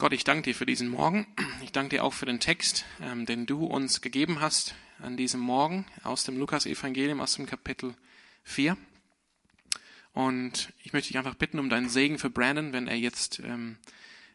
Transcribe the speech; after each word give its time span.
Gott, 0.00 0.14
ich 0.14 0.24
danke 0.24 0.44
dir 0.44 0.54
für 0.54 0.64
diesen 0.64 0.88
Morgen. 0.88 1.26
Ich 1.62 1.72
danke 1.72 1.90
dir 1.90 2.04
auch 2.04 2.14
für 2.14 2.24
den 2.24 2.40
Text, 2.40 2.86
ähm, 3.02 3.26
den 3.26 3.44
du 3.44 3.66
uns 3.66 4.00
gegeben 4.00 4.40
hast 4.40 4.74
an 4.98 5.18
diesem 5.18 5.40
Morgen 5.40 5.84
aus 6.04 6.24
dem 6.24 6.38
Lukas-Evangelium, 6.38 7.20
aus 7.20 7.34
dem 7.34 7.44
Kapitel 7.44 7.94
4. 8.44 8.78
Und 10.14 10.72
ich 10.82 10.94
möchte 10.94 11.08
dich 11.08 11.18
einfach 11.18 11.34
bitten 11.34 11.58
um 11.58 11.68
deinen 11.68 11.90
Segen 11.90 12.18
für 12.18 12.30
Brandon, 12.30 12.72
wenn 12.72 12.88
er 12.88 12.96
jetzt 12.96 13.40
ähm, 13.40 13.76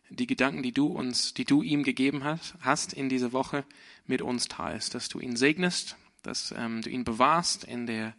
die 0.09 0.27
Gedanken, 0.27 0.61
die 0.61 0.71
du 0.71 0.85
uns, 0.85 1.33
die 1.33 1.45
du 1.45 1.63
ihm 1.63 1.81
gegeben 1.81 2.23
hast, 2.23 2.53
hast 2.61 2.93
in 2.93 3.09
dieser 3.09 3.33
Woche 3.33 3.65
mit 4.05 4.21
uns 4.21 4.47
teilst, 4.47 4.93
dass 4.93 5.09
du 5.09 5.19
ihn 5.19 5.35
segnest, 5.35 5.97
dass 6.21 6.53
ähm, 6.55 6.83
du 6.83 6.91
ihn 6.91 7.05
bewahrst 7.05 7.63
in 7.63 7.87
der 7.87 8.15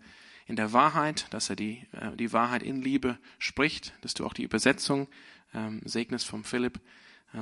in 0.48 0.56
der 0.56 0.72
Wahrheit, 0.72 1.28
dass 1.30 1.48
er 1.48 1.54
die 1.54 1.86
äh, 1.92 2.16
die 2.16 2.32
Wahrheit 2.32 2.64
in 2.64 2.82
Liebe 2.82 3.20
spricht, 3.38 3.92
dass 4.00 4.14
du 4.14 4.26
auch 4.26 4.34
die 4.34 4.42
Übersetzung 4.42 5.06
ähm, 5.54 5.80
segnest 5.84 6.26
vom 6.26 6.42
Philipp 6.42 6.80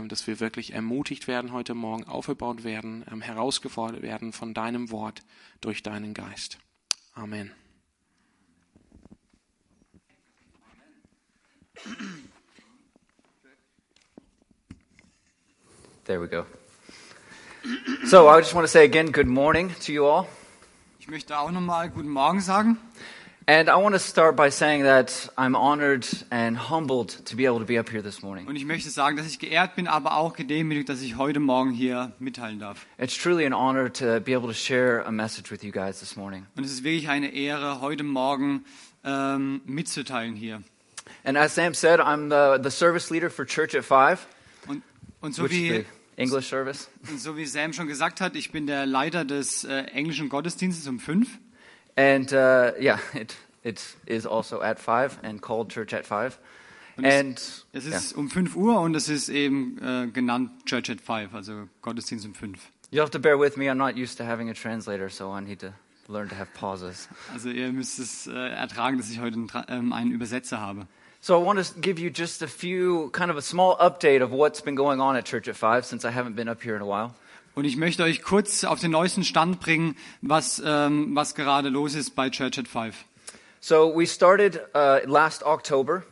dass 0.08 0.26
wir 0.26 0.40
wirklich 0.40 0.72
ermutigt 0.72 1.28
werden 1.28 1.52
heute 1.52 1.74
Morgen, 1.74 2.04
aufgebaut 2.04 2.64
werden, 2.64 3.04
ähm, 3.10 3.20
herausgefordert 3.20 4.02
werden 4.02 4.32
von 4.32 4.54
deinem 4.54 4.90
Wort 4.90 5.22
durch 5.60 5.82
deinen 5.82 6.14
Geist. 6.14 6.58
Amen. 7.14 7.52
There 16.04 16.20
we 16.20 16.28
go. 16.28 16.44
So 18.04 18.28
I 18.28 18.38
just 18.38 18.54
want 18.54 18.64
to 18.64 18.70
say 18.70 18.84
again, 18.84 19.10
good 19.10 19.26
morning 19.26 19.74
to 19.86 19.92
you 19.92 20.04
all. 20.04 20.26
Ich 20.98 21.08
möchte 21.08 21.38
auch 21.38 21.50
nochmal 21.50 21.88
guten 21.90 22.08
Morgen 22.08 22.40
sagen. 22.40 22.78
And 23.46 23.68
I 23.68 23.76
want 23.76 23.94
to 23.94 23.98
start 23.98 24.36
by 24.36 24.48
saying 24.50 24.84
that 24.84 25.28
I'm 25.36 25.54
honored 25.54 26.06
and 26.30 26.56
humbled 26.56 27.10
to 27.26 27.36
be 27.36 27.44
able 27.44 27.58
to 27.58 27.66
be 27.66 27.76
up 27.78 27.90
here 27.90 28.00
this 28.00 28.22
morning. 28.22 28.46
Und 28.46 28.56
ich 28.56 28.64
möchte 28.64 28.88
sagen, 28.88 29.18
dass 29.18 29.26
ich 29.26 29.38
geehrt 29.38 29.76
bin, 29.76 29.86
aber 29.86 30.16
auch 30.16 30.32
gedemütigt, 30.34 30.88
dass 30.88 31.02
ich 31.02 31.18
heute 31.18 31.40
Morgen 31.40 31.70
hier 31.70 32.12
mitteilen 32.18 32.58
darf. 32.58 32.86
It's 32.96 33.14
truly 33.14 33.44
an 33.44 33.52
honor 33.52 33.92
to 33.92 34.18
be 34.20 34.34
able 34.34 34.48
to 34.48 34.54
share 34.54 35.04
a 35.06 35.12
message 35.12 35.50
with 35.50 35.62
you 35.62 35.72
guys 35.72 36.00
this 36.00 36.16
morning. 36.16 36.46
Und 36.56 36.64
es 36.64 36.72
ist 36.72 36.84
wirklich 36.84 37.10
eine 37.10 37.34
Ehre, 37.34 37.82
heute 37.82 38.02
Morgen 38.02 38.64
ähm, 39.04 39.60
mitzuteilen 39.66 40.36
hier. 40.36 40.62
And 41.22 41.36
as 41.36 41.54
Sam 41.54 41.74
said, 41.74 42.00
I'm 42.00 42.30
the, 42.30 42.62
the 42.62 42.70
service 42.70 43.10
leader 43.10 43.28
for 43.28 43.44
Church 43.44 43.74
at 43.74 43.84
Five, 43.84 44.26
Und, 44.66 44.82
und, 45.20 45.34
so, 45.34 45.50
wie, 45.50 45.84
English 46.16 46.48
service. 46.48 46.88
und 47.10 47.20
so 47.20 47.36
wie 47.36 47.44
Sam 47.44 47.74
schon 47.74 47.88
gesagt 47.88 48.22
hat, 48.22 48.36
ich 48.36 48.52
bin 48.52 48.66
der 48.66 48.86
Leiter 48.86 49.26
des 49.26 49.64
äh, 49.64 49.82
englischen 49.92 50.30
Gottesdienstes 50.30 50.88
um 50.88 50.98
fünf. 50.98 51.38
And 51.96 52.32
uh, 52.32 52.72
yeah, 52.78 52.98
it, 53.14 53.36
it 53.62 53.82
is 54.06 54.26
also 54.26 54.60
at 54.62 54.78
Five 54.78 55.18
and 55.22 55.40
called 55.40 55.70
Church 55.70 55.92
at 55.94 56.06
Five. 56.06 56.38
Und 56.96 57.04
es- 57.06 57.14
And 57.14 57.38
Es 57.72 57.86
yeah. 57.88 57.96
ist 57.96 58.12
um 58.16 58.28
5 58.30 58.54
Uhr 58.56 58.80
und 58.80 58.94
es 58.94 59.08
ist 59.08 59.28
eben 59.28 59.78
äh, 59.82 60.06
genannt 60.12 60.50
Church 60.66 60.90
at 60.90 61.00
Five, 61.00 61.34
also 61.34 61.68
Gottesdienst 61.82 62.24
um 62.26 62.34
5. 62.34 62.58
you'll 62.92 63.02
have 63.02 63.10
to 63.10 63.18
bear 63.18 63.36
with 63.38 63.56
me. 63.56 63.68
I'm 63.68 63.78
not 63.78 63.96
used 63.96 64.16
to 64.18 64.24
having 64.24 64.48
a 64.48 64.54
translator, 64.54 65.08
so 65.08 65.32
I 65.32 65.40
need 65.40 65.58
to 65.60 65.72
learn 66.08 66.28
to 66.28 66.36
have 66.36 66.48
pauses. 66.54 67.08
Also 67.32 67.48
ihr 67.48 67.72
müsst 67.72 67.98
es 67.98 68.28
äh, 68.28 68.32
ertragen, 68.32 68.98
dass 68.98 69.10
ich 69.10 69.20
heute 69.20 69.34
einen, 69.36 69.50
ähm, 69.68 69.92
einen 69.92 70.12
Übersetzer 70.12 70.60
habe. 70.60 70.86
So 71.20 71.34
I 71.40 71.44
want 71.44 71.58
to 71.58 71.80
give 71.80 71.98
you 72.00 72.10
just 72.10 72.42
a 72.42 72.46
few, 72.46 73.08
kind 73.10 73.30
of 73.30 73.36
a 73.36 73.40
small 73.42 73.76
update 73.80 74.22
of 74.22 74.30
what's 74.30 74.60
been 74.62 74.76
going 74.76 75.00
on 75.00 75.16
at 75.16 75.24
Church 75.24 75.48
at 75.48 75.56
Five 75.56 75.84
since 75.86 76.06
I 76.06 76.12
haven't 76.12 76.36
been 76.36 76.48
up 76.48 76.62
here 76.62 76.76
in 76.76 76.82
a 76.82 76.86
while. 76.86 77.14
Und 77.54 77.64
ich 77.64 77.76
möchte 77.76 78.02
euch 78.02 78.22
kurz 78.22 78.64
auf 78.64 78.80
den 78.80 78.90
neuesten 78.90 79.22
Stand 79.24 79.60
bringen, 79.60 79.96
was, 80.22 80.60
ähm, 80.64 81.14
was 81.14 81.34
gerade 81.34 81.68
los 81.68 81.94
ist 81.94 82.16
bei 82.16 82.28
Church 82.30 82.58
at 82.58 82.66
Five. 82.68 83.04
So 83.60 83.94
we 83.96 84.06
started 84.06 84.60
uh, 84.74 84.98
last 85.06 85.42
October, 85.44 86.02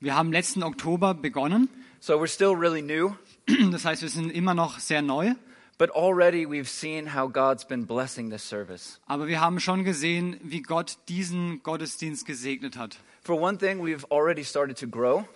Wir 0.00 0.16
haben 0.16 0.32
letzten 0.32 0.62
Oktober 0.62 1.14
begonnen. 1.14 1.68
so 2.00 2.14
we're 2.20 2.26
still 2.28 2.54
really 2.54 2.82
new, 2.82 3.14
Das 3.70 3.84
heißt, 3.84 4.02
wir 4.02 4.08
sind 4.08 4.30
immer 4.30 4.54
noch 4.54 4.78
sehr 4.78 5.02
neu. 5.02 5.34
but 5.78 5.90
already 5.90 6.46
we've 6.46 6.68
seen 6.68 7.14
how 7.14 7.28
God's 7.30 7.64
been 7.66 7.86
blessing 7.86 8.30
this 8.30 8.42
service. 8.48 8.98
Aber 9.06 9.26
wir 9.28 9.40
haben 9.42 9.60
schon 9.60 9.84
gesehen, 9.84 10.40
wie 10.42 10.62
Gott 10.62 10.96
diesen 11.08 11.62
Gottesdienst 11.62 12.24
gesegnet 12.24 12.76
hat. 12.78 12.96
For 13.22 13.38
one 13.38 13.58
thing, 13.58 13.80
we've 13.84 14.06
already 14.10 14.42
started 14.42 14.78
to 14.78 14.86
grow. 14.86 15.26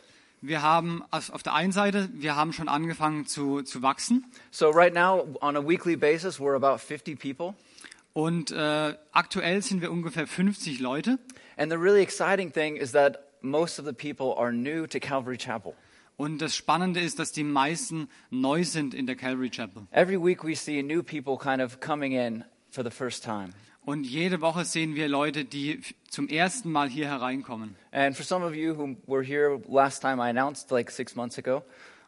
Wir 0.42 0.62
haben 0.62 1.02
auf 1.10 1.42
der 1.42 1.52
einen 1.52 1.70
Seite, 1.70 2.08
wir 2.14 2.34
haben 2.34 2.54
schon 2.54 2.68
angefangen 2.68 3.26
zu, 3.26 3.60
zu 3.60 3.82
wachsen. 3.82 4.24
So 4.50 4.70
right 4.70 4.94
now, 4.94 5.28
on 5.42 5.54
a 5.54 5.60
weekly 5.60 5.96
basis, 5.96 6.40
we're 6.40 6.56
about 6.56 6.78
50 6.78 7.16
people. 7.16 7.54
Und 8.14 8.50
äh, 8.50 8.94
aktuell 9.12 9.60
sind 9.60 9.82
wir 9.82 9.92
ungefähr 9.92 10.26
50 10.26 10.80
Leute. 10.80 11.18
And 11.58 11.70
the 11.70 11.76
really 11.76 12.00
exciting 12.00 12.50
thing 12.50 12.76
is 12.76 12.92
that 12.92 13.18
most 13.42 13.78
of 13.78 13.84
the 13.84 13.92
people 13.92 14.34
are 14.38 14.50
new 14.50 14.86
to 14.86 14.98
Calvary 14.98 15.36
Chapel. 15.36 15.74
Und 16.16 16.38
das 16.38 16.56
Spannende 16.56 17.00
ist, 17.00 17.18
dass 17.18 17.32
die 17.32 17.44
meisten 17.44 18.08
neu 18.30 18.64
sind 18.64 18.94
in 18.94 19.06
der 19.06 19.16
Calvary 19.16 19.50
Chapel. 19.50 19.86
Every 19.90 20.18
week 20.18 20.42
we 20.42 20.56
see 20.56 20.82
new 20.82 21.02
people 21.02 21.36
kind 21.36 21.60
of 21.60 21.80
coming 21.80 22.12
in 22.12 22.44
for 22.70 22.82
the 22.82 22.90
first 22.90 23.22
time. 23.22 23.50
Und 23.84 24.04
jede 24.04 24.40
Woche 24.40 24.64
sehen 24.64 24.94
wir 24.94 25.08
Leute, 25.08 25.44
die 25.44 25.80
zum 26.08 26.28
ersten 26.28 26.70
Mal 26.70 26.88
hier 26.88 27.06
hereinkommen. 27.06 27.76
And 27.92 28.16
for 28.16 28.24
some 28.24 28.44
of 28.44 28.54
you 28.54 28.76
who 28.76 28.96
were 29.06 29.24
here 29.24 29.60
last 29.68 30.02
time 30.02 30.22
I 30.24 30.28
announced, 30.28 30.70
like 30.70 30.90
six 30.90 31.14
months 31.16 31.38
ago, 31.38 31.62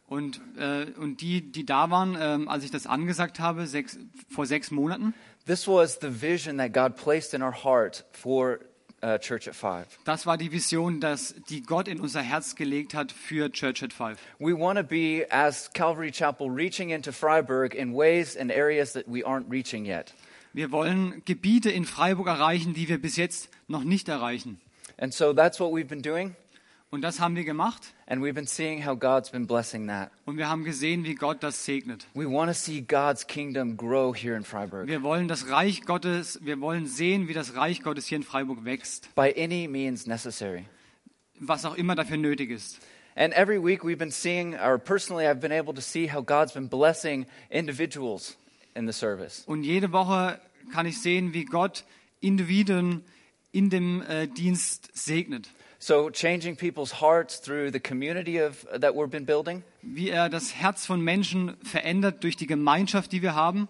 Und, 0.06 0.40
äh, 0.58 0.86
und 0.98 1.22
die, 1.22 1.40
die 1.40 1.64
da 1.64 1.90
waren, 1.90 2.16
ähm, 2.20 2.48
als 2.48 2.64
ich 2.64 2.70
das 2.70 2.86
angesagt 2.86 3.40
habe, 3.40 3.66
sechs, 3.66 3.98
vor 4.28 4.44
sechs 4.44 4.70
Monaten, 4.70 5.14
this 5.46 5.66
was 5.66 5.98
the 6.02 6.20
vision 6.20 6.58
that 6.58 6.74
God 6.74 6.96
placed 6.96 7.32
in 7.32 7.42
our 7.42 7.64
heart 7.64 8.04
for 8.12 8.58
uh, 9.02 9.16
Church 9.18 9.48
at 9.48 9.54
Five. 9.54 9.86
das 10.04 10.26
war 10.26 10.36
die 10.36 10.52
Vision, 10.52 11.00
dass, 11.00 11.34
die 11.48 11.62
Gott 11.62 11.88
in 11.88 11.98
unser 11.98 12.20
Herz 12.20 12.54
gelegt 12.54 12.92
hat 12.94 13.10
für 13.10 13.50
Church 13.50 13.82
at 13.82 13.94
Five. 13.94 14.18
We 14.38 14.52
want 14.52 14.78
to 14.78 14.84
be, 14.84 15.24
as 15.30 15.72
Calvary 15.72 16.12
Chapel, 16.12 16.50
reaching 16.50 16.90
into 16.90 17.10
Freiburg 17.10 17.74
in 17.74 17.94
ways 17.94 18.36
and 18.36 18.50
areas 18.50 18.92
that 18.92 19.06
we 19.08 19.24
aren't 19.24 19.50
reaching 19.50 19.86
yet. 19.86 20.12
Wir 20.52 20.70
wollen 20.70 21.22
Gebiete 21.24 21.70
in 21.70 21.84
Freiburg 21.84 22.26
erreichen, 22.28 22.74
die 22.74 22.88
wir 22.88 23.00
bis 23.00 23.16
jetzt 23.16 23.48
noch 23.68 23.84
nicht 23.84 24.08
erreichen. 24.08 24.60
And 24.98 25.12
so 25.14 25.32
that's 25.32 25.58
what 25.58 25.72
we've 25.72 25.88
been 25.88 26.02
doing, 26.02 26.36
Und 26.90 27.00
das 27.00 27.20
haben 27.20 27.34
wir 27.36 27.44
gemacht. 27.44 27.94
and 28.06 28.22
we've 28.22 28.34
been 28.34 28.46
seeing 28.46 28.84
how 28.86 28.94
God's 28.98 29.30
been 29.30 29.46
blessing 29.46 29.86
that. 29.88 30.10
Und 30.26 30.36
wir 30.36 30.48
haben 30.50 30.64
gesehen, 30.64 31.04
wie 31.04 31.14
Gott 31.14 31.42
das 31.42 31.64
segnet. 31.64 32.06
We 32.14 32.26
want 32.30 32.50
to 32.50 32.54
see 32.54 32.82
God's 32.82 33.26
kingdom 33.26 33.78
grow 33.78 34.14
here 34.14 34.36
in 34.36 34.44
Freiburg 34.44 34.86
Wir 34.88 35.02
wollen 35.02 35.26
das 35.28 35.48
Reich 35.48 35.82
Gottes, 35.86 36.38
wir 36.42 36.60
wollen 36.60 36.86
sehen, 36.86 37.28
wie 37.28 37.32
das 37.32 37.56
Reich 37.56 37.82
Gottes 37.82 38.06
hier 38.06 38.16
in 38.16 38.22
Freiburg 38.22 38.64
wächst. 38.66 39.08
by 39.14 39.32
any 39.36 39.66
means 39.66 40.06
necessary. 40.06 40.66
Was 41.40 41.64
auch 41.64 41.74
immer 41.76 41.94
dafür 41.94 42.18
nötig 42.18 42.50
ist. 42.50 42.78
And 43.16 43.32
every 43.34 43.58
week 43.62 43.82
we've 43.84 43.98
been 43.98 44.10
seeing, 44.12 44.54
or 44.54 44.78
personally, 44.78 45.26
I've 45.26 45.40
been 45.40 45.52
able 45.52 45.74
to 45.74 45.80
see 45.82 46.10
how 46.12 46.22
God's 46.22 46.52
been 46.52 46.68
blessing 46.68 47.26
individuals 47.50 48.36
in 48.74 48.86
the 48.86 48.92
service. 48.92 49.42
Und 49.46 49.62
jede 49.64 49.92
Woche 49.92 50.40
kann 50.72 50.86
ich 50.86 51.00
sehen, 51.00 51.32
wie 51.34 51.44
Gott 51.44 51.84
Individuen 52.20 53.02
in 53.52 53.68
dem 53.70 54.02
äh, 54.02 54.26
Dienst 54.28 54.90
segnet. 54.94 55.48
So, 55.78 56.10
changing 56.10 56.56
people's 56.56 57.00
hearts 57.00 57.40
through 57.40 57.72
the 57.72 57.80
community 57.80 58.40
of, 58.40 58.64
that 58.70 58.94
we've 58.94 59.08
been 59.10 59.26
building, 59.26 59.64
Wie 59.82 60.10
er 60.10 60.28
das 60.28 60.54
Herz 60.54 60.86
von 60.86 61.00
Menschen 61.00 61.56
verändert 61.64 62.22
durch 62.22 62.36
die 62.36 62.46
Gemeinschaft, 62.46 63.10
die 63.10 63.20
wir 63.20 63.34
haben. 63.34 63.66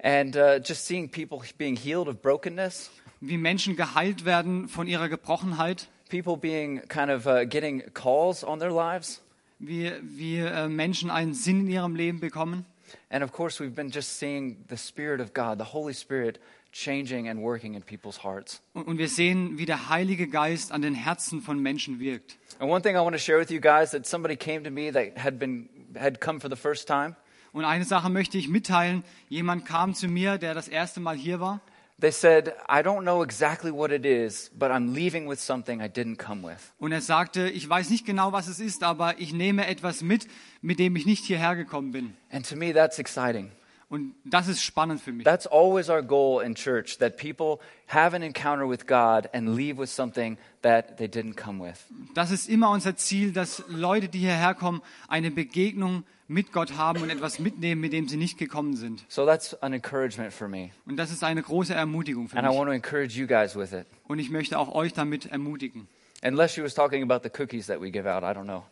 and 0.00 0.36
uh, 0.36 0.60
just 0.64 0.86
seeing 0.86 1.08
people 1.10 1.40
being 1.58 1.74
healed 1.76 2.06
of 2.06 2.22
brokenness, 2.22 2.90
Wie 3.20 3.36
Menschen 3.36 3.74
geheilt 3.74 4.24
werden 4.24 4.68
von 4.68 4.86
ihrer 4.86 5.08
Gebrochenheit. 5.08 5.88
people 6.08 6.36
being 6.36 6.80
kind 6.88 7.10
of 7.10 7.26
uh, 7.26 7.44
getting 7.44 7.82
calls 7.92 8.44
on 8.44 8.60
their 8.60 8.70
lives. 8.70 9.20
Wie, 9.58 9.90
wie 10.02 10.36
äh, 10.38 10.68
Menschen 10.68 11.10
einen 11.10 11.34
Sinn 11.34 11.62
in 11.62 11.68
ihrem 11.68 11.96
Leben 11.96 12.20
bekommen. 12.20 12.64
And 13.10 13.22
of 13.22 13.32
course, 13.32 13.60
we've 13.60 13.74
been 13.74 13.90
just 13.90 14.18
seeing 14.18 14.64
the 14.68 14.76
Spirit 14.76 15.20
of 15.20 15.32
God, 15.32 15.58
the 15.58 15.72
Holy 15.72 15.94
Spirit, 15.94 16.38
changing 16.72 17.28
and 17.28 17.42
working 17.42 17.74
in 17.74 17.82
people's 17.82 18.22
hearts. 18.22 18.60
Und, 18.74 18.98
wir 18.98 19.08
sehen, 19.08 19.58
wie 19.58 19.66
der 19.66 19.88
Heilige 19.88 20.28
Geist 20.28 20.72
an 20.72 20.82
den 20.82 20.94
Herzen 20.94 21.40
von 21.40 21.60
Menschen 21.60 21.98
wirkt. 22.00 22.36
And 22.58 22.70
one 22.70 22.82
thing 22.82 22.96
I 22.96 23.00
want 23.00 23.14
to 23.14 23.18
share 23.18 23.38
with 23.38 23.50
you 23.50 23.60
guys 23.60 23.90
that 23.92 24.06
somebody 24.06 24.36
came 24.36 24.64
to 24.64 24.70
me 24.70 24.90
that 24.92 25.18
had 25.18 25.38
been 25.38 25.68
had 25.98 26.20
come 26.20 26.40
for 26.40 26.50
the 26.50 26.56
first 26.56 26.86
time. 26.86 27.16
Und 27.52 27.64
eine 27.64 27.84
Sache 27.84 28.10
möchte 28.10 28.38
ich 28.38 28.48
mitteilen. 28.48 29.04
Jemand 29.28 29.64
kam 29.64 29.94
zu 29.94 30.06
mir, 30.08 30.38
der 30.38 30.54
das 30.54 30.68
erste 30.68 31.00
Mal 31.00 31.16
hier 31.16 31.40
war. 31.40 31.60
They 32.00 32.12
said, 32.12 32.54
I 32.68 32.82
don't 32.82 33.02
know 33.02 33.22
exactly 33.22 33.72
what 33.72 33.90
it 33.90 34.06
is, 34.06 34.52
but 34.56 34.70
I'm 34.70 34.94
leaving 34.94 35.28
with 35.28 35.40
something 35.40 35.82
I 35.82 35.88
didn't 35.88 36.16
come 36.16 36.44
with. 36.44 36.72
Und 36.78 36.92
er 36.92 37.00
sagte, 37.00 37.48
ich 37.50 37.68
weiß 37.68 37.90
nicht 37.90 38.06
genau, 38.06 38.32
was 38.32 38.46
es 38.46 38.60
ist, 38.60 38.84
aber 38.84 39.18
ich 39.18 39.32
nehme 39.32 39.66
etwas 39.66 40.02
mit, 40.02 40.28
mit 40.62 40.78
dem 40.78 40.94
ich 40.94 41.06
nicht 41.06 41.24
hierher 41.24 41.56
gekommen 41.56 41.90
bin. 41.90 42.16
And 42.30 42.48
to 42.48 42.54
me, 42.54 42.72
that's 42.72 43.00
exciting. 43.00 43.50
Und 43.90 44.14
das 44.24 44.48
ist 44.48 44.62
spannend 44.62 45.00
für 45.00 45.12
mich. 45.12 45.24
That's 45.24 45.46
always 45.46 45.88
our 45.88 46.02
goal 46.02 46.40
in 46.40 46.54
church 46.54 46.98
that 46.98 47.16
people 47.16 47.58
have 47.88 48.14
an 48.14 48.22
encounter 48.22 48.68
with 48.68 48.86
God 48.86 49.28
and 49.32 49.56
leave 49.56 49.78
with 49.78 49.88
something 49.90 50.36
that 50.62 50.98
they 50.98 51.08
didn't 51.08 51.34
come 51.34 51.64
with. 51.64 51.78
Das 52.14 52.30
ist 52.30 52.48
immer 52.48 52.70
unser 52.70 52.96
Ziel, 52.96 53.32
dass 53.32 53.64
Leute, 53.68 54.08
die 54.08 54.18
hierher 54.18 54.54
kommen, 54.54 54.82
eine 55.08 55.30
Begegnung 55.30 56.04
mit 56.28 56.52
Gott 56.52 56.76
haben 56.76 57.02
und 57.02 57.10
etwas 57.10 57.38
mitnehmen, 57.38 57.80
mit 57.80 57.92
dem 57.92 58.06
sie 58.06 58.16
nicht 58.18 58.38
gekommen 58.38 58.76
sind. 58.76 59.04
So 59.08 59.24
that's 59.26 59.54
an 59.62 59.72
encouragement 59.72 60.32
for 60.32 60.46
me. 60.46 60.70
Und 60.86 60.96
das 60.96 61.10
ist 61.10 61.24
eine 61.24 61.42
große 61.42 61.74
Ermutigung 61.74 62.28
für 62.28 62.36
And 62.36 62.46
I 62.46 62.50
mich. 62.50 62.58
want 62.58 62.68
to 62.68 62.72
encourage 62.74 63.18
you 63.18 63.26
guys 63.26 63.56
with 63.56 63.72
it. 63.72 63.86
Und 64.06 64.18
ich 64.18 64.30
möchte 64.30 64.58
auch 64.58 64.74
euch 64.74 64.92
damit 64.92 65.26
ermutigen. 65.26 65.88
Unless 66.22 66.52
she 66.54 66.62
was 66.62 66.74
talking 66.74 67.02
about 67.02 67.20
the 67.22 67.30
cookies 67.30 67.66
that 67.66 67.80
we 67.80 67.90
give 67.90 68.06
out, 68.06 68.22
I 68.22 68.38
don't 68.38 68.44
know. 68.44 68.64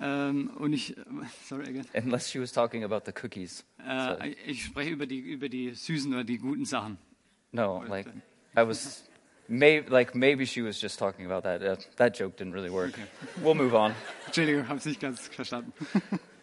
Ähm, 0.00 0.50
und 0.58 0.72
ich, 0.72 0.96
sorry 1.48 1.64
again. 1.68 1.86
Unless 1.94 2.30
she 2.30 2.40
was 2.40 2.52
talking 2.52 2.82
about 2.84 3.02
the 3.06 3.12
cookies. 3.12 3.64
Äh, 3.86 4.30
ich 4.46 4.64
spreche 4.64 4.90
über 4.90 5.06
die, 5.06 5.18
über 5.18 5.48
die 5.48 5.74
süßen 5.74 6.12
oder 6.12 6.24
die 6.24 6.38
guten 6.38 6.64
Sachen. 6.64 6.98
No, 7.52 7.82
like 7.88 8.06
I 8.56 8.66
was, 8.66 9.04
may, 9.48 9.82
like 9.88 10.14
maybe 10.14 10.46
she 10.46 10.62
was 10.62 10.80
just 10.80 10.98
talking 10.98 11.30
about 11.30 11.42
that. 11.42 11.62
Uh, 11.62 11.76
that 11.96 12.18
joke 12.18 12.36
didn't 12.36 12.52
really 12.54 12.70
work. 12.70 12.92
We'll 13.42 13.54
move 13.54 13.74
on. 13.74 13.92
Entschuldigung, 14.26 14.68
habe 14.68 14.78
es 14.78 14.86
nicht 14.86 15.00
ganz 15.00 15.28
verstanden. 15.28 15.72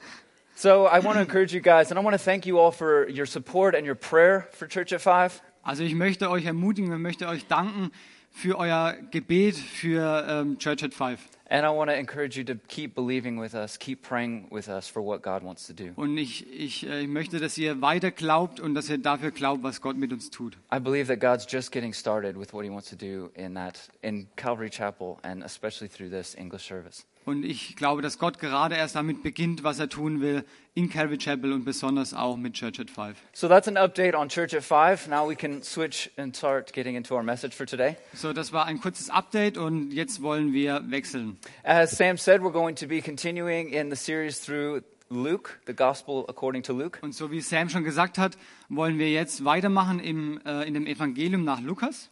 So 0.55 0.85
I 0.85 0.99
want 0.99 1.17
to 1.17 1.21
encourage 1.21 1.53
you 1.53 1.61
guys, 1.61 1.89
and 1.89 1.99
I 1.99 2.03
want 2.03 2.13
to 2.13 2.23
thank 2.23 2.45
you 2.45 2.59
all 2.59 2.71
for 2.71 3.09
your 3.09 3.25
support 3.25 3.73
and 3.73 3.85
your 3.85 3.95
prayer 3.95 4.47
for 4.51 4.67
Church 4.67 4.93
at 4.93 5.01
Five. 5.01 5.41
Also 5.63 5.83
ich 5.83 5.95
möchte 5.95 6.29
euch 6.29 6.45
ermutigen, 6.45 6.91
ich 6.93 6.99
möchte 6.99 7.27
euch 7.27 7.47
danken 7.47 7.91
für 8.29 8.59
euer 8.59 8.95
Gebet 9.11 9.55
für 9.55 10.25
ähm, 10.27 10.59
Church 10.59 10.83
at 10.83 10.93
Five. 10.93 11.19
And 11.49 11.65
I 11.65 11.69
want 11.69 11.89
to 11.89 11.95
encourage 11.95 12.37
you 12.37 12.43
to 12.45 12.55
keep 12.67 12.95
believing 12.95 13.39
with 13.39 13.53
us, 13.53 13.77
keep 13.77 14.01
praying 14.01 14.47
with 14.51 14.69
us 14.69 14.87
for 14.87 15.03
what 15.03 15.21
God 15.21 15.43
wants 15.43 15.67
to 15.67 15.73
do. 15.73 15.91
Und 15.95 16.17
ich, 16.17 16.47
ich, 16.51 16.85
äh, 16.87 17.01
ich 17.01 17.07
möchte, 17.07 17.39
dass 17.39 17.57
ihr 17.57 17.81
weiter 17.81 18.11
glaubt 18.11 18.59
und 18.59 18.75
dass 18.75 18.89
ihr 18.89 18.99
dafür 18.99 19.31
glaubt, 19.31 19.63
was 19.63 19.81
Gott 19.81 19.97
mit 19.97 20.13
uns 20.13 20.29
tut. 20.29 20.57
I 20.73 20.79
believe 20.79 21.07
that 21.07 21.19
God's 21.19 21.47
just 21.51 21.71
getting 21.71 21.93
started 21.93 22.37
with 22.39 22.53
what 22.53 22.63
He 22.63 22.71
wants 22.71 22.89
to 22.89 22.95
do 22.95 23.31
in 23.35 23.55
that 23.55 23.79
in 24.01 24.27
Calvary 24.35 24.69
Chapel, 24.69 25.17
and 25.23 25.43
especially 25.43 25.89
through 25.89 26.09
this 26.09 26.35
English 26.35 26.63
service. 26.67 27.05
Und 27.25 27.43
ich 27.43 27.75
glaube, 27.75 28.01
dass 28.01 28.19
Gott 28.19 28.39
gerade 28.39 28.75
erst 28.75 28.95
damit 28.95 29.23
beginnt, 29.23 29.63
was 29.63 29.79
er 29.79 29.89
tun 29.89 30.21
will 30.21 30.43
in 30.75 30.89
Calvary 30.89 31.17
Chapel 31.17 31.53
und 31.53 31.65
besonders 31.65 32.13
auch 32.13 32.35
mit 32.35 32.53
Church 32.53 32.79
at 32.79 32.89
Five. 32.89 33.15
So 33.33 33.47
that's 33.47 33.67
an 33.67 33.77
update 33.77 34.15
on 34.15 34.29
Church 34.29 34.53
at 34.53 34.63
Five. 34.63 35.07
Now 35.07 35.29
we 35.29 35.35
can 35.35 35.61
switch 35.61 36.09
and 36.17 36.35
start 36.35 36.73
getting 36.73 36.95
into 36.95 37.15
our 37.15 37.23
message 37.23 37.53
for 37.55 37.65
today. 37.65 37.95
So, 38.13 38.33
das 38.33 38.51
war 38.51 38.65
ein 38.65 38.79
kurzes 38.81 39.09
Update 39.09 39.57
und 39.57 39.91
jetzt 39.91 40.21
wollen 40.21 40.53
wir 40.53 40.83
wechseln. 40.87 41.37
As 41.63 41.91
Sam 41.95 42.17
said, 42.17 42.41
we're 42.41 42.51
going 42.51 42.75
to 42.75 42.87
be 42.87 43.01
continuing 43.01 43.69
in 43.69 43.89
the 43.89 43.95
series 43.95 44.39
through 44.39 44.81
Luke, 45.09 45.59
the 45.67 45.73
Gospel 45.73 46.25
according 46.27 46.63
to 46.63 46.73
Luke. 46.73 46.97
Und 47.01 47.13
so 47.13 47.31
wie 47.31 47.41
Sam 47.41 47.69
schon 47.69 47.83
gesagt 47.83 48.17
hat, 48.17 48.37
wollen 48.69 48.97
wir 48.97 49.11
jetzt 49.11 49.45
weitermachen 49.45 49.99
im, 49.99 50.41
äh, 50.45 50.67
in 50.67 50.73
dem 50.73 50.87
Evangelium 50.87 51.43
nach 51.43 51.61
Lukas. 51.61 52.09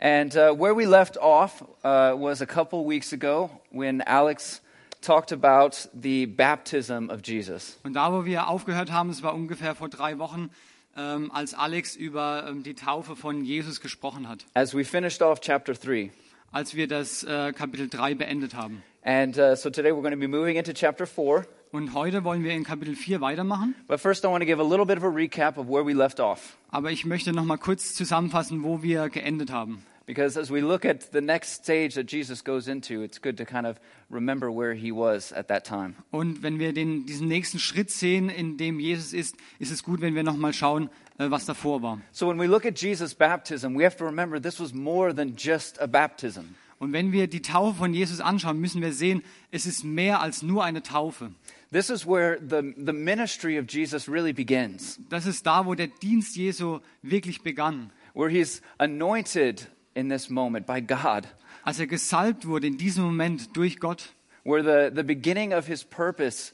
And 0.00 0.34
uh, 0.34 0.54
where 0.54 0.74
we 0.74 0.86
left 0.86 1.18
off 1.18 1.62
uh, 1.84 2.14
was 2.16 2.40
a 2.40 2.46
couple 2.46 2.86
weeks 2.86 3.12
ago 3.12 3.50
when 3.70 4.00
Alex 4.06 4.62
talked 5.02 5.30
about 5.30 5.88
the 5.92 6.24
baptism 6.26 7.10
of 7.10 7.20
Jesus. 7.22 7.78
Und 7.84 7.94
da, 7.94 8.10
wo 8.12 8.24
wir 8.24 8.48
aufgehört 8.48 8.90
haben, 8.90 9.10
es 9.10 9.22
war 9.22 9.34
ungefähr 9.34 9.74
vor 9.74 9.90
drei 9.90 10.18
Wochen, 10.18 10.50
ähm, 10.96 11.30
als 11.32 11.52
Alex 11.52 11.96
über 11.96 12.46
ähm, 12.48 12.62
die 12.62 12.74
Taufe 12.74 13.14
von 13.14 13.44
Jesus 13.44 13.80
gesprochen 13.80 14.26
hat, 14.26 14.46
As 14.54 14.74
we 14.74 14.84
finished 14.84 15.20
off 15.20 15.40
chapter 15.40 15.74
3. 15.74 16.10
als 16.50 16.74
wir 16.74 16.88
das 16.88 17.22
äh, 17.24 17.52
Kapitel 17.52 17.88
3 17.88 18.14
beendet 18.14 18.54
haben. 18.54 18.82
And 19.02 19.36
uh, 19.38 19.54
so 19.54 19.70
today 19.70 19.92
we're 19.92 20.02
going 20.02 20.12
to 20.12 20.18
be 20.18 20.28
moving 20.28 20.56
into 20.56 20.72
chapter 20.72 21.06
4. 21.06 21.46
Und 21.72 21.94
heute 21.94 22.24
wollen 22.24 22.42
wir 22.42 22.52
in 22.52 22.64
Kapitel 22.64 22.96
4 22.96 23.20
weitermachen. 23.20 23.74
But 23.86 24.00
first, 24.00 24.24
I 24.24 24.28
want 24.28 24.42
to 24.42 24.46
give 24.46 24.60
a 24.60 24.66
little 24.66 24.84
bit 24.84 24.96
of 24.96 25.04
a 25.04 25.08
recap 25.08 25.56
of 25.56 25.68
where 25.68 25.86
we 25.86 25.92
left 25.92 26.18
off. 26.20 26.56
Aber 26.70 26.90
ich 26.90 27.04
möchte 27.04 27.32
noch 27.32 27.44
mal 27.44 27.58
kurz 27.58 27.94
zusammenfassen, 27.94 28.64
wo 28.64 28.82
wir 28.82 29.08
geendet 29.08 29.52
haben. 29.52 29.84
Because 30.10 30.36
as 30.36 30.50
we 30.50 30.60
look 30.60 30.84
at 30.84 31.12
the 31.12 31.20
next 31.20 31.62
stage 31.62 31.94
that 31.94 32.08
Jesus 32.08 32.42
goes 32.42 32.66
into, 32.66 33.00
it's 33.00 33.20
good 33.20 33.36
to 33.36 33.44
kind 33.44 33.64
of 33.64 33.78
remember 34.10 34.50
where 34.50 34.74
he 34.74 34.90
was 34.90 35.32
at 35.32 35.46
that 35.46 35.64
time. 35.64 35.94
Und 36.10 36.42
wenn 36.42 36.58
wir 36.58 36.72
den, 36.72 37.06
diesen 37.06 37.28
nächsten 37.28 37.60
Schritt 37.60 37.92
sehen, 37.92 38.28
in 38.28 38.56
dem 38.56 38.80
Jesus 38.80 39.12
ist, 39.12 39.36
ist 39.60 39.70
es 39.70 39.84
gut, 39.84 40.00
wenn 40.00 40.16
wir 40.16 40.24
noch 40.24 40.36
mal 40.36 40.52
schauen, 40.52 40.90
äh, 41.18 41.30
was 41.30 41.46
davor 41.46 41.82
war. 41.82 42.00
So 42.10 42.26
when 42.28 42.40
we 42.40 42.48
look 42.48 42.66
at 42.66 42.76
Jesus' 42.82 43.14
baptism, 43.14 43.76
we 43.78 43.84
have 43.84 43.96
to 43.98 44.04
remember 44.04 44.42
this 44.42 44.58
was 44.58 44.74
more 44.74 45.14
than 45.14 45.36
just 45.36 45.80
a 45.80 45.86
baptism. 45.86 46.56
Und 46.80 46.92
wenn 46.92 47.12
wir 47.12 47.28
die 47.28 47.42
Taufe 47.42 47.78
von 47.78 47.94
Jesus 47.94 48.20
anschauen, 48.20 48.58
müssen 48.58 48.82
wir 48.82 48.92
sehen, 48.92 49.22
es 49.52 49.64
ist 49.64 49.84
mehr 49.84 50.20
als 50.20 50.42
nur 50.42 50.64
eine 50.64 50.82
Taufe. 50.82 51.30
This 51.70 51.88
is 51.88 52.04
where 52.04 52.36
the, 52.40 52.74
the 52.84 52.92
ministry 52.92 53.60
of 53.60 53.66
Jesus 53.68 54.08
really 54.08 54.32
begins, 54.32 54.98
Das 55.08 55.24
ist 55.24 55.46
da, 55.46 55.66
wo 55.66 55.76
der 55.76 55.86
Dienst 55.86 56.34
Jesu 56.34 56.80
wirklich 57.00 57.42
begann. 57.42 57.92
where 58.12 58.28
he's 58.28 58.60
anointed 58.78 59.68
in 59.94 60.08
this 60.08 60.30
moment 60.30 60.66
by 60.66 60.80
God, 60.80 61.26
Als 61.62 61.78
er 61.78 61.86
gesalbt 61.86 62.46
wurde 62.46 62.66
in 62.66 62.78
diesem 62.78 63.04
Moment 63.04 63.56
durch 63.56 63.78
Gott, 63.78 64.14
where 64.44 64.62
the, 64.62 64.94
the 64.94 65.02
beginning 65.02 65.52
of 65.52 65.66
his 65.66 65.84
purpose, 65.84 66.52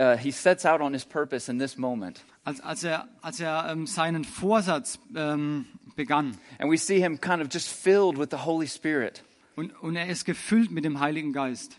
uh, 0.00 0.16
he 0.16 0.30
sets 0.30 0.66
out 0.66 0.80
on 0.80 0.92
his 0.92 1.04
purpose 1.04 1.48
in 1.48 1.58
this 1.58 1.76
moment. 1.76 2.24
als, 2.44 2.60
als 2.60 2.82
er, 2.82 3.08
als 3.20 3.40
er 3.40 3.68
ähm, 3.70 3.86
seinen 3.86 4.24
Vorsatz 4.24 4.98
ähm, 5.14 5.66
begann. 5.96 6.36
And 6.58 6.70
we 6.70 6.78
see 6.78 6.98
him 7.00 7.20
kind 7.20 7.42
of 7.42 7.48
just 7.50 7.68
filled 7.68 8.16
with 8.18 8.30
the 8.30 8.44
Holy 8.44 8.66
Spirit. 8.66 9.22
Und, 9.54 9.72
und 9.82 9.96
er 9.96 10.06
ist 10.06 10.24
gefüllt 10.24 10.70
mit 10.70 10.84
dem 10.84 11.00
Heiligen 11.00 11.32
Geist. 11.32 11.78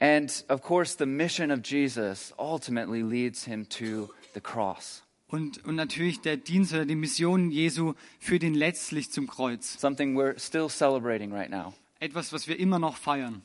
And 0.00 0.44
of 0.48 0.62
course, 0.62 0.96
the 0.98 1.06
mission 1.06 1.50
of 1.50 1.60
Jesus 1.62 2.32
ultimately 2.38 3.02
leads 3.02 3.44
him 3.44 3.66
to 3.70 4.10
the 4.34 4.40
cross, 4.40 5.02
Und, 5.34 5.64
und 5.64 5.74
natürlich 5.74 6.20
der 6.20 6.36
Dienst 6.36 6.72
oder 6.72 6.84
die 6.84 6.94
Mission 6.94 7.50
Jesu 7.50 7.94
führt 8.20 8.44
ihn 8.44 8.54
letztlich 8.54 9.10
zum 9.10 9.26
Kreuz. 9.26 9.80
something 9.80 10.16
we're 10.16 10.38
still 10.38 10.68
celebrating 10.68 11.32
right 11.32 11.50
now. 11.50 11.74
Etwas, 11.98 12.32
was 12.32 12.46
wir 12.46 12.56
immer 12.56 12.78
noch 12.78 12.96
feiern. 12.96 13.42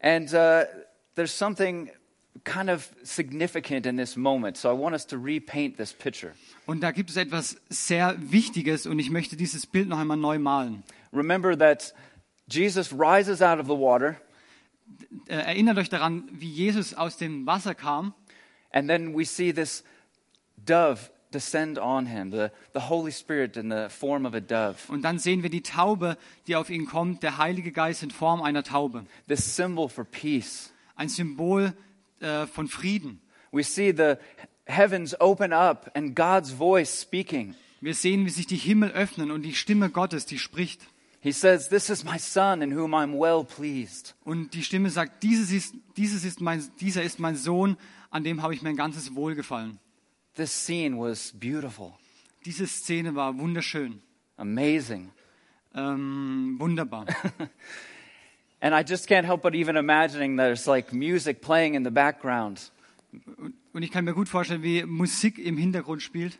And 0.00 0.32
uh, 0.32 0.64
there's 1.16 1.36
something 1.36 1.90
kind 2.44 2.70
of 2.70 2.88
significant 3.02 3.84
in 3.84 3.98
this 3.98 4.16
moment, 4.16 4.56
so 4.56 4.70
I 4.70 4.72
want 4.72 4.94
us 4.94 5.06
to 5.08 5.18
repaint 5.18 5.76
this 5.76 5.92
picture. 5.92 6.32
Und 6.64 6.82
da 6.82 6.90
gibt 6.90 7.10
es 7.10 7.18
etwas 7.18 7.60
sehr 7.68 8.16
Wichtiges 8.18 8.86
und 8.86 8.98
ich 8.98 9.10
möchte 9.10 9.36
dieses 9.36 9.66
Bild 9.66 9.90
noch 9.90 9.98
einmal 9.98 10.16
neu 10.16 10.38
malen. 10.38 10.84
Remember 11.12 11.54
that 11.54 11.92
Jesus 12.48 12.94
rises 12.94 13.42
out 13.42 13.58
of 13.58 13.66
the 13.66 13.76
water, 13.76 14.16
Äh, 15.26 15.34
erinnert 15.34 15.76
euch 15.76 15.90
daran, 15.90 16.24
wie 16.32 16.48
Jesus 16.48 16.94
aus 16.94 17.18
dem 17.18 17.44
Wasser 17.44 17.74
kam 17.74 18.14
and 18.72 18.88
then 18.88 19.14
we 19.14 19.26
see 19.26 19.52
this 19.52 19.84
dove 20.64 21.10
descend 21.32 21.78
on 21.78 22.06
him, 22.06 22.30
the, 22.30 22.50
the 22.72 22.80
Holy 22.80 23.12
Spirit 23.12 23.56
in 23.56 23.70
the 23.70 23.88
form 23.88 24.26
of 24.26 24.34
a 24.34 24.40
dove, 24.40 24.88
und 24.88 25.02
dann 25.02 25.18
sehen 25.18 25.42
wir 25.42 25.50
die 25.50 25.62
Taube, 25.62 26.16
die 26.46 26.56
auf 26.56 26.70
ihn 26.70 26.86
kommt, 26.86 27.22
der 27.22 27.38
Heilige 27.38 27.72
Geist 27.72 28.02
in 28.02 28.10
Form 28.10 28.42
einer 28.42 28.62
Taube. 28.62 29.04
this 29.28 29.56
symbol 29.56 29.88
for 29.88 30.04
peace. 30.04 30.72
Ein 30.96 31.08
Symbol 31.08 31.72
äh, 32.20 32.46
von 32.46 32.68
Frieden. 32.68 33.20
We 33.52 33.62
see 33.62 33.92
the 33.96 34.16
heavens 34.66 35.18
open 35.20 35.52
up 35.52 35.90
and 35.94 36.14
God's 36.14 36.52
voice 36.52 37.02
speaking. 37.02 37.54
Wir 37.80 37.94
sehen, 37.94 38.26
wie 38.26 38.30
sich 38.30 38.46
die 38.46 38.56
Himmel 38.56 38.90
öffnen 38.90 39.30
und 39.30 39.42
die 39.42 39.54
Stimme 39.54 39.90
Gottes, 39.90 40.26
die 40.26 40.38
spricht. 40.38 40.82
He 41.20 41.32
says, 41.32 41.68
This 41.68 41.90
is 41.90 42.04
my 42.04 42.18
son 42.18 42.62
in 42.62 42.76
whom 42.76 42.94
I'm 42.94 43.18
well 43.18 43.44
pleased. 43.44 44.14
Und 44.24 44.54
die 44.54 44.62
Stimme 44.62 44.90
sagt, 44.90 45.22
dieses 45.22 45.50
ist, 45.50 45.74
dieses 45.96 46.24
ist 46.24 46.40
mein, 46.40 46.62
dieser 46.80 47.02
ist 47.02 47.18
mein 47.18 47.36
Sohn, 47.36 47.76
an 48.10 48.24
dem 48.24 48.42
habe 48.42 48.54
ich 48.54 48.62
mein 48.62 48.76
ganzes 48.76 49.14
Wohlgefallen. 49.14 49.78
This 50.40 50.52
scene 50.52 50.96
was 50.96 51.32
beautiful, 51.32 51.92
Diese 52.46 52.66
Szene 52.66 53.14
war 53.14 53.36
wunderschön, 53.36 54.00
amazing. 54.38 55.10
ähm, 55.74 56.56
wunderbar. 56.58 57.04
And 58.62 58.74
I 58.74 58.82
just 58.82 59.06
can't 59.06 59.26
help 59.26 59.42
but 59.42 59.54
even 59.54 59.76
imagining 59.76 60.36
there's 60.38 60.66
like 60.66 60.94
music 60.94 61.42
playing 61.42 61.74
in 61.74 61.84
the 61.84 61.90
background 61.90 62.70
Und 63.74 63.82
ich 63.82 63.90
kann 63.90 64.06
mir 64.06 64.14
gut 64.14 64.30
vorstellen, 64.30 64.62
wie 64.62 64.82
Musik 64.84 65.38
im 65.38 65.58
Hintergrund 65.58 66.00
spielt, 66.00 66.38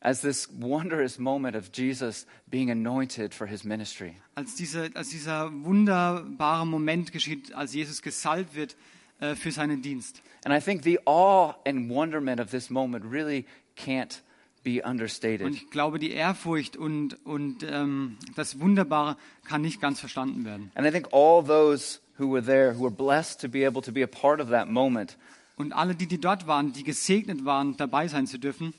as 0.00 0.22
this 0.22 0.48
wondrous 0.58 1.18
moment 1.18 1.54
of 1.54 1.70
Jesus 1.74 2.26
being 2.46 2.70
anointed 2.70 3.34
for 3.34 3.46
his 3.46 3.64
ministry. 3.64 4.16
als, 4.34 4.54
diese, 4.54 4.90
als 4.94 5.10
dieser 5.10 5.52
wunderbare 5.52 6.66
Moment 6.66 7.12
geschieht, 7.12 7.52
als 7.52 7.74
Jesus 7.74 8.00
gesalbt 8.00 8.54
wird 8.54 8.76
für 9.36 9.52
seinen 9.52 9.82
Dienst. 9.82 10.22
And 10.44 10.54
I 10.54 10.60
think 10.60 10.82
the 10.82 10.98
awe 11.06 11.54
and 11.66 11.88
wonderment 11.88 12.40
of 12.40 12.50
this 12.50 12.70
moment 12.70 13.04
really 13.10 13.44
can't 13.76 14.20
be 14.64 14.82
Und 14.82 14.90
understated. 14.90 15.54
ich 15.54 15.70
glaube, 15.70 15.98
die 15.98 16.12
Ehrfurcht 16.12 16.76
und, 16.76 17.14
und 17.24 17.64
ähm, 17.68 18.16
das 18.36 18.60
Wunderbare 18.60 19.16
kann 19.44 19.62
nicht 19.62 19.80
ganz 19.80 20.00
verstanden 20.00 20.44
werden. 20.44 20.70
And 20.74 20.86
I 20.86 20.90
think 20.90 21.08
all 21.12 21.44
those 21.44 22.00
who 22.18 22.32
were 22.32 22.44
there, 22.44 22.76
who 22.76 22.82
were 22.84 22.90
blessed 22.90 23.40
to 23.40 23.48
be 23.48 23.66
able 23.66 23.82
to 23.82 23.92
be 23.92 24.02
a 24.02 24.06
part 24.06 24.40
of 24.40 24.50
that 24.50 24.68
moment, 24.68 25.16
Und 25.56 25.72
alle, 25.74 25.94
die, 25.94 26.06
die 26.06 26.18
dort 26.20 26.46
waren, 26.46 26.72
die 26.72 26.82
gesegnet 26.82 27.44
waren, 27.44 27.76
dabei 27.76 28.08
sein 28.08 28.26
zu 28.26 28.38
dürfen, 28.38 28.72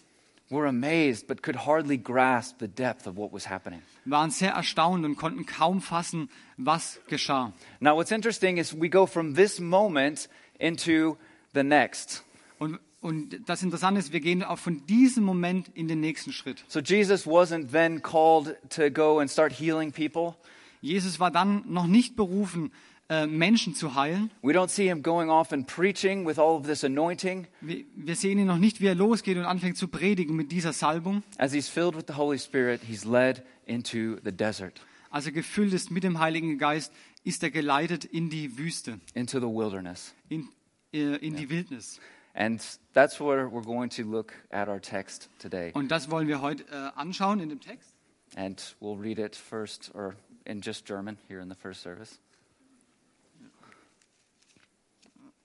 were 0.50 0.68
amazed 0.68 1.28
but 1.28 1.42
could 1.42 1.56
hardly 1.66 1.98
grasp 1.98 2.60
the 2.60 2.68
depth 2.68 3.08
of 3.08 3.18
what 3.18 3.32
was 3.32 3.50
happening. 3.50 3.82
waren 4.06 4.32
sehr 4.32 4.52
erstaunt 4.54 5.06
und 5.06 5.16
konnten 5.16 5.46
kaum 5.46 5.82
fassen, 5.82 6.30
was 6.58 7.00
geschah. 7.08 7.54
Now, 7.80 7.96
what's 7.96 8.12
interesting 8.12 8.58
is 8.58 8.74
we 8.74 8.90
go 8.90 9.06
from 9.06 9.36
this 9.36 9.60
moment 9.60 10.30
into 10.60 11.18
the 11.54 11.64
next. 11.64 12.24
Und, 12.60 12.80
und 13.02 13.40
das 13.48 13.64
Interessante 13.64 14.00
ist, 14.00 14.14
wir 14.14 14.20
gehen 14.20 14.44
auch 14.44 14.60
von 14.60 14.86
diesem 14.86 15.24
Moment 15.24 15.70
in 15.74 15.88
den 15.88 16.00
nächsten 16.00 16.32
Schritt. 16.32 16.64
So, 16.68 16.80
Jesus 16.80 17.26
wasn't 17.26 17.72
then 17.72 18.02
called 18.02 18.56
to 18.70 18.90
go 18.90 19.20
and 19.20 19.30
start 19.30 19.54
healing 19.54 19.92
people. 19.92 20.36
Jesus 20.82 21.20
war 21.20 21.32
dann 21.32 21.64
noch 21.66 21.88
nicht 21.88 22.16
berufen, 22.16 22.72
äh, 23.10 23.28
Menschen 23.28 23.76
zu 23.76 23.96
heilen. 23.96 24.32
We 24.42 24.54
don't 24.54 24.70
see 24.70 24.88
him 24.88 25.04
going 25.04 25.30
off 25.30 25.52
and 25.52 25.68
preaching 25.68 26.26
with 26.26 26.38
all 26.40 26.56
of 26.58 26.66
this 26.66 26.84
anointing 26.84 27.48
Wir, 27.62 27.84
wir 27.96 28.16
sehen 28.16 28.40
ihn 28.40 28.48
noch 28.48 28.58
nicht, 28.58 28.80
wie 28.82 28.88
er 28.88 28.96
losgeht 28.96 29.38
und 29.38 29.46
anfängt 29.46 29.78
zu 29.78 29.88
predigen 29.88 30.36
mit 30.36 30.52
dieser 30.52 30.74
Salbung. 30.74 31.24
as 31.38 31.52
he's 31.54 31.68
filled 31.70 31.96
with 31.96 32.06
the 32.08 32.16
Holy 32.16 32.40
Spirit. 32.40 32.82
He's 32.88 33.04
led 33.06 33.44
into 33.66 34.18
the 34.24 34.32
desert, 34.32 34.82
Als 35.10 35.26
er 35.26 35.32
gefüllt 35.32 35.74
ist 35.74 35.92
mit 35.92 36.04
dem 36.04 36.20
Heiligen 36.20 36.58
Geist, 36.58 36.92
ist 37.24 37.44
er 37.44 37.52
geleitet 37.52 38.04
in 38.06 38.30
die 38.30 38.58
Wüste, 38.58 39.00
into 39.14 39.40
the 39.40 39.46
wilderness. 39.46 40.14
in, 40.30 40.50
äh, 40.94 41.16
in 41.18 41.36
die 41.36 41.50
Wildnis. 41.50 42.00
And 42.36 42.60
that's 42.94 43.20
where 43.20 43.46
we're 43.48 43.64
going 43.64 43.90
to 43.92 44.02
look 44.04 44.34
at 44.50 44.68
our 44.68 44.82
text 44.82 45.30
today. 45.40 45.72
Und 45.74 45.90
das 45.92 46.10
wollen 46.10 46.28
wir 46.28 46.42
heute 46.42 46.64
äh, 46.72 46.90
anschauen 47.00 47.40
in 47.40 47.50
dem 47.50 47.60
Text. 47.62 47.94
And 48.36 48.76
we'll 48.82 48.98
read 49.00 49.20
it 49.20 49.36
first, 49.36 49.92
or 49.94 50.16
in 50.46 50.60
just 50.62 50.88
German 50.88 51.18
here 51.28 51.40
in 51.42 51.48
the 51.50 51.56
first 51.56 51.82
service. 51.84 52.18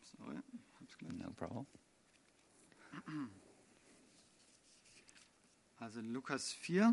So, 0.03 0.25
ja, 0.33 0.41
hab's 0.81 0.97
gleich. 0.98 0.98
No 1.09 1.31
problem. 1.31 1.67
Also 5.81 6.00
Lukas 6.00 6.53
4, 6.55 6.93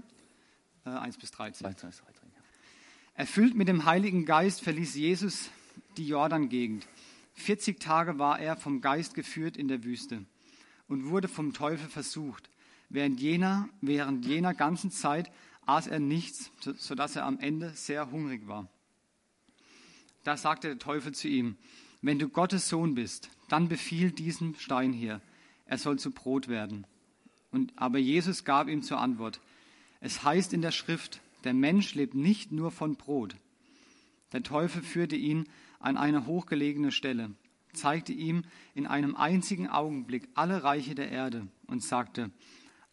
äh, 0.86 0.90
1 0.90 1.18
bis 1.18 1.32
13. 1.32 1.66
Weiter, 1.66 1.88
weiter, 1.88 2.22
ja. 2.24 2.42
Erfüllt 3.16 3.56
mit 3.56 3.68
dem 3.68 3.86
Heiligen 3.86 4.26
Geist 4.26 4.62
verließ 4.62 4.94
Jesus 4.94 5.50
die 5.98 6.08
Jordan-Gegend. 6.08 6.88
40 7.34 7.80
Tage 7.80 8.20
war 8.20 8.40
er 8.40 8.56
vom 8.56 8.82
Geist 8.82 9.16
geführt 9.16 9.58
in 9.58 9.68
der 9.68 9.84
Wüste 9.84 10.24
und 10.88 11.06
wurde 11.10 11.28
vom 11.28 11.52
Teufel 11.54 11.90
versucht. 11.90 12.48
Während 12.90 13.20
jener, 13.20 13.70
während 13.82 14.24
jener 14.24 14.54
ganzen 14.54 14.92
Zeit 14.92 15.32
aß 15.66 15.88
er 15.88 16.00
nichts, 16.00 16.52
so- 16.62 16.74
sodass 16.74 17.16
er 17.16 17.26
am 17.26 17.40
Ende 17.40 17.72
sehr 17.72 18.12
hungrig 18.12 18.48
war. 18.48 18.70
Da 20.24 20.38
sagte 20.38 20.68
der 20.68 20.80
Teufel 20.80 21.12
zu 21.16 21.28
ihm, 21.28 21.58
wenn 22.04 22.20
du 22.20 22.30
Gottes 22.30 22.70
Sohn 22.70 22.94
bist, 22.94 23.32
dann 23.48 23.68
befiehl 23.68 24.12
diesem 24.12 24.56
Stein 24.56 24.94
hier, 24.94 25.22
er 25.66 25.78
soll 25.78 26.00
zu 26.00 26.12
Brot 26.12 26.48
werden. 26.48 26.86
Und, 27.52 27.74
aber 27.76 28.00
Jesus 28.00 28.44
gab 28.44 28.68
ihm 28.68 28.82
zur 28.82 29.00
Antwort, 29.00 29.40
es 30.02 30.24
heißt 30.24 30.54
in 30.54 30.62
der 30.62 30.72
Schrift, 30.72 31.22
der 31.44 31.54
Mensch 31.54 31.96
lebt 31.96 32.16
nicht 32.16 32.52
nur 32.52 32.72
von 32.72 32.96
Brot. 32.96 33.36
Der 34.34 34.44
Teufel 34.44 34.82
führte 34.82 35.16
ihn 35.16 35.48
an 35.80 35.98
eine 35.98 36.26
hochgelegene 36.26 36.92
Stelle, 36.92 37.32
zeigte 37.74 38.14
ihm 38.14 38.44
in 38.74 38.88
einem 38.88 39.16
einzigen 39.16 39.70
Augenblick 39.70 40.28
alle 40.34 40.64
Reiche 40.64 40.96
der 40.96 41.12
Erde 41.12 41.48
und 41.68 41.84
sagte, 41.84 42.32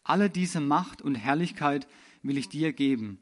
alle 0.03 0.29
diese 0.29 0.59
Macht 0.59 1.01
und 1.01 1.15
Herrlichkeit 1.15 1.87
will 2.21 2.37
ich 2.37 2.49
dir 2.49 2.73
geben, 2.73 3.19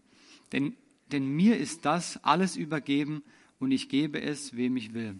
denn, 0.52 0.76
denn 1.12 1.28
mir 1.28 1.58
ist 1.58 1.86
das 1.86 2.24
alles 2.24 2.56
übergeben 2.56 3.24
und 3.60 3.72
ich 3.72 3.90
gebe 3.90 4.22
es, 4.22 4.56
wem 4.56 4.78
ich 4.78 4.94
will. 4.94 5.20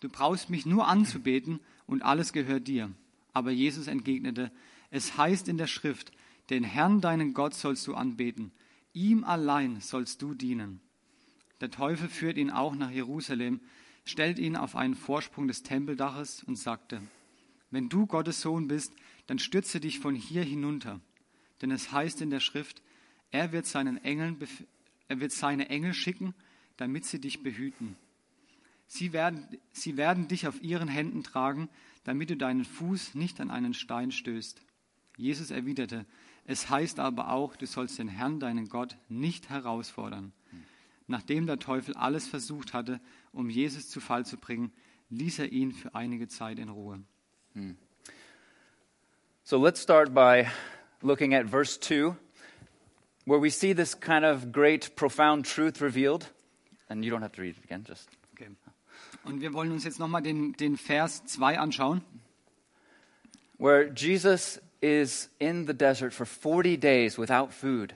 Du 0.00 0.08
brauchst 0.08 0.50
mich 0.50 0.66
nur 0.66 0.86
anzubeten 0.86 1.60
und 1.86 2.02
alles 2.02 2.32
gehört 2.32 2.68
dir. 2.68 2.90
Aber 3.32 3.50
Jesus 3.50 3.86
entgegnete, 3.86 4.50
es 4.90 5.16
heißt 5.16 5.48
in 5.48 5.58
der 5.58 5.66
Schrift, 5.66 6.12
den 6.50 6.64
Herrn 6.64 7.00
deinen 7.00 7.34
Gott 7.34 7.54
sollst 7.54 7.86
du 7.86 7.94
anbeten, 7.94 8.52
ihm 8.92 9.24
allein 9.24 9.80
sollst 9.80 10.22
du 10.22 10.34
dienen. 10.34 10.80
Der 11.60 11.70
Teufel 11.70 12.08
führt 12.08 12.38
ihn 12.38 12.50
auch 12.50 12.74
nach 12.74 12.90
Jerusalem, 12.90 13.60
stellt 14.04 14.38
ihn 14.38 14.56
auf 14.56 14.76
einen 14.76 14.94
Vorsprung 14.94 15.48
des 15.48 15.62
Tempeldaches 15.62 16.42
und 16.44 16.56
sagte, 16.56 17.02
wenn 17.70 17.88
du 17.88 18.06
Gottes 18.06 18.40
Sohn 18.40 18.68
bist, 18.68 18.92
dann 19.26 19.38
stürze 19.38 19.80
dich 19.80 19.98
von 19.98 20.14
hier 20.14 20.42
hinunter. 20.42 21.00
Denn 21.60 21.70
es 21.70 21.92
heißt 21.92 22.22
in 22.22 22.30
der 22.30 22.40
Schrift, 22.40 22.82
er 23.30 23.52
wird, 23.52 23.66
seinen 23.66 23.98
Engeln, 23.98 24.38
er 25.08 25.20
wird 25.20 25.32
seine 25.32 25.68
Engel 25.68 25.92
schicken, 25.92 26.34
damit 26.78 27.04
sie 27.04 27.20
dich 27.20 27.42
behüten. 27.42 27.96
Sie 28.88 29.12
werden, 29.12 29.46
sie 29.70 29.96
werden 29.96 30.28
dich 30.28 30.48
auf 30.48 30.62
ihren 30.62 30.88
Händen 30.88 31.22
tragen, 31.22 31.68
damit 32.04 32.30
du 32.30 32.36
deinen 32.36 32.64
Fuß 32.64 33.14
nicht 33.14 33.40
an 33.40 33.50
einen 33.50 33.74
Stein 33.74 34.10
stößt. 34.10 34.60
Jesus 35.16 35.50
erwiderte, 35.50 36.06
es 36.46 36.70
heißt 36.70 36.98
aber 36.98 37.30
auch, 37.30 37.54
du 37.56 37.66
sollst 37.66 37.98
den 37.98 38.08
Herrn, 38.08 38.40
deinen 38.40 38.70
Gott, 38.70 38.96
nicht 39.10 39.50
herausfordern. 39.50 40.32
Nachdem 41.06 41.46
der 41.46 41.58
Teufel 41.58 41.94
alles 41.94 42.26
versucht 42.26 42.72
hatte, 42.72 43.00
um 43.32 43.50
Jesus 43.50 43.90
zu 43.90 44.00
Fall 44.00 44.24
zu 44.24 44.38
bringen, 44.38 44.72
ließ 45.10 45.40
er 45.40 45.52
ihn 45.52 45.72
für 45.72 45.94
einige 45.94 46.26
Zeit 46.28 46.58
in 46.58 46.70
Ruhe. 46.70 47.02
So 49.44 49.62
let's 49.62 49.82
start 49.82 50.14
by 50.14 50.46
looking 51.02 51.34
at 51.34 51.50
verse 51.50 51.78
2, 51.78 52.16
where 53.26 53.40
we 53.40 53.50
see 53.50 53.74
this 53.74 53.98
kind 53.98 54.24
of 54.24 54.50
great, 54.52 54.96
profound 54.96 55.46
truth 55.46 55.82
revealed. 55.82 56.32
And 56.88 57.04
you 57.04 57.10
don't 57.10 57.22
have 57.22 57.32
to 57.32 57.42
read 57.42 57.56
it 57.58 57.64
again, 57.64 57.84
just. 57.86 58.08
Und 59.24 59.40
wir 59.40 59.52
wollen 59.52 59.72
uns 59.72 59.84
jetzt 59.84 59.98
nochmal 59.98 60.22
den, 60.22 60.52
den 60.54 60.76
Vers 60.76 61.24
2 61.26 61.58
anschauen, 61.58 62.02
Where 63.58 63.92
Jesus 63.94 64.60
is 64.80 65.28
in 65.38 65.66
the 65.66 65.74
desert 65.74 66.14
for 66.14 66.24
40 66.26 66.78
days 66.78 67.18
without 67.18 67.48
food, 67.52 67.94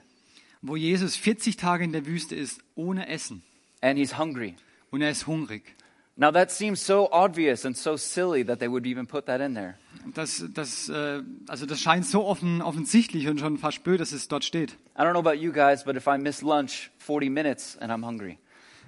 wo 0.61 0.75
Jesus 0.75 1.15
40 1.15 1.55
Tage 1.55 1.83
in 1.85 1.93
der 1.93 2.05
Wüste 2.05 2.35
ist, 2.35 2.59
ohne 2.75 3.07
Essen. 3.07 3.41
and 3.81 3.97
he's 3.99 4.17
hungry. 4.17 4.55
Und 4.91 5.01
er 5.01 5.09
ist 5.09 5.27
hungrig. 5.27 5.75
Now 6.15 6.31
that 6.31 6.51
seems 6.51 6.85
so 6.85 7.09
obvious 7.11 7.65
and 7.65 7.75
so 7.75 7.97
silly 7.97 8.43
that 8.43 8.59
they 8.59 8.67
would 8.69 8.85
even 8.85 9.07
put 9.07 9.25
that 9.25 9.41
in 9.41 9.55
there. 9.55 9.75
Das, 10.13 10.43
das, 10.53 10.87
äh, 10.89 11.21
also 11.47 11.65
das 11.65 11.79
scheint 11.81 12.05
so 12.05 12.23
offen, 12.25 12.61
offensichtlich 12.61 13.27
und 13.27 13.39
schon 13.39 13.57
fast 13.57 13.77
spö, 13.77 13.97
dass 13.97 14.11
es 14.11 14.27
dort 14.27 14.43
steht. 14.43 14.73
I 14.95 15.01
don't 15.01 15.11
know 15.13 15.19
about 15.19 15.35
you 15.41 15.51
guys, 15.51 15.83
but 15.83 15.95
if 15.95 16.07
I 16.07 16.17
miss 16.17 16.41
lunch 16.41 16.91
40 16.99 17.29
minutes 17.29 17.77
and 17.77 17.91
I'm 17.91 18.05
hungry, 18.05 18.37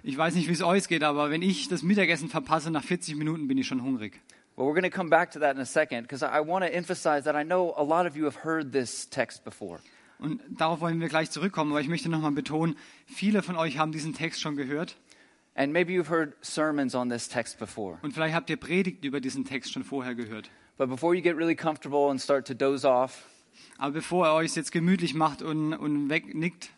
Ich 0.07 0.15
weiß 0.15 0.35
nicht, 0.35 0.47
wie 0.47 0.53
es 0.53 0.61
euch 0.61 0.87
geht, 0.87 1.03
aber 1.03 1.31
wenn 1.31 1.41
ich 1.41 1.67
das 1.67 1.81
Mittagessen 1.81 2.29
verpasse, 2.29 2.69
nach 2.69 2.83
40 2.83 3.15
Minuten 3.15 3.47
bin 3.47 3.57
ich 3.57 3.65
schon 3.65 3.81
hungrig. 3.81 4.21
well, 4.55 4.67
we're 4.67 4.79
going 4.79 4.83
to 4.83 4.95
come 4.95 5.09
back 5.09 5.31
to 5.31 5.39
that 5.39 5.55
in 5.55 5.61
a 5.61 5.65
second 5.65 6.03
because 6.03 6.23
I 6.23 6.39
want 6.47 6.63
to 6.63 6.71
emphasize 6.71 7.23
that 7.23 7.35
I 7.35 7.43
know 7.43 7.73
a 7.75 7.81
lot 7.81 8.05
of 8.05 8.15
you 8.15 8.25
have 8.25 8.43
heard 8.43 8.71
this 8.71 9.09
text 9.09 9.43
before. 9.43 9.79
Und 10.19 10.41
darauf 10.47 10.79
wollen 10.79 11.01
wir 11.01 11.09
gleich 11.09 11.31
zurückkommen, 11.31 11.71
aber 11.71 11.81
ich 11.81 11.87
möchte 11.87 12.07
nochmal 12.07 12.33
betonen, 12.33 12.77
viele 13.07 13.41
von 13.41 13.55
euch 13.57 13.79
haben 13.79 13.91
diesen 13.91 14.13
Text 14.13 14.41
schon 14.41 14.55
gehört 14.55 14.95
And 15.55 15.73
maybe 15.73 15.91
you've 15.91 16.09
heard 16.09 16.35
sermons 16.41 16.93
on 16.93 17.09
this 17.09 17.27
text 17.27 17.57
before. 17.57 17.97
und 18.03 18.13
vielleicht 18.13 18.35
habt 18.35 18.51
ihr 18.51 18.57
Predigten 18.57 19.07
über 19.07 19.19
diesen 19.19 19.43
Text 19.43 19.73
schon 19.73 19.83
vorher 19.83 20.13
gehört. 20.13 20.51
But 20.77 20.87
before 20.89 21.15
you 21.15 21.21
get 21.23 21.35
really 21.35 21.55
comfortable 21.55 22.11
and 22.11 22.21
start 22.21 22.45
to 22.45 22.53
doze 22.53 22.87
off, 22.87 23.23
Aber 23.79 23.93
bevor 23.93 24.27
ihr 24.27 24.33
euch 24.35 24.55
jetzt 24.55 24.71
gemütlich 24.71 25.15
macht 25.15 25.41
und, 25.41 25.73
und 25.73 26.11
wegnickt, 26.11 26.69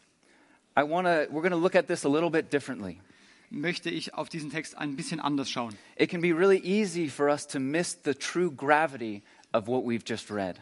I 0.77 0.83
want 0.83 1.07
to 1.07 1.29
we're 1.33 1.41
going 1.41 1.51
to 1.51 1.59
look 1.59 1.75
at 1.75 1.87
this 1.87 2.05
a 2.05 2.09
little 2.09 2.29
bit 2.29 2.53
differently. 2.53 3.01
Möchte 3.49 3.89
ich 3.89 4.13
auf 4.13 4.29
diesen 4.29 4.51
Text 4.51 4.77
ein 4.77 4.95
bisschen 4.95 5.19
anders 5.19 5.49
schauen. 5.49 5.75
It 5.97 6.09
can 6.09 6.21
be 6.21 6.35
really 6.35 6.59
easy 6.63 7.09
for 7.09 7.27
us 7.27 7.47
to 7.47 7.59
miss 7.59 7.97
the 8.03 8.13
true 8.13 8.51
gravity 8.51 9.23
of 9.53 9.67
what 9.67 9.83
we've 9.83 10.03
just 10.05 10.29
read. 10.31 10.61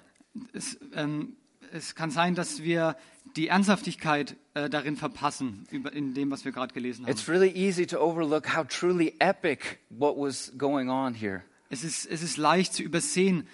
Es, 0.53 0.77
ähm, 0.93 1.35
es 1.71 1.95
kann 1.95 2.11
sein, 2.11 2.35
dass 2.35 2.63
wir 2.63 2.95
die 3.35 3.47
Ernsthaftigkeit 3.47 4.35
äh, 4.53 4.69
darin 4.69 4.97
verpassen, 4.97 5.65
über, 5.71 5.91
in 5.93 6.13
dem, 6.13 6.31
was 6.31 6.45
wir 6.45 6.51
gerade 6.51 6.73
gelesen 6.73 7.05
haben. 7.05 7.11
It's 7.11 7.27
really 7.27 7.51
easy 7.51 7.85
to 7.87 7.99
overlook 7.99 8.55
how 8.55 8.65
truly 8.65 9.13
epic 9.19 9.79
what 9.89 10.15
was 10.17 10.53
going 10.57 10.89
on 10.89 11.13
here. 11.13 11.43
Es 11.69 11.83
ist, 11.83 12.05
es 12.05 12.21
ist 12.21 12.37
leicht 12.37 12.73
zu 12.73 12.83
übersehen, 12.83 13.47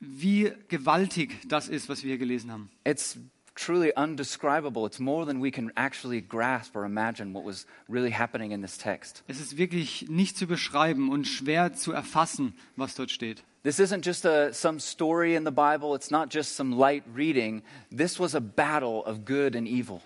wie 0.00 0.52
gewaltig 0.68 1.36
das 1.48 1.68
ist, 1.68 1.88
was 1.88 2.02
wir 2.02 2.10
hier 2.10 2.18
gelesen 2.18 2.50
haben. 2.50 2.70
It's 2.84 3.18
truly 3.58 3.92
undescribable. 3.96 4.86
It's 4.86 5.00
more 5.00 5.26
than 5.26 5.40
we 5.40 5.50
can 5.50 5.72
actually 5.76 6.20
grasp 6.20 6.76
or 6.76 6.84
imagine 6.84 7.32
what 7.34 7.44
was 7.44 7.66
really 7.88 8.10
happening 8.12 8.52
in 8.52 8.62
this 8.62 8.78
text. 8.78 9.22
Es 9.26 9.40
ist 9.40 9.56
wirklich 9.58 10.06
nicht 10.08 10.36
zu 10.38 10.46
beschreiben 10.46 11.10
und 11.10 11.26
schwer 11.26 11.72
zu 11.74 11.92
erfassen, 11.92 12.54
was 12.76 12.94
dort 12.94 13.10
steht. 13.10 13.42
This 13.64 13.80
isn't 13.80 14.04
just 14.06 14.24
a, 14.24 14.52
some 14.52 14.78
story 14.78 15.34
in 15.34 15.44
the 15.44 15.50
Bible, 15.50 15.94
it's 15.96 16.10
not 16.10 16.32
just 16.32 16.54
some 16.56 16.76
light 16.76 17.02
reading. 17.14 17.62
This 17.94 18.20
was 18.20 18.34
a 18.34 18.40
battle 18.40 19.02
of 19.04 19.24
good 19.24 19.56
and 19.56 19.66
evil. 19.66 20.00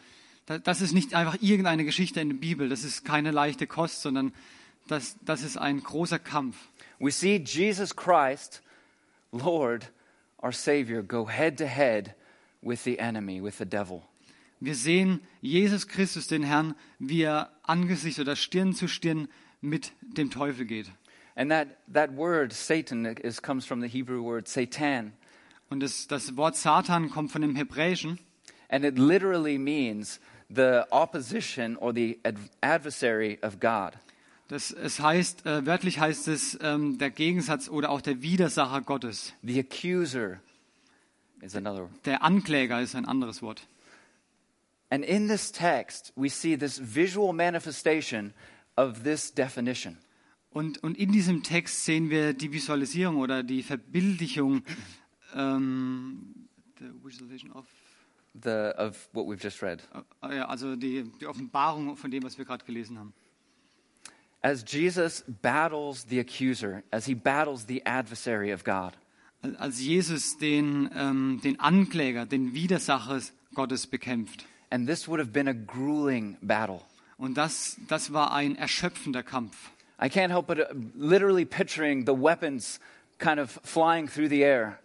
Da- 0.46 0.58
Das 0.58 0.80
ist 0.80 0.92
nicht 0.94 1.14
einfach 1.14 1.36
irgendeine 1.40 1.84
Geschichte 1.84 2.20
in 2.20 2.30
der 2.30 2.36
Bibel, 2.36 2.68
das 2.70 2.82
ist 2.84 3.04
keine 3.04 3.30
leichte 3.30 3.66
Kost, 3.66 4.00
sondern 4.02 4.32
das, 4.88 5.16
das 5.24 5.42
ist 5.42 5.58
ein 5.58 5.82
großer 5.82 6.18
Kampf. 6.18 6.56
We 6.98 7.10
see 7.10 7.36
Jesus 7.36 7.94
Christ, 7.94 8.62
Lord, 9.30 9.92
our 10.42 10.52
Savior, 10.52 11.02
go 11.02 11.28
head 11.28 11.58
to 11.58 11.66
head 11.66 12.14
with 12.62 12.84
the 12.84 12.98
enemy, 12.98 13.42
with 13.42 13.58
the 13.58 13.66
devil. 13.66 14.02
Wir 14.60 14.74
sehen 14.74 15.20
Jesus 15.40 15.88
Christus, 15.88 16.28
den 16.28 16.44
Herrn, 16.44 16.74
wie 16.98 17.22
er 17.22 17.50
Angesicht 17.64 18.20
oder 18.20 18.36
Stirn 18.36 18.74
zu 18.74 18.86
Stirn 18.86 19.28
mit 19.60 19.92
dem 20.02 20.30
Teufel 20.30 20.64
geht. 20.64 20.90
And 21.34 21.50
that, 21.50 21.68
that 21.92 22.16
word, 22.16 22.52
Satan, 22.52 23.06
is, 23.06 23.40
comes 23.42 23.66
from 23.66 23.80
the 23.80 23.88
Hebrew 23.88 24.22
word 24.22 24.46
Satan. 24.46 25.12
Und 25.68 25.80
das, 25.80 26.06
das 26.06 26.36
Wort 26.36 26.56
Satan 26.56 27.10
kommt 27.10 27.32
von 27.32 27.42
dem 27.42 27.56
Hebräischen 27.56 28.18
And 28.72 28.86
it 28.86 28.98
literally 28.98 29.58
means 29.58 30.18
the 30.48 30.86
opposition 30.90 31.76
or 31.76 31.92
the 31.92 32.18
ad- 32.24 32.38
adversary 32.62 33.38
of 33.42 33.60
God. 33.60 33.92
Das, 34.48 34.70
es 34.70 34.98
heißt, 34.98 35.46
äh, 35.46 35.66
wörtlich 35.66 35.98
heißt 35.98 36.28
es 36.28 36.58
ähm, 36.62 36.98
der 36.98 37.10
Gegensatz 37.10 37.68
oder 37.68 37.90
auch 37.90 38.00
der 38.00 38.22
Widersacher 38.22 38.80
Gottes. 38.80 39.34
The 39.42 39.60
accuser 39.60 40.40
is 41.42 41.56
another. 41.56 41.88
Der 42.04 42.22
Ankläger 42.22 42.80
ist 42.80 42.94
ein 42.94 43.04
anderes 43.04 43.42
Wort. 43.42 43.66
And 44.90 45.04
in 45.04 45.28
this 45.28 45.50
text, 45.52 46.12
we 46.16 46.28
see 46.28 46.56
this 46.56 46.78
visual 46.78 47.32
manifestation 47.32 48.34
of 48.76 49.02
this 49.04 49.32
definition. 49.32 49.98
Und, 50.50 50.82
und 50.82 50.98
in 50.98 51.12
diesem 51.12 51.42
Text 51.42 51.84
sehen 51.84 52.10
wir 52.10 52.34
die 52.34 52.52
Visualisierung 52.52 53.16
oder 53.16 53.42
die 53.42 53.62
Verbildlichung 53.62 54.62
ähm, 55.34 56.48
the 56.78 56.90
visualization 57.02 57.52
of, 57.52 57.66
The, 58.34 58.72
of 58.78 59.08
what 59.12 59.26
we've 59.26 59.42
just 59.42 59.62
read. 59.62 59.82
äh, 60.22 60.36
ja, 60.36 60.46
also 60.46 60.76
die, 60.76 61.04
die 61.20 61.26
Offenbarung 61.26 61.96
von 61.96 62.10
dem, 62.10 62.22
was 62.22 62.38
wir 62.38 62.44
gerade 62.44 62.64
gelesen 62.64 62.98
haben. 62.98 63.12
as 64.42 64.62
Jesus 64.62 65.22
battles 65.22 66.04
the 66.04 66.18
accuser, 66.18 66.82
as 66.92 67.06
he 67.06 67.14
battles 67.14 67.66
the 67.66 67.80
adversary 67.86 68.50
of 68.50 68.64
God. 68.64 68.96
Als 69.58 69.80
Jesus 69.80 70.38
den, 70.38 70.90
ähm, 70.94 71.40
den 71.42 71.58
Ankläger, 71.58 72.26
den 72.26 72.54
Widersacher 72.54 73.20
Gottes 73.54 73.86
bekämpft. 73.86 74.46
And 74.70 74.88
this 74.88 75.08
would 75.08 75.20
have 75.20 75.30
been 75.30 75.48
a 75.48 75.52
grueling 75.52 76.36
battle. 76.40 76.80
Und 77.18 77.36
das, 77.36 77.76
das 77.88 78.12
war 78.12 78.32
ein 78.32 78.56
erschöpfender 78.56 79.22
Kampf. 79.22 79.70
I 80.00 80.06
can't 80.06 80.30
help 80.30 80.46
but 80.46 80.58
uh, 80.58 80.74
literally 80.96 81.44
picturing 81.44 82.06
the 82.06 82.12
weapons 82.12 82.80
kind 83.18 83.38
of 83.38 83.60
flying 83.62 84.08
through 84.08 84.28
the 84.28 84.40
air. 84.40 84.78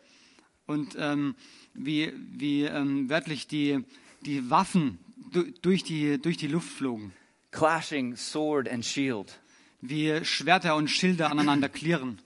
Und 0.65 0.95
ähm, 0.99 1.35
wie, 1.73 2.13
wie 2.15 2.63
ähm, 2.63 3.09
wörtlich 3.09 3.47
die, 3.47 3.83
die 4.25 4.49
Waffen 4.49 4.99
du, 5.31 5.43
durch, 5.61 5.83
die, 5.83 6.19
durch 6.21 6.37
die 6.37 6.47
Luft 6.47 6.69
flogen. 6.69 7.13
clashing 7.51 8.15
sword 8.15 8.67
and 8.67 8.85
shield. 8.85 9.39
Wie 9.81 10.23
Schwerter 10.25 10.75
und 10.75 10.89
Schilde 10.89 11.27
aneinander 11.29 11.69
klirren. 11.79 12.19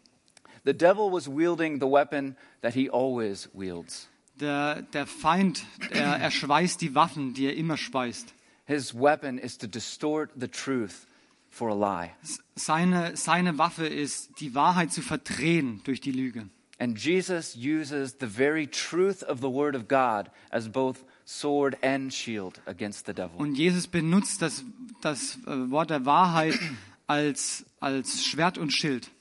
The 0.64 0.74
devil 0.74 1.10
was 1.10 1.28
wielding 1.28 1.80
the 1.80 1.88
weapon 1.88 2.36
that 2.62 2.74
he 2.76 2.90
always 2.90 3.50
wields. 3.54 4.08
Der, 4.40 4.82
der 4.94 5.06
Feind, 5.06 5.66
er, 5.92 6.18
er 6.18 6.32
schweißt 6.32 6.82
die 6.82 6.96
Waffen, 6.96 7.34
die 7.34 7.46
er 7.46 7.56
immer 7.56 7.78
speist. 7.78 8.34
His 8.66 8.94
weapon 8.94 9.38
is 9.38 9.58
to 9.58 9.68
distort 9.68 10.32
the 10.36 10.48
truth 10.48 11.08
for 11.50 11.70
a 11.70 11.76
lie. 11.76 12.12
Seine, 12.56 13.18
seine 13.18 13.58
Waffe 13.58 13.86
ist, 13.86 14.40
die 14.40 14.56
Wahrheit 14.56 14.92
zu 14.92 15.02
verdrehen 15.02 15.82
durch 15.84 16.00
die 16.00 16.12
Lüge. 16.12 16.48
And 16.80 16.98
Jesus 16.98 17.56
uses 17.56 18.16
the 18.20 18.26
very 18.26 18.66
truth 18.66 19.22
of 19.24 19.40
the 19.40 19.50
word 19.50 19.76
of 19.76 19.88
God 19.88 20.32
as 20.50 20.68
both 20.68 21.04
sword 21.26 21.78
and 21.84 22.12
shield 22.12 22.60
against 22.66 23.06
the 23.06 23.14
devil. 23.14 23.38
Und 23.38 23.56
Jesus 23.56 23.88
benutzt 23.88 24.42
das, 24.42 24.64
das 25.02 25.38
äh, 25.46 25.70
Wort 25.70 25.92
der 25.92 26.06
Wahrheit 26.06 26.58
als, 27.06 27.66
als 27.80 28.26
Schwert 28.26 28.58
und 28.58 28.72
Schild. 28.72 29.12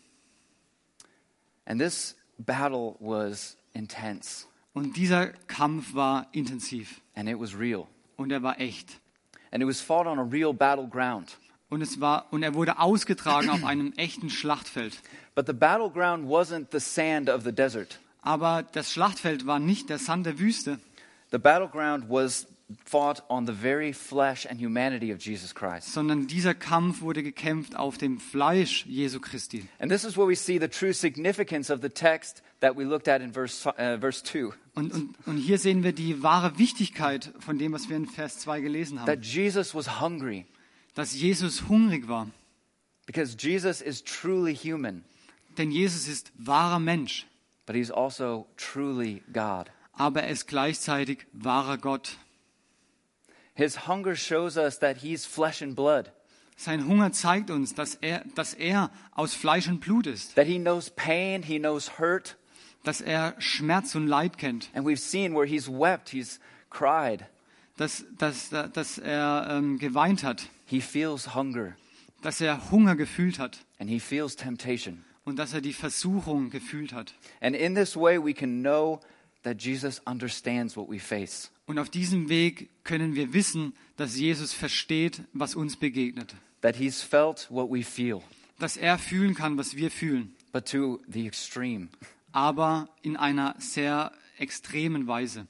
And 1.70 1.80
this 1.80 2.16
battle 2.36 2.96
was 2.98 3.56
intense 3.74 4.46
Und 4.74 4.96
dieser 4.96 5.28
Kampf 5.46 5.94
war 5.94 6.26
intensiv 6.32 7.00
and 7.14 7.28
it 7.28 7.38
was 7.38 7.56
real. 7.56 7.86
und 8.16 8.32
er 8.32 8.42
war 8.42 8.58
echt. 8.58 9.00
And 9.52 9.62
it 9.62 9.66
was 9.68 9.80
fought 9.80 10.08
on 10.08 10.18
a 10.18 10.22
real 10.22 10.52
battleground. 10.52 11.38
Und, 11.68 11.80
es 11.82 12.00
war, 12.00 12.26
und 12.32 12.42
er 12.42 12.54
wurde 12.54 12.80
ausgetragen 12.80 13.50
auf 13.50 13.64
einem 13.64 13.92
echten 13.92 14.30
Schlachtfeld. 14.30 15.00
But 15.36 15.46
the 15.46 15.52
battleground 15.52 16.28
wasn't 16.28 16.66
the 16.72 16.80
sand 16.80 17.30
of 17.30 17.44
the 17.44 17.52
desert. 17.52 18.00
Aber 18.22 18.64
das 18.64 18.90
Schlachtfeld 18.92 19.46
war 19.46 19.60
nicht 19.60 19.90
der 19.90 19.98
Sand 19.98 20.26
der 20.26 20.40
Wüste, 20.40 20.80
The 21.30 21.38
battleground 21.38 22.10
was 22.10 22.48
fought 22.84 23.22
on 23.28 23.46
the 23.46 23.52
very 23.52 23.92
flesh 23.92 24.46
and 24.46 24.60
humanity 24.60 25.12
of 25.12 25.20
Jesus 25.20 25.54
Christ. 25.54 25.92
sondern 25.92 26.26
dieser 26.26 26.54
Kampf 26.54 27.00
wurde 27.02 27.22
gekämpft 27.22 27.76
auf 27.76 27.98
dem 27.98 28.18
Fleisch 28.20 28.84
Jesu 28.86 29.20
Christi. 29.20 29.66
And 29.78 29.90
this 29.90 30.04
is 30.04 30.16
where 30.16 30.26
we 30.28 30.36
see 30.36 30.58
the 30.58 30.68
true 30.68 30.92
significance 30.92 31.72
of 31.72 31.80
the 31.82 31.88
text 31.88 32.42
that 32.60 32.76
we 32.76 32.84
looked 32.84 33.08
at 33.08 33.20
in 33.22 33.32
verse, 33.32 33.66
uh, 33.68 33.98
verse 33.98 34.22
2. 34.24 34.52
Und, 34.74 34.92
und, 34.92 35.14
und 35.26 35.36
hier 35.38 35.58
sehen 35.58 35.82
wir 35.82 35.92
die 35.92 36.22
wahre 36.22 36.58
Wichtigkeit 36.58 37.32
von 37.40 37.58
dem, 37.58 37.72
was 37.72 37.88
wir 37.88 37.96
in 37.96 38.06
Vers 38.06 38.38
2 38.38 38.60
gelesen 38.60 38.98
That 38.98 39.08
haben. 39.08 39.22
Jesus 39.22 39.74
was 39.74 40.00
hungry 40.00 40.46
Dass 40.94 41.14
Jesus 41.14 41.68
hungrig 41.68 42.08
war. 42.08 42.28
because 43.06 43.36
Jesus 43.38 43.80
is 43.80 44.02
truly 44.04 44.54
human, 44.54 45.04
Denn 45.58 45.72
Jesus 45.72 46.06
ist 46.06 46.32
wahrer 46.38 46.78
Mensch, 46.78 47.26
but 47.66 47.74
he's 47.74 47.90
also 47.90 48.46
truly 48.56 49.22
God. 49.32 49.70
aber 49.94 50.22
er 50.22 50.30
ist 50.30 50.46
gleichzeitig 50.46 51.26
wahrer 51.32 51.76
Gott. 51.78 52.16
His 53.60 53.86
hunger 53.86 54.16
shows 54.16 54.56
us 54.56 54.78
that 54.78 54.98
he's 55.02 55.26
flesh 55.26 55.60
and 55.60 55.76
blood, 55.76 56.10
Sein 56.56 56.86
Hunger 56.86 57.12
zeigt 57.12 57.50
uns, 57.50 57.74
dass 57.74 57.94
er, 57.96 58.22
dass 58.34 58.54
er 58.54 58.90
aus 59.14 59.34
Fleisch 59.34 59.68
und 59.68 59.80
Blut 59.80 60.06
ist, 60.06 60.34
that 60.34 60.46
he 60.46 60.58
knows 60.58 60.90
pain, 60.90 61.42
he 61.42 61.58
knows 61.58 61.98
hurt. 61.98 62.36
dass 62.84 63.02
er 63.02 63.34
Schmerz 63.38 63.94
und 63.94 64.06
Leid 64.06 64.38
kennt, 64.38 64.70
And 64.74 64.86
we've 64.86 64.96
seen 64.98 65.34
where 65.34 65.46
he's 65.46 65.68
wept, 65.68 66.08
he's 66.08 66.40
cried, 66.70 67.24
dass, 67.76 68.04
dass, 68.16 68.48
dass 68.48 68.96
er 68.98 69.48
ähm, 69.50 69.78
geweint 69.78 70.22
hat, 70.24 70.48
he 70.66 70.80
feels 70.80 71.34
hunger, 71.34 71.76
dass 72.22 72.40
er 72.40 72.70
Hunger 72.70 72.96
gefühlt 72.96 73.38
hat. 73.38 73.58
And 73.78 73.90
he 73.90 74.00
feels 74.00 74.36
temptation. 74.36 75.04
und 75.24 75.38
dass 75.38 75.52
er 75.52 75.60
die 75.60 75.74
Versuchung 75.74 76.48
gefühlt 76.48 76.94
hat. 76.94 77.14
And 77.40 77.54
in 77.54 77.74
this 77.74 77.94
way, 77.94 78.18
we 78.18 78.32
can 78.32 78.62
know 78.62 79.00
that 79.42 79.60
Jesus 79.62 80.00
understands 80.06 80.76
what 80.76 80.88
we 80.90 80.98
face. 80.98 81.50
Und 81.66 81.78
auf 81.78 81.88
diesem 81.88 82.28
Weg 82.28 82.68
können 82.84 83.14
wir 83.14 83.32
wissen, 83.32 83.74
dass 83.96 84.16
Jesus 84.16 84.52
versteht, 84.52 85.22
was 85.32 85.54
uns 85.54 85.76
begegnet. 85.76 86.34
that 86.62 86.76
he's 86.76 87.00
felt 87.02 87.46
what 87.50 87.70
we 87.70 87.82
feel, 87.82 88.22
Dass 88.58 88.76
er 88.76 88.98
fühlen 88.98 89.34
kann, 89.34 89.56
was 89.56 89.74
wir 89.76 89.90
fühlen, 89.90 90.34
but 90.52 90.66
to 90.66 91.00
the 91.08 91.26
extreme. 91.26 91.88
aber 92.32 92.88
in 93.02 93.16
einer 93.16 93.54
sehr 93.58 94.12
extremen 94.38 95.06
Weise. 95.06 95.46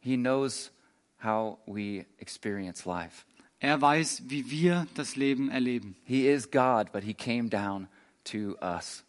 He 0.00 0.16
knows 0.16 0.70
how 1.22 1.58
we 1.66 2.06
experience 2.18 2.84
life. 2.84 3.24
Er 3.58 3.80
weiß, 3.80 4.24
wie 4.28 4.50
wir 4.50 4.86
das 4.94 5.16
Leben 5.16 5.48
erleben. 5.48 5.96
He 6.04 6.28
is 6.28 6.50
God, 6.50 6.92
but 6.92 7.02
he 7.02 7.14
came 7.14 7.48
down 7.48 7.88
to 8.24 8.56
us. 8.60 9.02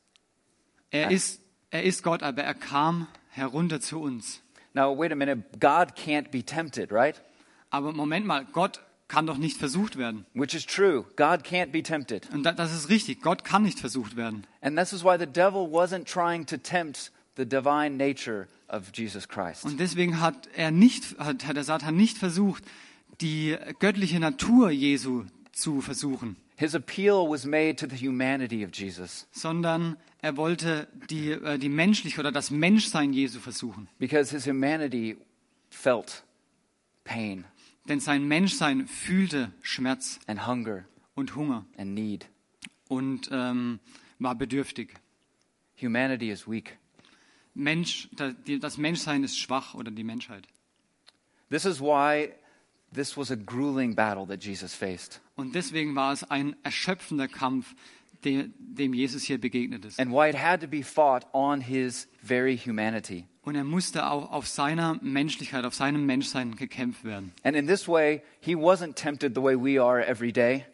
Er 0.89 1.11
ist, 1.11 1.41
er 1.69 1.83
ist 1.83 2.01
Gott, 2.01 2.23
aber 2.23 2.43
er 2.43 2.53
kam 2.55 3.07
herunter 3.37 3.79
zu 3.79 3.99
uns. 3.99 4.41
Now, 4.73 4.97
wait 4.97 5.11
a 5.11 5.15
minute. 5.15 5.43
God 5.59 5.95
can't 5.95 6.29
be 6.31 6.43
tempted, 6.43 6.91
right? 6.91 7.21
Aber 7.69 7.91
Moment 7.91 8.25
mal, 8.25 8.45
Gott 8.45 8.81
kann 9.07 9.25
doch 9.25 9.37
nicht 9.37 9.57
versucht 9.57 9.97
werden. 9.97 10.25
Which 10.33 10.53
is 10.53 10.65
true. 10.65 11.05
God 11.15 11.43
can't 11.43 11.71
be 11.71 11.81
tempted. 11.81 12.29
Und 12.33 12.43
da, 12.43 12.51
das 12.51 12.73
ist 12.73 12.89
richtig, 12.89 13.21
Gott 13.21 13.43
kann 13.43 13.63
nicht 13.63 13.79
versucht 13.79 14.15
werden. 14.15 14.45
And 14.61 14.77
this 14.77 14.93
is 14.93 15.03
why 15.03 15.17
the 15.17 15.25
devil 15.25 15.61
wasn't 15.61 16.05
trying 16.05 16.45
to 16.45 16.57
tempt 16.57 17.11
the 17.37 17.45
divine 17.45 17.97
nature 17.97 18.47
of 18.67 18.91
Jesus 18.93 19.27
Christ. 19.27 19.65
Und 19.65 19.79
deswegen 19.79 20.19
hat 20.19 20.49
er 20.55 20.71
nicht, 20.71 21.17
hat, 21.19 21.47
hat 21.47 21.55
der 21.55 21.63
Satan 21.63 21.95
nicht 21.95 22.17
versucht, 22.17 22.63
die 23.21 23.55
göttliche 23.79 24.19
Natur 24.19 24.69
Jesu 24.69 25.25
zu 25.51 25.81
versuchen, 25.81 26.35
His 26.59 26.73
appeal 26.73 27.29
was 27.29 27.45
made 27.45 27.75
to 27.75 27.87
the 27.87 27.95
humanity 27.95 28.65
of 28.65 28.71
Jesus 28.73 29.27
sondern 29.31 29.95
er 30.21 30.37
wollte 30.37 30.87
die, 31.09 31.31
äh, 31.31 31.57
die 31.59 31.69
menschliche 31.69 32.19
oder 32.19 32.31
das 32.31 32.49
Menschsein 32.51 33.13
Jesu 33.13 33.39
versuchen. 33.39 33.87
because 33.99 34.31
his 34.31 34.47
humanity 34.47 35.17
felt 35.69 36.23
pain 37.03 37.45
Denn 37.87 37.99
sein 37.99 38.27
Menschsein 38.27 38.87
fühlte 38.87 39.53
Schmerz 39.61 40.19
and 40.27 40.45
hunger 40.47 40.85
und 41.15 41.35
Hunger 41.35 41.65
and 41.77 41.93
need. 41.93 42.27
und 42.89 43.29
ähm, 43.31 43.79
war 44.19 44.35
bedürftig. 44.35 44.93
Humanity 45.81 46.31
is 46.31 46.47
weak. 46.47 46.77
Mensch, 47.53 48.09
das 48.59 48.77
Menschsein 48.77 49.23
ist 49.23 49.37
schwach 49.37 49.73
oder 49.75 49.91
die 49.91 50.03
Menschheit. 50.03 50.47
This 51.49 51.65
is 51.65 51.79
why 51.79 52.33
this 52.93 53.15
was 53.15 53.31
a 53.31 53.35
grueling 53.35 53.95
battle 53.95 54.25
that 54.27 54.43
Jesus 54.43 54.73
faced, 54.73 55.21
Und 55.37 55.55
deswegen 55.55 55.95
war 55.95 56.11
es 56.11 56.23
ein 56.23 56.55
erschöpfender 56.63 57.27
Kampf, 57.29 57.73
de, 58.25 58.49
dem 58.57 58.93
Jesus 58.93 59.23
hier 59.23 59.39
begegnet 59.39 59.85
ist. 59.85 59.99
and 59.99 60.11
why 60.11 60.27
it 60.29 60.35
had 60.35 60.59
to 60.61 60.67
be 60.67 60.83
fought 60.83 61.25
on 61.33 61.61
his 61.61 62.09
very 62.21 62.57
humanity. 62.57 63.25
Und 63.43 63.55
er 63.55 63.63
musste 63.63 64.09
auch 64.09 64.31
auf 64.31 64.45
seiner 64.47 64.99
Menschlichkeit, 65.01 65.63
auf 65.63 65.73
seinem 65.73 66.05
Menschsein 66.05 66.55
gekämpft 66.57 67.05
werden. 67.05 67.31
And 67.43 67.55
in 67.55 67.67
this 67.67 67.87
way, 67.87 68.21
he 68.41 68.55
wasn't 68.55 68.95
tempted 68.95 69.35
the 69.35 69.41
way 69.41 69.55
we 69.55 69.81
are 69.81 70.05
every 70.05 70.33
day. 70.33 70.65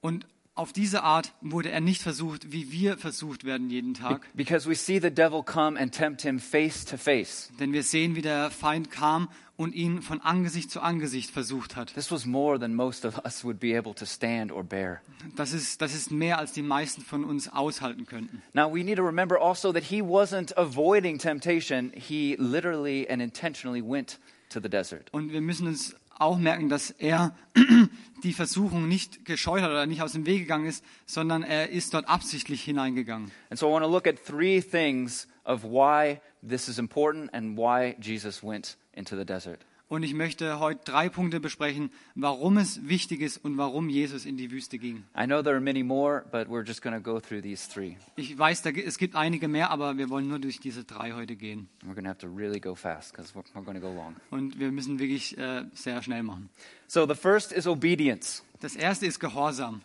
Und 0.00 0.26
auf 0.54 0.72
diese 0.72 1.02
Art 1.02 1.32
wurde 1.40 1.70
er 1.72 1.80
nicht 1.80 2.00
versucht, 2.02 2.52
wie 2.52 2.70
wir 2.70 2.96
versucht 2.96 3.42
werden 3.42 3.70
jeden 3.70 3.94
Tag. 3.94 4.28
Because 4.34 4.68
we 4.68 4.76
see 4.76 5.00
the 5.00 5.10
devil 5.10 5.42
come 5.42 5.76
and 5.80 5.92
tempt 5.92 6.22
him 6.22 6.38
face 6.38 6.84
to 6.84 6.96
face. 6.96 7.50
Denn 7.58 7.72
wir 7.72 7.82
sehen, 7.82 8.14
wie 8.14 8.22
der 8.22 8.52
Feind 8.52 8.92
kam 8.92 9.28
und 9.56 9.74
ihn 9.74 10.02
von 10.02 10.20
Angesicht 10.20 10.70
zu 10.70 10.80
Angesicht 10.80 11.30
versucht 11.30 11.76
hat. 11.76 11.94
This 11.94 12.10
was 12.10 12.26
more 12.26 12.58
than 12.58 12.74
most 12.74 13.04
of 13.04 13.18
us 13.24 13.44
would 13.44 13.60
be 13.60 13.76
able 13.76 13.94
to 13.94 14.04
stand 14.04 14.50
or 14.50 14.64
bear. 14.64 15.00
Das 15.36 15.52
ist, 15.52 15.80
das 15.80 15.94
ist 15.94 16.10
mehr, 16.10 16.38
als 16.38 16.52
die 16.52 16.62
meisten 16.62 17.02
von 17.02 17.24
uns 17.24 17.48
aushalten 17.48 18.06
könnten. 18.06 18.42
Now, 18.52 18.72
we 18.72 18.82
need 18.82 18.96
to 18.96 19.04
remember 19.04 19.40
also 19.40 19.72
that 19.72 19.84
he 19.84 20.02
wasn't 20.02 20.56
avoiding 20.56 21.18
temptation, 21.18 21.92
he 21.94 22.36
literally 22.38 23.08
and 23.08 23.22
intentionally 23.22 23.82
went 23.82 24.18
to 24.50 24.60
the 24.60 24.68
desert. 24.68 25.12
Und 25.12 25.32
wir 25.32 25.40
müssen 25.40 25.68
uns 25.68 25.94
auch 26.18 26.38
merken, 26.38 26.68
dass 26.68 26.90
er 26.90 27.36
die 28.24 28.32
Versuchung 28.32 28.88
nicht 28.88 29.24
gescheut 29.24 29.62
hat 29.62 29.70
oder 29.70 29.86
nicht 29.86 30.02
aus 30.02 30.12
dem 30.12 30.26
Weg 30.26 30.40
gegangen 30.40 30.66
ist, 30.66 30.84
sondern 31.06 31.42
er 31.42 31.70
ist 31.70 31.94
dort 31.94 32.08
absichtlich 32.08 32.62
hineingegangen. 32.62 33.30
And 33.50 33.58
so 33.58 33.68
I 33.68 33.72
want 33.72 33.84
to 33.84 33.90
look 33.90 34.06
at 34.06 34.24
three 34.24 34.60
things 34.60 35.28
of 35.44 35.62
why 35.64 36.20
this 36.46 36.68
is 36.68 36.78
important 36.78 37.32
and 37.34 37.56
why 37.56 37.96
Jesus 38.00 38.42
went 38.42 38.76
into 38.96 39.16
the 39.16 39.24
desert. 39.24 39.60
Und 39.86 40.02
ich 40.02 40.14
möchte 40.14 40.60
heute 40.60 40.80
drei 40.84 41.10
Punkte 41.10 41.40
besprechen, 41.40 41.90
warum 42.14 42.56
es 42.56 42.88
wichtig 42.88 43.20
ist 43.20 43.36
und 43.44 43.58
warum 43.58 43.90
Jesus 43.90 44.24
in 44.24 44.38
die 44.38 44.50
Wüste 44.50 44.78
ging. 44.78 45.04
I 45.16 45.26
know 45.26 45.42
there 45.42 45.54
are 45.54 45.60
many 45.60 45.82
more, 45.82 46.24
but 46.32 46.48
we're 46.48 46.66
just 46.66 46.80
going 46.80 46.96
to 46.96 47.02
go 47.02 47.20
through 47.20 47.42
these 47.42 47.68
three. 47.68 47.96
Ich 48.16 48.36
weiß, 48.36 48.62
da, 48.62 48.70
es 48.70 48.96
gibt 48.96 49.14
einige 49.14 49.46
mehr, 49.46 49.70
aber 49.70 49.98
wir 49.98 50.08
wollen 50.08 50.26
nur 50.26 50.38
durch 50.38 50.58
diese 50.58 50.84
drei 50.84 51.12
heute 51.12 51.36
gehen. 51.36 51.68
We're 51.82 51.92
going 51.92 52.04
to 52.04 52.08
have 52.08 52.18
to 52.20 52.28
really 52.28 52.60
go 52.60 52.74
fast 52.74 53.12
because 53.12 53.34
we're, 53.34 53.44
we're 53.54 53.62
going 53.62 53.78
to 53.78 53.86
go 53.86 53.92
long. 53.92 54.16
Und 54.30 54.58
wir 54.58 54.72
müssen 54.72 54.98
wirklich 54.98 55.36
äh, 55.36 55.64
sehr 55.74 56.02
schnell 56.02 56.22
machen. 56.22 56.48
So 56.86 57.06
the 57.06 57.14
first 57.14 57.52
is 57.52 57.66
obedience. 57.66 58.42
Das 58.60 58.76
erste 58.76 59.04
ist 59.04 59.20
Gehorsam. 59.20 59.82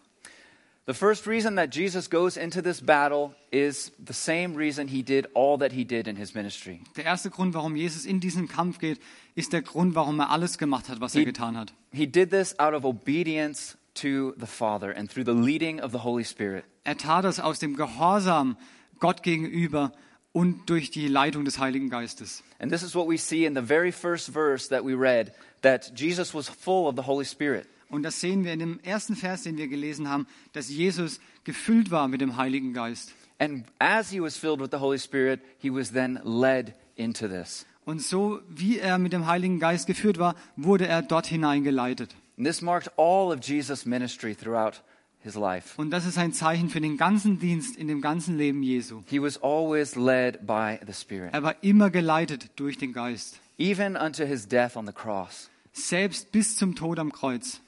The 0.90 0.96
first 0.96 1.28
reason 1.28 1.54
that 1.58 1.70
Jesus 1.70 2.10
goes 2.10 2.36
into 2.36 2.64
this 2.64 2.82
battle 2.82 3.36
is 3.52 3.92
the 4.04 4.12
same 4.12 4.56
reason 4.56 4.88
he 4.88 5.04
did 5.04 5.28
all 5.36 5.60
that 5.60 5.72
he 5.72 5.84
did 5.84 6.08
in 6.08 6.16
his 6.16 6.34
ministry. 6.34 6.82
Der 6.96 7.06
erste 7.06 7.30
Grund, 7.30 7.54
warum 7.54 7.76
Jesus 7.76 8.08
in 8.08 8.20
diesen 8.20 8.48
Kampf 8.48 8.80
geht, 8.80 9.00
ist 9.36 9.54
der 9.54 9.62
Grund, 9.62 9.94
warum 9.94 10.20
er 10.20 10.32
alles 10.32 10.58
gemacht 10.58 10.90
hat, 10.90 11.00
was 11.00 11.14
er 11.14 11.20
He- 11.20 11.26
getan 11.26 11.56
hat. 11.56 11.74
He 11.92 12.08
did 12.08 12.32
this 12.32 12.58
out 12.58 12.74
of 12.74 12.86
obedience 12.86 13.78
to 13.94 14.34
the 14.40 14.48
Father 14.48 14.92
and 14.98 15.12
through 15.12 15.26
the 15.26 15.40
leading 15.40 15.80
of 15.80 15.92
the 15.92 16.00
Holy 16.00 16.24
Spirit. 16.24 16.64
Er 16.86 16.98
tat 16.98 17.24
das 17.24 17.40
aus 17.40 17.60
dem 17.60 17.76
Gehorsam 17.76 18.58
Gott 18.98 19.22
gegenüber 19.22 19.92
und 20.32 20.72
durch 20.72 20.90
die 20.90 21.08
Leitung 21.08 21.46
des 21.46 21.60
Heiligen 21.60 21.92
Geistes. 21.92 22.42
And 22.58 22.72
this 22.72 22.82
is 22.82 22.96
what 22.96 23.08
we 23.08 23.20
see 23.20 23.46
in 23.46 23.54
the 23.54 23.62
very 23.62 23.92
first 23.92 24.32
verse 24.34 24.68
that 24.70 24.84
we 24.84 24.96
read 24.96 25.34
that 25.62 25.92
Jesus 25.96 26.34
was 26.34 26.50
full 26.50 26.88
of 26.88 26.96
the 26.96 27.04
Holy 27.06 27.26
Spirit. 27.26 27.68
Und 27.90 28.04
das 28.04 28.22
sehen 28.22 28.44
wir 28.44 28.54
in 28.54 28.60
dem 28.60 28.80
ersten 28.82 29.16
Vers, 29.16 29.44
den 29.44 29.58
wir 29.58 29.68
gelesen 29.68 30.10
haben, 30.10 30.28
dass 30.54 30.70
Jesus 30.70 31.20
gefüllt 31.44 31.92
war 31.92 32.08
mit 32.08 32.22
dem 32.22 32.38
Heiligen 32.38 32.74
Geist. 32.74 33.14
And 33.40 33.66
as 33.80 34.12
he 34.12 34.22
was 34.22 34.38
filled 34.38 34.60
with 34.60 34.70
the 34.72 34.78
Holy 34.80 35.00
Spirit, 35.00 35.40
he 35.60 35.72
was 35.74 35.92
then 35.92 36.20
led 36.24 36.74
into 36.96 37.28
this. 37.28 37.66
Und 37.86 38.02
so 38.02 38.42
wie 38.50 38.78
er 38.78 38.98
mit 39.00 39.14
dem 39.14 39.26
Heiligen 39.26 39.60
Geist 39.60 39.88
geführt 39.88 40.20
war, 40.20 40.36
wurde 40.56 40.88
er 40.88 41.02
dort 41.02 41.26
hineingeleitet. 41.26 42.16
And 42.38 42.46
this 42.46 42.62
marked 42.62 42.92
all 42.98 43.32
of 43.34 43.40
Jesus' 43.44 43.86
ministry 43.86 44.36
throughout 44.36 44.82
his 45.24 45.36
life. 45.36 45.74
Und 45.82 45.90
das 45.92 46.06
ist 46.06 46.18
ein 46.18 46.32
Zeichen 46.34 46.70
für 46.70 46.82
den 46.82 46.98
ganzen 46.98 47.40
Dienst 47.40 47.76
in 47.76 47.88
dem 47.88 48.02
ganzen 48.02 48.38
Leben 48.38 48.62
Jesu. 48.62 49.02
He 49.08 49.22
was 49.22 49.42
always 49.42 49.96
led 49.96 50.46
by 50.46 50.78
the 50.86 50.94
Spirit, 50.94 51.34
Er 51.34 51.42
war 51.44 51.56
immer 51.64 51.90
geleitet 51.90 52.52
durch 52.58 52.78
den 52.78 52.94
Geist, 52.94 53.40
even 53.58 53.96
unto 53.98 54.24
his 54.26 54.48
death 54.48 54.76
on 54.76 54.86
the 54.86 54.94
cross. 54.94 55.50
selbst 55.74 56.32
bis 56.32 56.56
zum 56.58 56.76
Tod 56.76 57.00
am 57.00 57.12
Kreuz. 57.12 57.62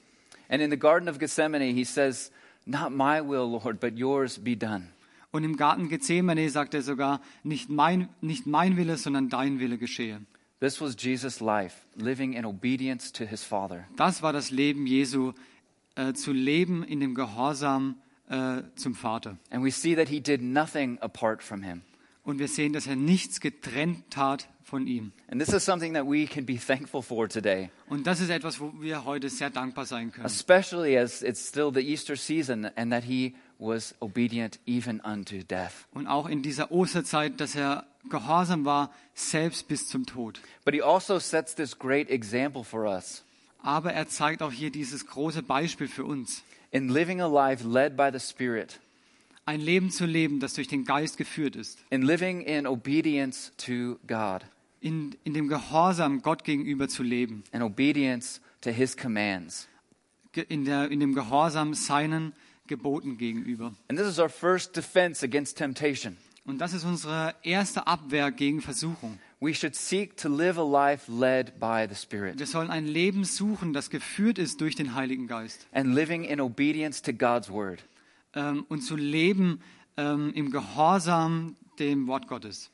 And 0.48 0.62
in 0.62 0.70
the 0.70 0.78
Garden 0.78 1.08
of 1.08 1.18
Gethsemane, 1.18 1.74
he 1.74 1.84
says, 1.84 2.30
Not 2.66 2.92
my 2.92 3.20
will, 3.20 3.50
Lord, 3.50 3.80
but 3.80 3.96
yours 3.96 4.38
be 4.38 4.56
done. 4.56 4.88
Und 5.32 5.44
im 5.44 5.56
Garten 5.56 5.88
Gethsemane 5.88 6.48
sagt 6.50 6.74
er 6.74 6.82
sogar, 6.82 7.20
nicht 7.42 7.70
mein, 7.70 8.10
nicht 8.20 8.46
mein 8.46 8.76
Wille, 8.76 8.98
sondern 8.98 9.30
dein 9.30 9.60
Wille 9.60 9.78
geschehe. 9.78 10.20
This 10.60 10.80
was 10.80 10.94
Jesus' 10.96 11.40
life, 11.40 11.86
living 11.96 12.34
in 12.34 12.44
obedience 12.44 13.10
to 13.12 13.24
his 13.24 13.42
Father. 13.42 13.88
Das 13.96 14.22
war 14.22 14.32
das 14.32 14.50
Leben 14.50 14.86
Jesu, 14.86 15.32
äh, 15.96 16.12
zu 16.12 16.32
leben 16.32 16.84
in 16.84 17.00
dem 17.00 17.14
Gehorsam 17.14 17.96
äh, 18.28 18.62
zum 18.76 18.94
Vater. 18.94 19.38
And 19.50 19.64
we 19.64 19.70
see 19.70 19.96
that 19.96 20.08
he 20.08 20.20
did 20.20 20.42
nothing 20.42 20.98
apart 21.00 21.42
from 21.42 21.62
him. 21.62 21.82
Und 22.22 22.38
wir 22.38 22.46
sehen, 22.46 22.72
dass 22.72 22.86
er 22.86 22.94
nichts 22.94 23.40
getrennt 23.40 24.10
tat 24.10 24.48
von 24.72 24.86
ihm. 24.86 25.12
And 25.30 25.38
this 25.38 25.52
is 25.52 25.62
something 25.66 25.92
that 25.92 26.06
we 26.06 26.24
can 26.26 26.46
be 26.46 26.56
thankful 26.56 27.02
for 27.02 27.28
today, 27.28 27.68
Und 27.90 28.06
das 28.06 28.20
ist 28.20 28.30
etwas, 28.30 28.58
wo 28.58 28.72
wir 28.80 29.04
heute 29.04 29.28
sehr 29.28 29.50
dankbar 29.50 29.84
sein 29.84 30.10
können. 30.12 30.24
especially 30.24 30.96
as 30.98 31.20
it's 31.22 31.46
still 31.46 31.70
the 31.72 31.80
Easter 31.80 32.16
season 32.16 32.64
and 32.74 32.90
that 32.90 33.04
he 33.04 33.34
was 33.58 33.94
obedient 34.00 34.58
even 34.66 34.98
unto 35.00 35.42
death. 35.42 35.86
Und 35.92 36.06
auch 36.06 36.26
in 36.26 36.40
dieser 36.42 36.72
Osterzeit, 36.72 37.38
dass 37.38 37.54
er 37.54 37.84
gehorsam 38.08 38.64
war, 38.64 38.90
selbst 39.14 39.68
bis 39.68 39.86
zum 39.88 40.06
Tod. 40.06 40.40
But 40.64 40.72
he 40.72 40.80
also 40.82 41.18
sets 41.18 41.54
this 41.54 41.78
great 41.78 42.08
example 42.08 42.64
for 42.64 42.84
us 42.86 43.22
Aber 43.62 43.92
er 43.92 44.08
zeigt 44.08 44.42
auch 44.42 44.52
hier 44.52 44.70
dieses 44.70 45.06
große 45.06 45.42
Beispiel 45.42 45.86
für 45.86 46.04
uns. 46.06 46.42
in 46.70 46.88
living 46.88 47.20
a 47.20 47.26
life 47.28 47.62
led 47.68 47.94
by 47.96 48.08
the 48.10 48.18
Spirit, 48.18 48.80
Ein 49.44 49.60
Leben 49.60 49.90
zu 49.90 50.06
leben, 50.06 50.38
das 50.40 50.54
durch 50.54 50.68
den 50.68 50.84
Geist 50.84 51.16
geführt 51.18 51.54
ist. 51.56 51.78
in 51.90 52.02
living 52.02 52.40
in 52.40 52.66
obedience 52.66 53.52
to 53.58 53.98
God 54.06 54.44
In, 54.82 55.14
in 55.22 55.32
dem 55.32 55.46
Gehorsam 55.46 56.22
Gott 56.22 56.42
gegenüber 56.42 56.88
zu 56.88 57.02
leben. 57.04 57.44
and 57.52 57.62
obedience 57.62 58.40
to 58.60 58.70
his 58.70 58.96
commands. 58.96 59.68
In, 60.48 60.64
der, 60.64 60.90
in 60.90 60.98
dem 60.98 61.14
Gehorsam 61.14 61.72
seinen 61.74 62.32
Geboten 62.66 63.16
gegenüber. 63.16 63.74
And 63.88 63.96
this 63.98 64.08
is 64.08 64.18
our 64.18 64.28
first 64.28 64.76
defense 64.76 65.24
against 65.24 65.56
temptation. 65.56 66.16
Und 66.44 66.58
das 66.58 66.72
ist 66.72 66.84
unsere 66.84 67.36
erste 67.44 67.86
Abwehr 67.86 68.32
gegen 68.32 68.60
Versuchung. 68.60 69.20
We 69.38 69.54
should 69.54 69.76
seek 69.76 70.16
to 70.16 70.28
live 70.28 70.58
a 70.58 70.64
life 70.64 71.08
led 71.10 71.60
by 71.60 71.86
the 71.88 71.94
Spirit 71.94 72.40
Wir 72.40 72.46
sollen 72.46 72.70
ein 72.70 72.86
Leben 72.86 73.22
suchen, 73.24 73.72
das 73.72 73.88
geführt 73.90 74.38
ist 74.38 74.60
durch 74.60 74.74
den 74.74 74.96
Heiligen 74.96 75.28
Geist. 75.28 75.68
and 75.72 75.94
living 75.94 76.24
in 76.24 76.40
obedience 76.40 77.00
to 77.02 77.12
God's 77.12 77.48
word. 77.50 77.84
Ähm, 78.34 78.64
und 78.68 78.80
zu 78.80 78.96
leben 78.96 79.60
ähm, 79.96 80.32
im 80.34 80.50
Gehorsam 80.50 81.54
dem 81.78 82.08
Wort 82.08 82.26
Gottes 82.26 82.71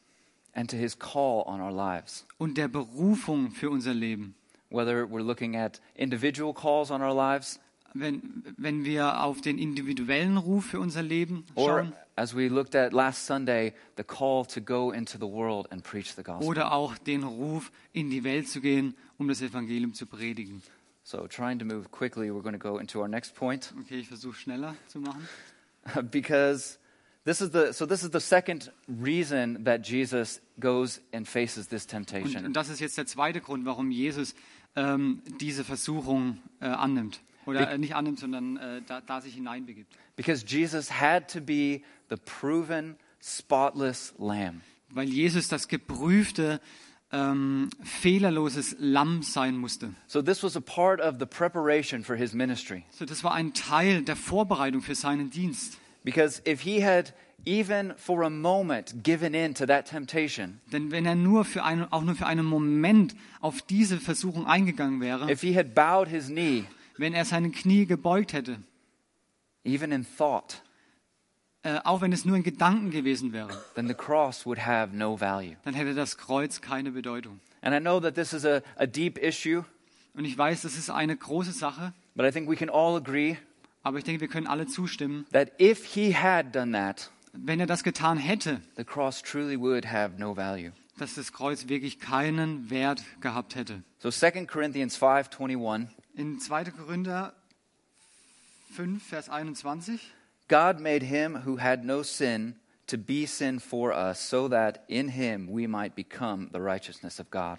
and 0.58 0.68
to 0.68 0.76
his 0.76 0.98
call 0.98 1.44
on 1.46 1.60
our 1.60 1.72
lives. 1.72 2.26
und 2.38 2.58
der 2.58 2.68
Berufung 2.68 3.52
für 3.52 3.70
unser 3.70 3.94
Leben. 3.94 4.34
Whether 4.70 5.06
we're 5.06 5.22
looking 5.22 5.56
at 5.56 5.80
individual 5.94 6.52
calls 6.52 6.90
on 6.90 7.00
our 7.00 7.14
lives 7.14 7.60
Wenn, 7.94 8.44
wenn 8.58 8.84
wir 8.84 9.22
auf 9.22 9.40
den 9.40 9.56
individuellen 9.58 10.36
Ruf 10.36 10.66
für 10.66 10.80
unser 10.80 11.02
Leben 11.02 11.46
or, 11.54 11.68
schauen 11.68 11.92
as 12.16 12.34
we 12.34 12.48
looked 12.48 12.74
at 12.74 12.92
last 12.92 13.24
Sunday, 13.26 13.72
the 13.96 14.04
call 14.04 14.44
to 14.44 14.60
go 14.60 14.90
into 14.90 15.18
the 15.18 15.26
world 15.26 15.70
and 15.70 15.82
preach 15.82 16.14
the 16.14 16.22
gospel. 16.22 16.46
oder 16.48 16.72
auch 16.72 16.98
den 16.98 17.22
Ruf, 17.22 17.70
in 17.92 18.10
die 18.10 18.24
Welt 18.24 18.48
zu 18.48 18.60
gehen, 18.60 18.94
um 19.16 19.28
das 19.28 19.40
Evangelium 19.40 19.94
zu 19.94 20.04
predigen. 20.06 20.62
So, 21.04 21.26
trying 21.26 21.58
to 21.58 21.64
move 21.64 21.90
quickly, 21.90 22.30
we're 22.30 22.42
going 22.42 22.52
to 22.52 22.58
go 22.58 22.78
into 22.78 23.00
our 23.00 23.08
next 23.08 23.34
point 23.34 23.72
Okay, 23.84 24.00
ich 24.00 24.08
versuche 24.08 24.34
schneller 24.36 24.74
zu 24.88 24.98
machen. 25.00 25.26
because 26.10 26.78
this 27.28 27.42
is 27.42 27.50
the 27.50 27.72
so 27.72 27.84
this 27.86 28.02
is 28.02 28.10
the 28.10 28.20
second 28.20 28.70
reason 28.88 29.64
that 29.64 29.82
Jesus 29.82 30.40
goes 30.58 31.00
and 31.12 31.28
faces 31.28 31.68
this 31.68 31.84
Und, 31.84 31.90
temptation. 31.90 32.46
und 32.46 32.54
das 32.54 32.70
ist 32.70 32.80
jetzt 32.80 32.96
der 32.96 33.06
zweite 33.06 33.40
Grund, 33.40 33.66
warum 33.66 33.90
Jesus 33.90 34.34
ähm, 34.76 35.22
diese 35.40 35.64
Versuchung 35.64 36.38
äh, 36.60 36.66
annimmt. 36.66 37.20
Oder 37.44 37.70
äh, 37.70 37.78
nicht 37.78 37.94
annimmt, 37.94 38.18
sondern 38.18 38.56
äh, 38.56 38.82
da, 38.86 39.00
da 39.00 39.20
sich 39.20 39.34
hineinbegibt. 39.34 39.92
Because 40.16 40.44
Jesus 40.46 40.90
had 40.90 41.30
to 41.32 41.40
be 41.40 41.82
the 42.08 42.16
proven 42.16 42.96
spotless 43.20 44.14
lamb. 44.18 44.62
Weil 44.90 45.08
Jesus 45.08 45.48
das 45.48 45.68
geprüfte, 45.68 46.60
ähm, 47.12 47.70
fehlerloses 47.82 48.76
Lamm 48.78 49.22
sein 49.22 49.56
musste. 49.56 49.94
So 50.06 50.22
this 50.22 50.42
was 50.42 50.56
a 50.56 50.60
part 50.60 51.00
of 51.00 51.16
the 51.18 51.26
preparation 51.26 52.02
for 52.04 52.16
his 52.16 52.32
ministry. 52.32 52.84
So, 52.90 53.04
das 53.04 53.22
war 53.24 53.34
ein 53.34 53.52
Teil 53.52 54.02
der 54.02 54.16
Vorbereitung 54.16 54.82
für 54.82 54.94
seinen 54.94 55.30
Dienst. 55.30 55.78
Because 56.08 56.40
if 56.46 56.62
he 56.62 56.80
had 56.82 57.12
even 57.44 57.92
for 57.98 58.22
a 58.22 58.30
moment 58.30 59.02
given 59.02 59.34
in 59.34 59.52
to 59.52 59.66
that 59.66 59.84
temptation, 59.84 60.58
Denn 60.72 60.90
wenn 60.90 61.04
er 61.04 61.14
nur 61.14 61.44
für 61.44 61.62
einen, 61.64 61.84
auch 61.92 62.02
nur 62.02 62.14
für 62.14 62.24
einen 62.24 62.46
Moment 62.46 63.14
auf 63.42 63.60
diese 63.60 63.98
Versuchung 63.98 64.46
eingegangen 64.46 65.02
wäre, 65.02 65.30
if 65.30 65.42
he 65.42 65.54
had 65.54 65.74
bowed 65.74 66.08
his 66.08 66.28
knee, 66.28 66.64
wenn 66.96 67.12
er 67.12 67.26
seine 67.26 67.50
Knie 67.50 67.84
gebeugt 67.84 68.32
hätte, 68.32 68.56
even 69.64 69.92
in 69.92 70.06
thought, 70.16 70.62
äh, 71.62 71.78
auch 71.84 72.00
wenn 72.00 72.12
es 72.12 72.24
nur 72.24 72.38
in 72.38 72.42
Gedanken 72.42 72.90
gewesen 72.90 73.34
wäre, 73.34 73.50
then 73.74 73.86
the 73.86 73.92
cross 73.92 74.46
would 74.46 74.64
have 74.64 74.96
no 74.96 75.20
value. 75.20 75.56
dann 75.64 75.74
hätte 75.74 75.92
das 75.92 76.16
Kreuz 76.16 76.62
keine 76.62 76.92
Bedeutung. 76.92 77.38
And 77.60 77.74
I 77.74 77.80
know 77.80 78.00
that 78.00 78.14
this 78.14 78.32
is 78.32 78.46
a, 78.46 78.62
a 78.78 78.86
deep 78.86 79.18
issue, 79.18 79.62
Und 80.14 80.24
ich 80.24 80.38
weiß, 80.38 80.62
das 80.62 80.78
ist 80.78 80.88
eine 80.88 81.14
große 81.14 81.52
Sache, 81.52 81.92
but 82.14 82.24
I 82.24 82.30
think 82.30 82.48
we 82.48 82.56
can 82.56 82.70
all 82.70 82.96
agree 82.96 83.36
aber 83.88 83.98
ich 83.98 84.05
denke, 84.05 84.20
wir 84.20 84.29
können 84.29 84.46
alle 84.46 84.66
zustimmen, 84.66 85.27
that 85.33 85.59
if 85.61 85.85
he 85.94 86.14
had 86.14 86.55
done 86.55 86.72
that, 86.72 87.11
wenn 87.33 87.59
er 87.59 87.66
das 87.66 87.83
getan 87.83 88.18
hätte, 88.18 88.61
the 88.77 88.85
cross 88.85 89.22
truly 89.22 89.59
would 89.59 89.90
have 89.90 90.18
no 90.18 90.37
value. 90.37 90.72
dass 90.98 91.14
das 91.14 91.33
Kreuz 91.33 91.68
wirklich 91.68 91.98
keinen 91.98 92.70
Wert 92.70 93.03
gehabt 93.20 93.55
hätte. 93.55 93.83
So 93.98 94.11
2 94.11 94.46
Corinthians 94.46 94.96
5:21, 95.01 95.87
In 96.14 96.38
2. 96.38 96.64
Korinther 96.72 97.33
5, 98.74 99.03
Vers 99.03 99.29
21, 99.29 100.01
God 100.48 100.81
made 100.81 101.05
him 101.07 101.46
who 101.46 101.59
had 101.59 101.85
no 101.85 102.03
sin 102.03 102.57
to 102.88 102.98
be 102.98 103.27
sin 103.27 103.59
for 103.61 103.92
us, 103.92 104.29
so 104.29 104.48
that 104.48 104.81
in 104.88 105.09
him 105.09 105.48
we 105.51 105.66
might 105.66 105.94
become 105.94 106.48
the 106.53 106.61
righteousness 106.61 107.18
of 107.20 107.31
God. 107.31 107.59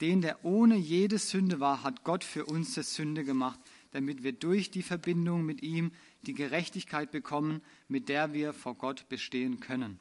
den, 0.00 0.20
der 0.20 0.44
ohne 0.44 0.76
jede 0.76 1.18
Sünde 1.18 1.60
war, 1.60 1.82
hat 1.84 2.02
Gott 2.04 2.24
für 2.24 2.44
uns 2.46 2.74
der 2.74 2.82
Sünde 2.82 3.24
gemacht, 3.24 3.58
damit 3.92 4.22
wir 4.22 4.32
durch 4.32 4.70
die 4.70 4.82
Verbindung 4.82 5.44
mit 5.44 5.62
ihm 5.62 5.92
die 6.22 6.34
Gerechtigkeit 6.34 7.10
bekommen, 7.10 7.62
mit 7.88 8.08
der 8.08 8.32
wir 8.32 8.52
vor 8.52 8.74
Gott 8.74 9.08
bestehen 9.08 9.60
können. 9.60 9.98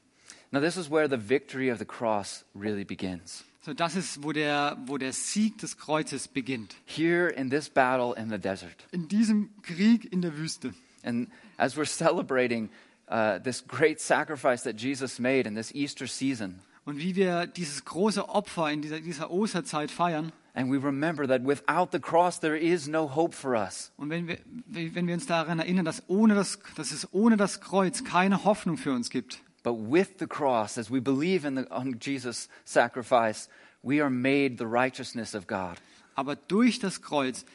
Now 0.51 0.60
this 0.60 0.77
is 0.77 0.89
where 0.89 1.10
the 1.10 1.30
victory 1.30 1.71
of 1.71 1.80
the 1.80 1.86
cross 1.86 2.45
really 2.56 2.84
begins. 2.84 3.43
So, 3.63 3.73
das 3.73 3.95
ist, 3.95 4.23
wo 4.23 4.32
der, 4.32 4.77
wo 4.86 4.97
der 4.97 5.13
Sieg 5.13 5.60
des 5.60 5.77
Kreuzes 5.77 6.27
beginnt. 6.27 6.75
Here 6.86 7.30
in 7.30 7.49
this 7.49 7.69
battle 7.69 8.15
in 8.17 8.30
the 8.30 8.39
desert. 8.39 8.88
In 8.91 9.08
diesem 9.08 9.49
Krieg 9.62 10.12
in 10.12 10.21
der 10.21 10.36
Wüste. 10.38 10.73
And 11.04 11.30
as 11.58 11.77
we're 11.77 11.86
celebrating 11.86 12.69
uh, 13.08 13.39
this 13.39 13.65
great 13.65 13.99
sacrifice 14.01 14.63
that 14.63 14.82
Jesus 14.82 15.19
made 15.19 15.47
in 15.47 15.56
this 15.56 15.71
Easter 15.73 16.08
season, 16.08 16.60
Und 16.84 16.97
wie 16.97 17.15
wir 17.15 17.45
dieses 17.45 17.86
große 17.86 18.27
Opfer 18.27 18.71
in 18.71 18.82
dieser, 18.82 18.99
dieser 18.99 19.30
Osterzeit 19.30 19.91
feiern, 19.91 20.32
and 20.54 20.72
we 20.72 20.78
remember 20.78 21.28
that 21.28 21.44
without 21.44 21.92
the 21.92 22.00
cross 22.00 22.40
there 22.40 22.56
is 22.58 22.88
no 22.88 23.08
hope 23.08 23.34
for 23.34 23.56
us. 23.56 23.92
und 23.98 24.10
wenn 24.10 24.28
wir, 24.28 24.38
wenn 24.68 25.08
wir 25.08 25.14
uns 25.14 25.26
daran 25.26 25.60
erinnern, 25.60 25.86
dass, 25.86 26.04
ohne 26.08 26.36
das, 26.36 26.60
dass 26.76 26.92
es 26.92 27.08
ohne 27.14 27.38
das 27.38 27.62
Kreuz 27.62 28.04
keine 28.04 28.44
Hoffnung 28.44 28.78
für 28.78 28.94
uns 28.94 29.10
gibt, 29.10 29.42
But 29.64 29.76
with 29.76 30.18
the 30.18 30.26
cross, 30.26 30.78
as 30.80 30.90
we 30.90 31.00
believe 31.00 31.46
in 31.46 31.56
the, 31.56 31.70
on 31.70 32.00
Jesus' 32.00 32.50
sacrifice, 32.66 33.48
we 33.84 34.02
are 34.02 34.10
made 34.10 34.58
the 34.58 34.66
righteousness 34.66 35.36
of 35.36 35.46
God. 35.46 35.78
aber 36.16 36.36
durch 36.36 36.80
das 36.80 37.02
Kreuz 37.02 37.46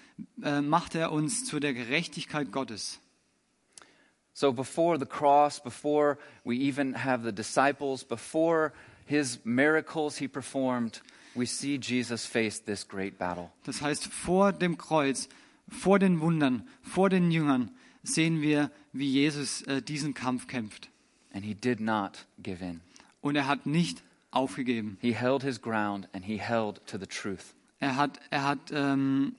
äh, 0.42 0.60
macht 0.60 0.94
er 0.94 1.12
uns 1.12 1.44
zu 1.44 1.60
der 1.60 1.74
Gerechtigkeit 1.74 2.52
Gottes. 2.52 3.00
So 4.32 4.52
before 4.52 4.98
the 4.98 5.06
cross, 5.06 5.60
before 5.60 6.18
we 6.44 6.56
even 6.56 6.94
have 7.04 7.24
the 7.24 7.32
disciples, 7.32 8.04
before 8.04 8.72
his 9.06 9.40
miracles 9.44 10.18
he 10.18 10.28
performed, 10.28 11.00
we 11.36 11.46
see 11.46 11.78
Jesus 11.80 12.26
face 12.26 12.62
this 12.62 12.86
great 12.86 13.18
battle. 13.18 13.50
Das 13.64 13.82
heißt, 13.82 14.06
vor 14.06 14.52
dem 14.52 14.78
Kreuz, 14.78 15.28
vor 15.68 15.98
den 15.98 16.20
Wundern, 16.20 16.68
vor 16.82 17.10
den 17.10 17.30
Jüngern 17.30 17.70
sehen 18.02 18.40
wir, 18.40 18.70
wie 18.92 19.10
Jesus 19.10 19.62
äh, 19.62 19.82
diesen 19.82 20.14
Kampf 20.14 20.46
kämpft. 20.46 20.90
And 21.32 21.44
he 21.44 21.54
did 21.54 21.80
not 21.80 22.26
give 22.38 22.64
in. 22.64 22.80
Und 23.20 23.36
er 23.36 23.46
hat 23.46 23.66
nicht 23.66 24.02
aufgegeben. 24.30 24.98
He 25.00 25.14
held 25.14 25.42
his 25.42 25.60
ground 25.60 26.08
and 26.12 26.24
he 26.24 26.38
held 26.38 26.86
to 26.86 26.98
the 26.98 27.06
truth. 27.06 27.54
Er 27.78 27.96
hat, 27.96 28.20
er 28.30 28.44
hat, 28.44 28.70
ähm, 28.72 29.36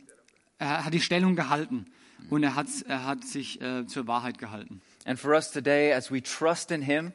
er 0.59 0.85
hat 0.85 0.93
die 0.93 1.01
Stellung 1.01 1.35
gehalten 1.35 1.87
und 2.29 2.43
er 2.43 2.55
hat, 2.55 2.67
er 2.87 3.05
hat 3.05 3.23
sich 3.23 3.61
äh, 3.61 3.87
zur 3.87 4.07
Wahrheit 4.07 4.37
gehalten. 4.37 4.81
And 5.05 5.17
for 5.19 5.31
us 5.31 5.51
today, 5.51 5.93
as 5.93 6.11
we 6.11 6.21
trust 6.21 6.71
in 6.71 6.81
him, 6.81 7.13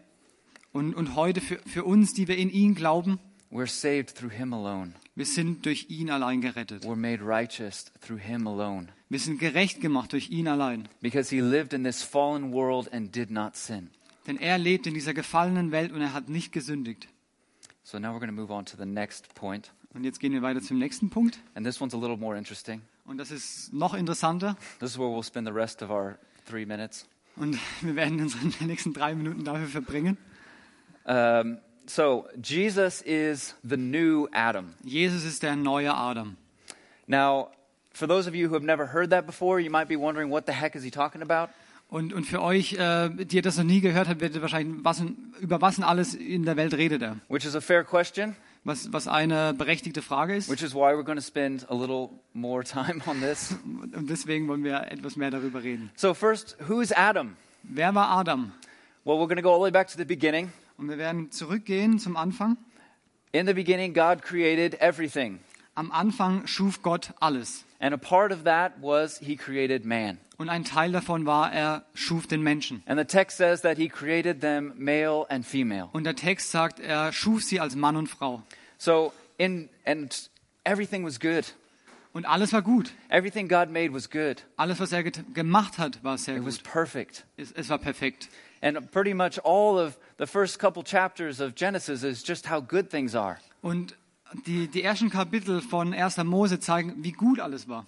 Und, 0.73 0.95
und 0.95 1.17
heute 1.17 1.43
für, 1.43 1.59
für 1.67 1.85
uns, 1.85 2.15
die 2.15 2.29
wir 2.29 2.39
in 2.39 2.49
ihn 2.49 2.75
glauben, 2.75 3.21
we're 3.53 3.67
saved 3.67 4.15
through 4.17 4.33
him 4.33 4.53
alone. 4.53 4.95
wir 5.15 5.27
sind 5.27 5.67
durch 5.67 5.87
ihn 5.91 6.11
allein 6.11 6.41
gerettet. 6.41 6.85
We're 6.85 6.97
made 6.97 7.23
righteous 7.23 7.93
through 8.01 8.21
him 8.21 8.47
alone. 8.47 8.89
Wir 9.09 9.19
sind 9.19 9.39
gerecht 9.39 9.81
gemacht 9.81 10.13
durch 10.13 10.31
ihn 10.31 10.49
allein. 10.49 10.89
Because 11.01 11.35
he 11.35 11.41
lived 11.41 11.73
in 11.73 11.85
this 11.85 12.03
fallen 12.03 12.53
world 12.53 12.93
and 12.93 13.15
did 13.15 13.31
not 13.31 13.57
sin. 13.57 13.91
Denn 14.27 14.39
er 14.39 14.59
lebt 14.59 14.87
in 14.87 14.95
dieser 14.95 15.15
gefallenen 15.15 15.71
Welt 15.71 15.93
und 15.93 16.01
er 16.01 16.15
hat 16.15 16.29
nicht 16.29 16.53
gesündigt. 16.53 17.09
So 17.83 17.99
now 17.99 18.15
we're 18.15 18.21
going 18.21 18.29
to 18.29 18.33
move 18.33 18.53
on 18.53 18.65
to 18.65 18.77
the 18.77 18.87
next 18.87 19.35
point. 19.35 19.71
Und 19.93 20.05
jetzt 20.05 20.21
gehen 20.21 20.33
wir 20.33 20.41
weiter 20.41 20.63
zum 20.63 20.79
nächsten 20.79 21.11
Punkt. 21.11 21.39
And 21.55 21.67
this 21.67 21.81
one's 21.81 21.95
a 21.95 21.99
little 21.99 22.17
more 22.17 22.39
interesting. 22.39 22.81
Und 23.05 23.19
das 23.19 23.31
ist 23.31 23.73
noch 23.73 23.95
interessanter. 23.95 24.57
This 24.79 24.93
is 24.93 24.99
where 24.99 25.09
we'll 25.09 25.25
spend 25.25 25.47
the 25.47 25.53
rest 25.53 25.83
of 25.83 25.91
our 25.91 26.19
three 26.49 26.65
minutes. 26.65 27.07
Und 27.37 27.59
wir 27.83 27.97
werden 27.97 28.21
unsere 28.21 28.47
nächsten 28.65 28.95
drei 28.95 29.15
Minuten 29.15 29.45
dafür 29.45 29.67
verbringen. 29.67 30.17
Um, 31.05 31.59
so, 31.93 32.27
Jesus 32.41 33.03
is 33.03 33.55
the 33.63 33.77
new 33.77 34.27
Adam. 34.33 34.75
Jesus 34.83 35.25
ist 35.25 35.43
der 35.43 35.57
neue 35.57 35.93
Adam. 35.93 36.37
Now, 37.07 37.51
for 37.93 38.09
those 38.09 38.27
of 38.27 38.35
you 38.35 38.49
who 38.49 38.55
have 38.55 38.65
never 38.65 38.87
heard 38.87 39.11
that 39.11 39.27
before, 39.27 39.61
you 39.61 39.71
might 39.71 39.89
be 39.89 39.97
wondering 39.97 40.31
what 40.31 40.47
the 40.47 40.53
heck 40.53 40.75
is 40.75 40.83
he 40.83 40.91
talking 40.91 41.21
about? 41.21 41.51
Und, 41.91 42.15
und 42.15 42.25
für 42.25 42.41
euch, 42.41 42.73
äh, 42.73 43.11
die 43.11 43.37
ihr 43.37 43.43
das 43.43 43.59
noch 43.59 43.65
nie 43.65 43.83
gehört 43.83 44.09
habt, 44.09 44.23
werdet 44.23 44.37
ihr 44.37 44.43
wahrscheinlich, 44.43 44.83
was, 44.83 45.03
über 45.41 45.61
was 45.61 45.75
denn 45.75 45.85
alles 45.85 46.15
in 46.15 46.45
der 46.47 46.57
Welt 46.57 46.73
redet 46.73 47.03
er? 47.03 47.17
Which 47.29 47.45
is 47.45 47.55
a 47.55 47.61
fair 47.61 47.85
question, 47.85 48.35
Was, 48.65 48.91
was 48.91 49.07
eine 49.07 49.53
berechtigte 49.53 50.01
Frage 50.01 50.35
ist. 50.35 50.49
which 50.49 50.63
is 50.63 50.75
why 50.75 50.95
we're 50.95 51.05
going 51.05 51.19
to 51.19 51.23
spend 51.23 51.67
a 51.69 51.75
little 51.75 52.09
more 52.33 52.65
time 52.65 53.03
on 53.07 53.21
this. 53.21 53.55
Und 53.95 54.09
deswegen 54.09 54.49
wollen 54.49 54.65
wir 54.65 54.91
etwas 54.91 55.17
mehr 55.17 55.31
darüber 55.31 55.63
reden. 55.63 55.91
So, 55.97 56.15
first, 56.15 56.57
who 56.67 56.81
is 56.81 56.91
Adam? 56.93 57.37
Wer 57.63 57.95
war 57.95 58.09
Adam? 58.09 58.53
Well, 59.05 59.19
we're 59.19 59.27
going 59.27 59.37
to 59.37 59.43
go 59.43 59.51
all 59.51 59.59
the 59.59 59.65
way 59.65 59.71
back 59.71 59.89
to 59.89 59.99
the 59.99 60.07
beginning. 60.07 60.51
Und 60.77 60.89
wir 60.89 60.99
werden 60.99 61.31
zurückgehen 61.31 61.99
zum 61.99 62.17
Anfang. 62.17 62.57
In 63.33 63.47
the 63.47 63.55
beginning, 63.55 63.95
God 63.95 64.23
created 64.23 64.81
everything. 64.81 65.41
Am 65.75 65.91
Anfang 65.91 66.47
schuf 66.47 66.83
Gott 66.83 67.15
alles. 67.21 67.65
And 67.81 67.95
a 67.95 67.97
part 67.97 68.31
of 68.31 68.45
that 68.45 68.75
was 68.83 69.19
he 69.19 69.37
created 69.37 69.85
man. 69.85 70.19
Und 70.37 70.49
ein 70.49 70.65
Teil 70.65 70.93
davon 70.93 71.25
war, 71.25 71.53
er 71.53 71.85
schuf 71.95 72.27
den 72.27 72.43
Menschen. 72.43 72.83
And 72.87 72.99
the 72.99 73.07
text 73.07 73.39
says 73.39 73.63
that 73.63 73.79
he 73.79 73.89
created 73.89 74.41
them 74.41 74.73
male 74.77 75.25
and 75.31 75.47
female. 75.47 75.89
Und 75.93 76.05
der 76.05 76.15
Text 76.15 76.51
sagt, 76.51 76.79
er 76.79 77.13
schuf 77.13 77.43
sie 77.43 77.59
als 77.59 77.75
Mann 77.75 77.97
und 77.97 78.09
Frau. 78.09 78.43
So, 78.77 79.13
in 79.39 79.69
and 79.87 80.31
everything 80.65 81.05
was 81.05 81.19
good. 81.19 81.55
Und 82.13 82.27
alles 82.27 82.53
war 82.53 82.61
gut. 82.61 82.93
Everything 83.09 83.49
God 83.49 83.71
made 83.71 83.95
was 83.95 84.11
good. 84.11 84.45
Alles, 84.57 84.79
was 84.79 84.93
er 84.93 85.03
gemacht 85.03 85.79
hat, 85.79 86.05
war 86.05 86.19
sehr 86.19 86.37
It 86.37 86.45
was 86.45 86.59
gut. 86.59 86.71
perfect. 86.71 87.25
Es, 87.37 87.51
es 87.53 87.71
war 87.71 87.79
perfekt. 87.79 88.29
And 88.61 88.91
pretty 88.91 89.15
much 89.15 89.39
all 89.45 89.79
of 89.79 89.97
the 90.23 90.27
first 90.27 90.61
couple 90.61 90.85
chapters 90.85 91.41
of 91.41 91.57
Genesis 91.57 92.05
is 92.05 92.23
just 92.23 92.47
how 92.47 92.61
good 92.61 92.89
things 92.89 93.17
are. 93.17 93.39
Und 93.61 93.97
die, 94.47 94.69
die 94.69 94.85
ersten 94.85 95.11
Kapitel 95.11 95.61
von 95.61 95.93
1. 95.93 96.19
Mose 96.19 96.61
zeigen, 96.61 97.03
wie 97.03 97.11
gut 97.11 97.41
alles 97.41 97.69
war. 97.69 97.87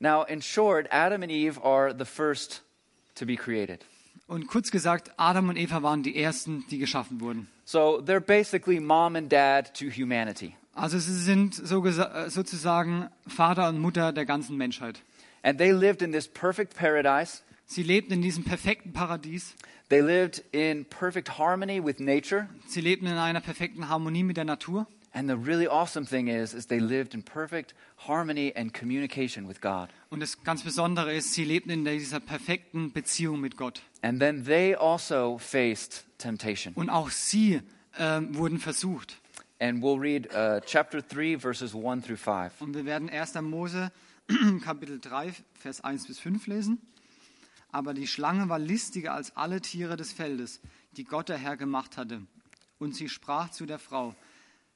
Now, 0.00 0.24
in 0.24 0.42
short, 0.42 0.88
Adam 0.90 1.22
and 1.22 1.30
Eve 1.30 1.60
are 1.62 1.94
the 1.96 2.04
first 2.04 2.62
to 3.14 3.24
be 3.24 3.36
created. 3.36 3.84
Und 4.26 4.48
kurz 4.48 4.72
gesagt, 4.72 5.12
Adam 5.16 5.48
und 5.48 5.56
Eva 5.56 5.84
waren 5.84 6.02
die 6.02 6.16
Ersten, 6.16 6.64
die 6.70 6.78
geschaffen 6.78 7.20
wurden. 7.20 7.46
So 7.64 8.02
they're 8.04 8.20
basically 8.20 8.80
mom 8.80 9.14
and 9.14 9.30
dad 9.30 9.72
to 9.74 9.86
humanity. 9.86 10.56
Also 10.74 10.98
sie 10.98 11.14
sind 11.14 11.54
so 11.54 11.86
äh, 11.86 12.28
sozusagen 12.28 13.08
Vater 13.28 13.68
und 13.68 13.78
Mutter 13.78 14.12
der 14.12 14.26
ganzen 14.26 14.56
Menschheit. 14.56 15.00
And 15.44 15.56
they 15.56 15.70
lived 15.70 16.02
in 16.02 16.10
this 16.10 16.26
perfect 16.26 16.76
paradise. 16.76 17.42
Sie 17.68 17.82
lebten 17.82 18.12
in 18.12 18.22
diesem 18.22 18.44
perfekten 18.44 18.92
Paradies. 18.92 19.56
They 19.88 20.00
lived 20.00 20.42
in 20.52 20.84
perfect 20.84 21.36
harmony 21.36 21.84
with 21.84 21.98
nature. 21.98 22.48
Sie 22.68 22.80
lebten 22.80 23.06
in 23.06 23.16
einer 23.16 23.40
perfekten 23.40 23.88
Harmonie 23.88 24.22
mit 24.22 24.36
der 24.36 24.44
Natur. 24.44 24.86
And 25.12 25.28
the 25.28 25.36
really 25.36 25.66
awesome 25.66 26.06
thing 26.06 26.28
is, 26.28 26.54
is 26.54 26.66
they 26.66 26.78
lived 26.78 27.14
in 27.14 27.22
perfect 27.22 27.74
harmony 28.06 28.52
and 28.54 28.72
communication 28.72 29.48
with 29.48 29.60
God. 29.60 29.88
Und 30.10 30.20
das 30.20 30.44
ganz 30.44 30.62
Besondere 30.62 31.12
ist, 31.12 31.32
sie 31.32 31.44
lebten 31.44 31.70
in 31.70 31.84
dieser 31.84 32.20
perfekten 32.20 32.92
Beziehung 32.92 33.40
mit 33.40 33.56
Gott. 33.56 33.82
And 34.02 34.20
then 34.20 34.44
they 34.44 34.76
also 34.76 35.38
faced 35.38 36.04
temptation. 36.18 36.74
Und 36.74 36.88
auch 36.90 37.10
sie 37.10 37.62
ähm, 37.98 38.36
wurden 38.36 38.58
versucht. 38.58 39.16
And 39.58 39.82
we'll 39.82 39.98
read 39.98 40.28
uh, 40.34 40.60
chapter 40.64 41.00
3, 41.00 41.38
verses 41.38 41.74
1 41.74 42.04
through 42.04 42.18
5. 42.18 42.60
Und 42.60 42.74
wir 42.74 42.84
werden 42.84 43.08
1. 43.08 43.34
Mose 43.40 43.90
Kapitel 44.64 45.00
3, 45.00 45.32
Vers 45.54 45.82
1 45.82 46.06
bis 46.06 46.20
5 46.20 46.46
lesen. 46.46 46.78
Aber 47.76 47.92
die 47.92 48.06
Schlange 48.06 48.48
war 48.48 48.58
listiger 48.58 49.12
als 49.12 49.36
alle 49.36 49.60
Tiere 49.60 49.98
des 49.98 50.10
Feldes, 50.10 50.60
die 50.92 51.04
Gott 51.04 51.28
der 51.28 51.36
Herr 51.36 51.58
gemacht 51.58 51.98
hatte. 51.98 52.22
Und 52.78 52.94
sie 52.94 53.10
sprach 53.10 53.50
zu 53.50 53.66
der 53.66 53.78
Frau, 53.78 54.14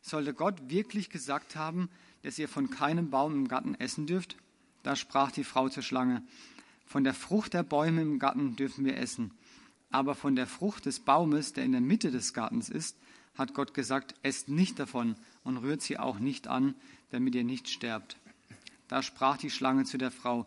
sollte 0.02 0.34
Gott 0.34 0.68
wirklich 0.68 1.08
gesagt 1.08 1.56
haben, 1.56 1.88
dass 2.20 2.38
ihr 2.38 2.46
von 2.46 2.68
keinem 2.68 3.08
Baum 3.08 3.32
im 3.32 3.48
Garten 3.48 3.74
essen 3.74 4.06
dürft? 4.06 4.36
Da 4.82 4.96
sprach 4.96 5.32
die 5.32 5.44
Frau 5.44 5.70
zur 5.70 5.82
Schlange, 5.82 6.22
von 6.84 7.02
der 7.02 7.14
Frucht 7.14 7.54
der 7.54 7.62
Bäume 7.62 8.02
im 8.02 8.18
Garten 8.18 8.54
dürfen 8.54 8.84
wir 8.84 8.98
essen. 8.98 9.30
Aber 9.90 10.14
von 10.14 10.36
der 10.36 10.46
Frucht 10.46 10.84
des 10.84 11.00
Baumes, 11.00 11.54
der 11.54 11.64
in 11.64 11.72
der 11.72 11.80
Mitte 11.80 12.10
des 12.10 12.34
Gartens 12.34 12.68
ist, 12.68 12.98
hat 13.34 13.54
Gott 13.54 13.72
gesagt, 13.72 14.14
esst 14.22 14.50
nicht 14.50 14.78
davon 14.78 15.16
und 15.42 15.56
rührt 15.56 15.80
sie 15.80 15.98
auch 15.98 16.18
nicht 16.18 16.48
an, 16.48 16.74
damit 17.12 17.34
ihr 17.34 17.44
nicht 17.44 17.70
sterbt. 17.70 18.18
Da 18.88 19.02
sprach 19.02 19.38
die 19.38 19.50
Schlange 19.50 19.84
zu 19.84 19.96
der 19.96 20.10
Frau, 20.10 20.46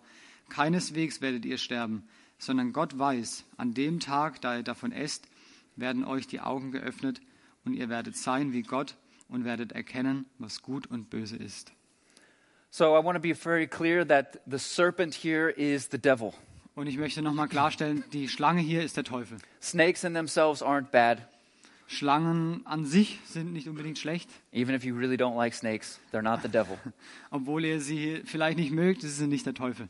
keineswegs 0.50 1.20
werdet 1.20 1.46
ihr 1.46 1.58
sterben, 1.58 2.04
sondern 2.38 2.74
Gott 2.74 2.98
weiß, 2.98 3.46
an 3.58 3.74
dem 3.74 4.00
Tag, 4.00 4.41
da 4.41 4.58
ihr 4.58 4.63
davon 4.63 4.91
esst, 4.91 5.28
werden 5.76 6.04
euch 6.04 6.28
die 6.28 6.41
Augen 6.41 6.72
geöffnet 6.72 7.22
und 7.65 7.74
ihr 7.74 7.89
werdet 7.89 8.15
sein 8.15 8.54
wie 8.54 8.63
Gott 8.63 8.96
und 9.30 9.46
werdet 9.46 9.72
erkennen, 9.72 10.26
was 10.38 10.62
gut 10.62 10.88
und 10.88 11.10
böse 11.10 11.38
ist. 11.38 11.72
So 12.69 12.98
I 12.98 13.04
want 13.04 13.15
to 13.15 13.22
be 13.22 13.36
very 13.36 13.67
clear 13.67 14.08
that 14.08 14.39
the 14.48 14.58
serpent 14.58 15.13
here 15.13 15.50
is 15.52 15.89
the 15.91 16.00
devil. 16.00 16.34
Und 16.76 16.88
ich 16.88 16.98
möchte 16.98 17.22
nochmal 17.22 17.48
klarstellen, 17.48 18.04
die 18.13 18.28
Schlange 18.28 18.62
hier 18.62 18.84
ist 18.84 18.98
der 18.98 19.04
Teufel. 19.04 19.38
Snakes 19.62 20.04
in 20.04 20.15
themselves 20.15 20.63
aren't 20.63 20.89
bad. 20.89 21.28
Schlangen 21.86 22.65
an 22.65 22.86
sich 22.86 23.19
sind 23.26 23.54
nicht 23.54 23.67
unbedingt 23.67 24.00
schlecht, 24.00 24.30
Even 24.52 24.74
if 24.74 24.84
you 24.84 24.96
really 24.96 25.17
don't 25.17 25.38
like 25.38 25.54
snakes, 25.54 26.00
they're 26.12 26.24
not 26.24 26.41
the 26.41 26.50
devil. 26.50 26.80
obwohl 27.30 27.63
ihr 27.63 27.80
sie 27.80 28.24
vielleicht 28.26 28.58
nicht 28.58 28.72
mögt, 28.72 29.02
sie 29.02 29.10
sind 29.10 29.30
nicht 29.30 29.46
der 29.46 29.54
Teufel. 29.54 29.88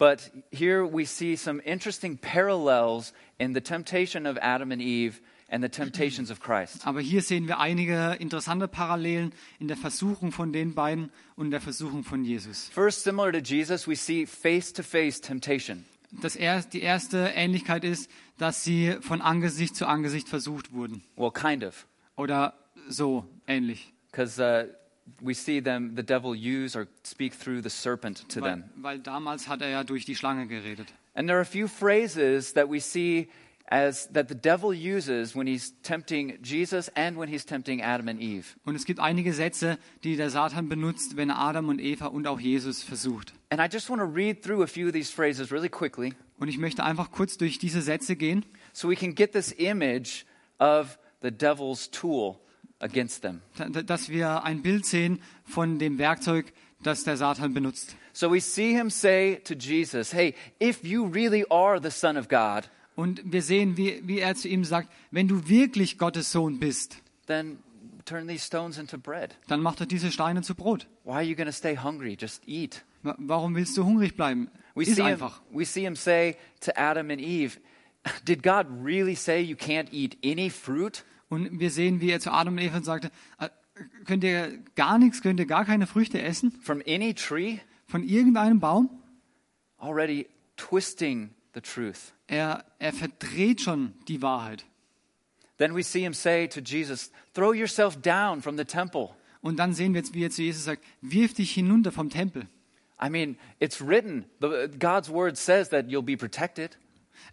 But 0.00 0.30
here 0.50 0.86
we 0.86 1.04
see 1.04 1.36
some 1.36 1.60
interesting 1.62 2.16
parallels 2.16 3.12
in 3.38 3.52
the 3.52 3.60
temptation 3.60 4.24
of 4.24 4.38
Adam 4.40 4.72
and 4.72 4.80
Eve 4.80 5.20
and 5.50 5.62
the 5.62 5.68
temptations 5.68 6.30
of 6.30 6.40
Christ. 6.40 6.86
Aber 6.86 7.02
hier 7.02 7.20
sehen 7.20 7.46
wir 7.46 7.58
einige 7.58 8.16
interessante 8.18 8.66
Parallelen 8.66 9.34
in 9.58 9.68
der 9.68 9.76
Versuchung 9.76 10.32
von 10.32 10.54
den 10.54 10.74
beiden 10.74 11.10
und 11.36 11.50
der 11.50 11.60
Versuchung 11.60 12.02
von 12.02 12.24
Jesus. 12.24 12.70
First, 12.72 13.04
similar 13.04 13.30
to 13.30 13.40
Jesus, 13.40 13.86
we 13.86 13.94
see 13.94 14.24
face 14.24 14.72
to 14.72 14.82
face 14.82 15.20
temptation. 15.20 15.84
Das 16.22 16.34
er, 16.34 16.62
die 16.62 16.80
erste 16.80 17.32
Ähnlichkeit 17.34 17.84
ist, 17.84 18.10
dass 18.38 18.64
sie 18.64 18.96
von 19.02 19.20
Angesicht 19.20 19.76
zu 19.76 19.86
Angesicht 19.86 20.30
versucht 20.30 20.72
wurden. 20.72 21.04
Well, 21.16 21.30
kind 21.30 21.62
of. 21.62 21.86
Oder 22.16 22.54
so 22.88 23.26
ähnlich. 23.46 23.92
Because 24.10 24.40
uh, 24.40 24.66
we 25.20 25.34
see 25.34 25.60
them, 25.60 25.94
the 25.96 26.02
devil 26.02 26.34
use 26.34 26.76
or 26.76 26.86
speak 27.02 27.34
through 27.34 27.62
the 27.62 27.70
serpent 27.70 28.28
to 28.28 28.40
Weil, 28.40 28.50
them. 28.50 28.64
weil 28.76 28.98
damals 28.98 29.48
hat 29.48 29.62
er 29.62 29.68
ja 29.68 29.84
durch 29.84 30.04
die 30.04 30.14
Schlange 30.14 30.46
geredet. 30.46 30.88
And 31.14 31.28
there 31.28 31.36
are 31.38 31.42
a 31.42 31.44
few 31.44 31.66
phrases 31.68 32.52
that 32.54 32.70
we 32.70 32.80
see 32.80 33.28
as 33.66 34.08
that 34.12 34.28
the 34.28 34.34
devil 34.34 34.72
uses 34.72 35.34
when 35.36 35.46
he's 35.46 35.74
tempting 35.82 36.38
Jesus 36.42 36.88
and 36.96 37.16
when 37.16 37.28
he's 37.28 37.44
tempting 37.44 37.82
Adam 37.82 38.08
and 38.08 38.20
Eve. 38.20 38.56
Und 38.64 38.74
es 38.74 38.84
gibt 38.84 38.98
einige 39.00 39.32
Sätze, 39.32 39.78
die 40.02 40.16
der 40.16 40.30
Satan 40.30 40.68
benutzt, 40.68 41.16
wenn 41.16 41.30
er 41.30 41.38
Adam 41.38 41.68
und 41.68 41.80
Eva 41.80 42.06
und 42.06 42.26
auch 42.26 42.40
Jesus 42.40 42.82
versucht. 42.82 43.32
And 43.50 43.60
I 43.60 43.66
just 43.72 43.88
want 43.88 44.00
to 44.00 44.06
read 44.06 44.42
through 44.42 44.62
a 44.62 44.66
few 44.66 44.86
of 44.88 44.92
these 44.92 45.12
phrases 45.12 45.52
really 45.52 45.68
quickly 45.68 46.14
Und 46.38 46.48
ich 46.48 46.58
möchte 46.58 46.82
einfach 46.84 47.10
kurz 47.10 47.36
durch 47.36 47.58
diese 47.58 47.82
Sätze 47.82 48.16
gehen, 48.16 48.44
so 48.72 48.88
we 48.88 48.96
can 48.96 49.14
get 49.14 49.32
this 49.32 49.52
image 49.52 50.24
of 50.58 50.98
the 51.22 51.30
devil's 51.30 51.90
tool 51.90 52.40
against 52.80 53.22
them. 53.22 53.40
da- 53.56 53.68
da- 53.68 53.82
dass 53.82 54.08
wir 54.08 54.44
ein 54.44 54.62
Bild 54.62 54.84
sehen 54.86 55.20
von 55.44 55.78
dem 55.78 55.98
Werkzeug, 55.98 56.52
das 56.82 57.04
der 57.04 57.16
Satan 57.16 57.54
benutzt. 57.54 57.94
So 58.12 58.32
we 58.32 58.40
see 58.40 58.72
him 58.74 58.90
say 58.90 59.40
to 59.44 59.54
Jesus, 59.54 60.12
Hey, 60.12 60.34
if 60.60 60.82
you 60.84 61.04
really 61.06 61.44
are 61.50 61.80
the 61.80 61.90
Son 61.90 62.16
of 62.16 62.28
God, 62.28 62.68
Und 62.96 63.22
wir 63.24 63.42
sehen, 63.42 63.76
wie, 63.76 64.02
wie 64.06 64.18
er 64.18 64.34
zu 64.34 64.48
ihm 64.48 64.64
sagt, 64.64 64.88
wenn 65.10 65.28
du 65.28 65.48
wirklich 65.48 65.96
Gottes 65.96 66.32
Sohn 66.32 66.58
bist, 66.58 66.96
then 67.26 67.58
turn 68.04 68.26
these 68.26 68.44
stones 68.44 68.76
into 68.78 68.98
bread. 68.98 69.36
dann 69.46 69.60
mach 69.60 69.76
doch 69.76 69.86
diese 69.86 70.10
Steine 70.10 70.42
zu 70.42 70.54
Brot. 70.54 70.86
Why 71.04 71.12
are 71.12 71.22
you 71.22 71.36
going 71.36 71.46
to 71.46 71.52
stay 71.52 71.76
hungry? 71.76 72.16
Just 72.20 72.42
eat. 72.46 72.84
Wa- 73.02 73.14
Warum 73.18 73.54
willst 73.54 73.76
du 73.76 73.84
hungrig 73.84 74.16
bleiben? 74.16 74.50
We 74.74 74.82
Iss 74.82 74.96
see, 74.96 75.02
him, 75.02 75.06
einfach. 75.06 75.40
we 75.52 75.64
see 75.64 75.82
him 75.84 75.96
say 75.96 76.36
to 76.60 76.76
Adam 76.76 77.10
and 77.10 77.20
Eve, 77.20 77.58
Did 78.26 78.42
God 78.42 78.66
really 78.82 79.14
say 79.14 79.40
you 79.40 79.56
can't 79.56 79.88
eat 79.92 80.16
any 80.24 80.50
fruit? 80.50 81.04
Und 81.30 81.58
wir 81.58 81.70
sehen, 81.70 82.02
wie 82.02 82.10
er 82.10 82.20
zu 82.20 82.32
Adam 82.32 82.54
und 82.54 82.60
Eva 82.60 82.82
sagte, 82.82 83.10
"Äh, 83.38 83.48
könnt 84.04 84.22
ihr 84.24 84.58
gar 84.74 84.98
nichts, 84.98 85.22
könnt 85.22 85.40
ihr 85.40 85.46
gar 85.46 85.64
keine 85.64 85.86
Früchte 85.86 86.20
essen 86.20 86.52
From 86.60 86.82
any 86.86 87.14
tree? 87.14 87.58
von 87.86 88.04
irgendeinem 88.04 88.60
Baum? 88.60 88.90
Already 89.78 90.26
twisting 90.56 91.30
the 91.54 91.60
truth. 91.60 92.12
Er, 92.26 92.64
er 92.78 92.92
verdreht 92.92 93.60
schon 93.60 93.94
die 94.06 94.22
Wahrheit. 94.22 94.64
Then 95.58 95.74
we 95.74 95.82
see 95.82 96.00
him 96.02 96.14
say 96.14 96.46
to 96.48 96.60
Jesus, 96.60 97.10
Throw 97.34 97.52
yourself 97.52 98.00
down 98.00 98.42
from 98.42 98.56
the 98.56 98.64
temple. 98.64 99.10
Und 99.40 99.58
dann 99.58 99.72
sehen 99.72 99.94
wir 99.94 100.00
jetzt, 100.00 100.14
wie 100.14 100.24
er 100.24 100.30
zu 100.30 100.42
Jesus 100.42 100.64
sagt, 100.64 100.84
wirf 101.00 101.34
dich 101.34 101.52
hinunter 101.52 101.92
vom 101.92 102.10
Tempel. 102.10 102.46
I 103.02 103.08
mean, 103.08 103.38
it's 103.58 103.80
written. 103.80 104.26
God's 104.78 105.08
word 105.10 105.36
says 105.36 105.70
that 105.70 105.86
you'll 105.86 106.02
be 106.02 106.16
protected. 106.16 106.78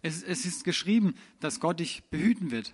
Es, 0.02 0.22
es 0.22 0.46
ist 0.46 0.64
geschrieben, 0.64 1.14
dass 1.40 1.60
Gott 1.60 1.80
dich 1.80 2.02
behüten 2.10 2.50
wird. 2.50 2.72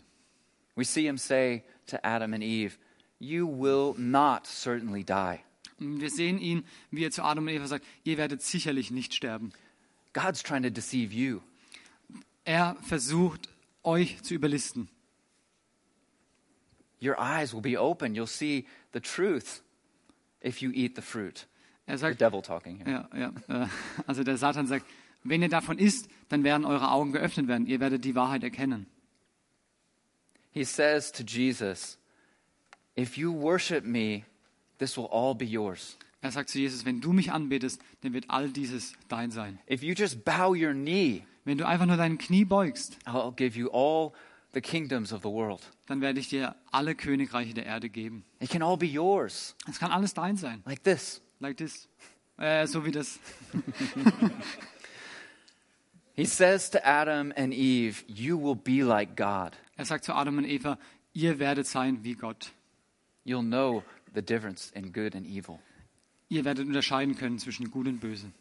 We 0.76 0.84
see 0.84 1.06
him 1.06 1.18
say 1.18 1.62
to 1.86 2.04
Adam 2.04 2.34
and 2.34 2.42
Eve, 2.42 2.78
You 3.18 3.46
will 3.46 3.94
not 3.96 4.46
certainly 4.46 5.04
die. 5.04 5.40
Und 5.78 6.00
wir 6.00 6.10
sehen 6.10 6.38
ihn, 6.38 6.64
wie 6.90 7.04
er 7.04 7.10
zu 7.10 7.22
Adam 7.22 7.44
und 7.44 7.52
Eva 7.52 7.66
sagt, 7.66 7.84
ihr 8.04 8.16
werdet 8.16 8.42
sicherlich 8.42 8.90
nicht 8.90 9.14
sterben. 9.14 9.52
God's 10.12 10.42
trying 10.42 10.62
to 10.62 10.70
deceive 10.70 11.12
you. 11.12 11.40
Er 12.44 12.76
versucht, 12.82 13.48
euch 13.82 14.22
zu 14.22 14.34
überlisten. 14.34 14.88
Your 17.00 17.18
eyes 17.18 17.52
will 17.52 17.60
be 17.60 17.76
open. 17.78 18.14
You'll 18.14 18.26
see 18.26 18.66
the 18.92 19.00
truth 19.00 19.62
if 20.42 20.62
you 20.62 20.70
eat 20.72 20.96
the 20.96 21.02
fruit. 21.02 21.46
Er 21.86 21.98
The 21.98 22.00
sagt, 22.00 22.20
devil 22.20 22.40
talking 22.40 22.78
here. 22.78 23.08
ja, 23.12 23.32
ja, 23.48 23.64
äh, 23.64 23.68
also 24.06 24.24
der 24.24 24.38
Satan 24.38 24.66
sagt, 24.66 24.86
wenn 25.22 25.42
ihr 25.42 25.48
davon 25.48 25.78
isst, 25.78 26.08
dann 26.28 26.44
werden 26.44 26.64
eure 26.64 26.90
Augen 26.90 27.12
geöffnet 27.12 27.48
werden. 27.48 27.66
Ihr 27.66 27.80
werdet 27.80 28.04
die 28.04 28.14
Wahrheit 28.14 28.42
erkennen. 28.42 28.86
He 30.54 30.64
says 30.64 31.10
to 31.12 31.24
Jesus, 31.24 31.98
If 32.96 33.18
you 33.18 33.32
worship 33.32 33.84
me, 33.84 34.24
this 34.78 34.96
will 34.96 35.08
all 35.10 35.34
be 35.34 35.44
yours. 35.44 35.98
Er 36.22 36.30
sagt 36.30 36.48
zu 36.48 36.58
Jesus, 36.58 36.86
wenn 36.86 37.02
du 37.02 37.12
mich 37.12 37.32
anbetest, 37.32 37.82
dann 38.00 38.14
wird 38.14 38.30
all 38.30 38.48
dieses 38.48 38.94
dein 39.08 39.30
sein. 39.30 39.58
If 39.68 39.82
you 39.82 39.92
just 39.94 40.24
bow 40.24 40.54
your 40.54 40.72
knee, 40.72 41.24
Wenn 41.44 41.58
du 41.58 41.66
einfach 41.66 41.84
nur 41.84 41.98
dein 41.98 42.16
Knie 42.16 42.46
beugst, 42.46 42.96
I'll 43.04 43.34
give 43.34 43.58
you 43.58 43.68
all 43.70 44.12
the 44.54 44.62
kingdoms 44.62 45.12
of 45.12 45.20
the 45.22 45.28
world. 45.28 45.60
dann 45.86 46.00
werde 46.00 46.18
ich 46.20 46.28
dir 46.30 46.54
alle 46.70 46.94
Königreiche 46.94 47.52
der 47.52 47.66
Erde 47.66 47.90
geben. 47.90 48.24
It 48.40 48.48
can 48.48 48.62
all 48.62 48.78
be 48.78 48.86
yours, 48.86 49.54
Es 49.68 49.78
kann 49.78 49.90
alles 49.90 50.14
dein 50.14 50.36
sein. 50.38 50.62
like 50.64 50.82
this. 50.84 51.20
Like 51.40 51.58
this. 51.58 51.88
Äh, 52.38 52.66
so 52.66 52.86
wie 52.86 52.92
das. 52.92 53.18
He 56.14 56.24
says 56.24 56.70
to 56.70 56.86
Adam 56.86 57.32
and 57.36 57.52
Eve, 57.52 58.04
You 58.06 58.38
will 58.38 58.54
be 58.54 58.82
like 58.82 59.16
God. 59.16 59.52
Er 59.76 59.84
sagt 59.84 60.04
zu 60.04 60.14
Adam 60.14 60.38
und 60.38 60.44
Eva, 60.44 60.78
ihr 61.12 61.38
werdet 61.38 61.66
sein 61.66 62.04
wie 62.04 62.14
Gott. 62.14 62.52
You'll 63.26 63.42
know 63.42 63.82
the 64.14 64.22
difference 64.22 64.70
in 64.74 64.92
good 64.92 65.14
and 65.16 65.26
evil. 65.26 65.58
Ihr 66.28 66.44
werdet 66.44 66.66
unterscheiden 66.66 67.16
können 67.16 67.38
zwischen 67.38 67.70
Gut 67.70 67.86
und 67.86 68.00
Böse. 68.00 68.32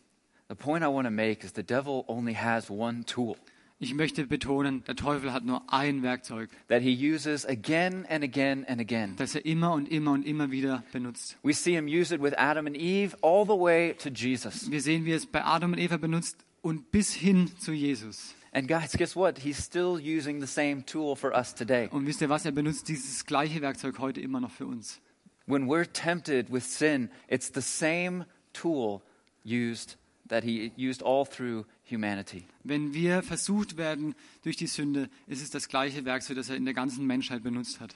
The 0.49 0.55
point 0.55 0.83
I 0.83 0.87
want 0.87 1.05
to 1.05 1.11
make 1.11 1.45
is 1.45 1.53
the 1.55 1.63
devil 1.63 2.03
only 2.07 2.33
has 2.33 2.69
one 2.69 3.05
tool 3.05 3.37
Ich 3.79 3.93
möchte 3.93 4.25
betonen, 4.25 4.83
der 4.85 4.95
Teufel 4.95 5.33
hat 5.33 5.43
nur 5.43 5.61
ein 5.67 6.03
Werkzeug, 6.03 6.49
that 6.69 6.81
he 6.81 6.95
uses 6.95 7.45
again 7.45 8.05
and 8.07 8.23
again 8.23 8.63
and 8.65 8.79
again. 8.79 9.15
das 9.17 9.35
er 9.35 9.45
immer 9.45 9.73
und 9.73 9.89
immer 9.89 10.13
und 10.13 10.25
immer 10.25 10.51
wieder 10.51 10.83
benutzt. 10.93 11.37
We 11.43 11.53
see 11.53 11.73
him 11.73 11.87
use 11.87 12.15
it 12.15 12.21
with 12.21 12.33
Adam 12.37 12.65
and 12.67 12.77
Eve 12.77 13.17
all 13.21 13.43
the 13.43 13.59
way 13.59 13.93
to 13.95 14.09
Jesus. 14.09 14.71
Wir 14.71 14.81
sehen, 14.81 15.03
wie 15.03 15.11
er 15.11 15.17
es 15.17 15.25
bei 15.25 15.43
Adam 15.43 15.73
und 15.73 15.79
Eva 15.79 15.97
benutzt 15.97 16.37
und 16.61 16.91
bis 16.91 17.13
hin 17.13 17.51
zu 17.57 17.73
Jesus. 17.73 18.33
And 18.55 18.67
guys, 18.67 18.95
guess 18.95 19.15
what? 19.15 19.39
He's 19.39 19.57
still 19.57 19.99
using 19.99 20.39
the 20.39 20.47
same 20.47 20.83
tool 20.83 21.15
for 21.15 21.33
us 21.35 21.53
today. 21.55 21.87
Und 21.91 22.05
wisst 22.05 22.21
ihr 22.21 22.29
was? 22.29 22.45
Er 22.45 22.51
benutzt 22.51 22.87
dieses 22.87 23.25
gleiche 23.25 23.61
Werkzeug 23.61 23.97
heute 23.97 24.21
immer 24.21 24.39
noch 24.39 24.51
für 24.51 24.67
uns. 24.67 25.01
When 25.47 25.65
we're 25.67 25.91
tempted 25.91 26.51
with 26.51 26.63
sin, 26.63 27.09
it's 27.27 27.51
the 27.53 27.61
same 27.61 28.25
tool 28.53 29.01
used 29.43 29.97
that 30.29 30.43
he 30.43 30.71
used 30.77 31.01
all 31.03 31.25
through 31.25 31.65
humanity. 31.89 32.45
Wenn 32.63 32.93
wir 32.93 33.23
versucht 33.23 33.75
werden 33.75 34.15
durch 34.43 34.55
die 34.55 34.67
Sünde, 34.67 35.09
ist 35.27 35.41
es 35.41 35.49
das 35.49 35.67
gleiche 35.67 36.05
Werkzeug, 36.05 36.37
das 36.37 36.49
er 36.49 36.55
in 36.55 36.65
der 36.65 36.73
ganzen 36.75 37.05
Menschheit 37.07 37.43
benutzt 37.43 37.79
hat. 37.81 37.95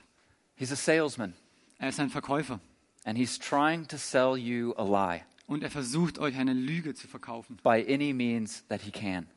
He's 0.55 0.71
a 0.71 0.75
salesman, 0.75 1.33
Er 1.77 1.89
ist 1.89 1.99
ein 1.99 2.09
Verkäufer 2.09 2.59
and 3.05 3.17
he's 3.17 3.37
trying 3.37 3.87
to 3.87 3.95
sell 3.97 4.35
you 4.35 4.73
a 4.75 4.83
lie 4.83 5.21
und 5.45 5.63
er 5.63 5.69
versucht 5.69 6.17
euch 6.19 6.35
eine 6.35 6.53
Lüge 6.53 6.95
zu 6.95 7.07
verkaufen. 7.07 7.57
by 7.63 7.85
any 7.87 8.11
means 8.11 8.65
that 8.67 8.81
he 8.81 8.91
can. 8.91 9.27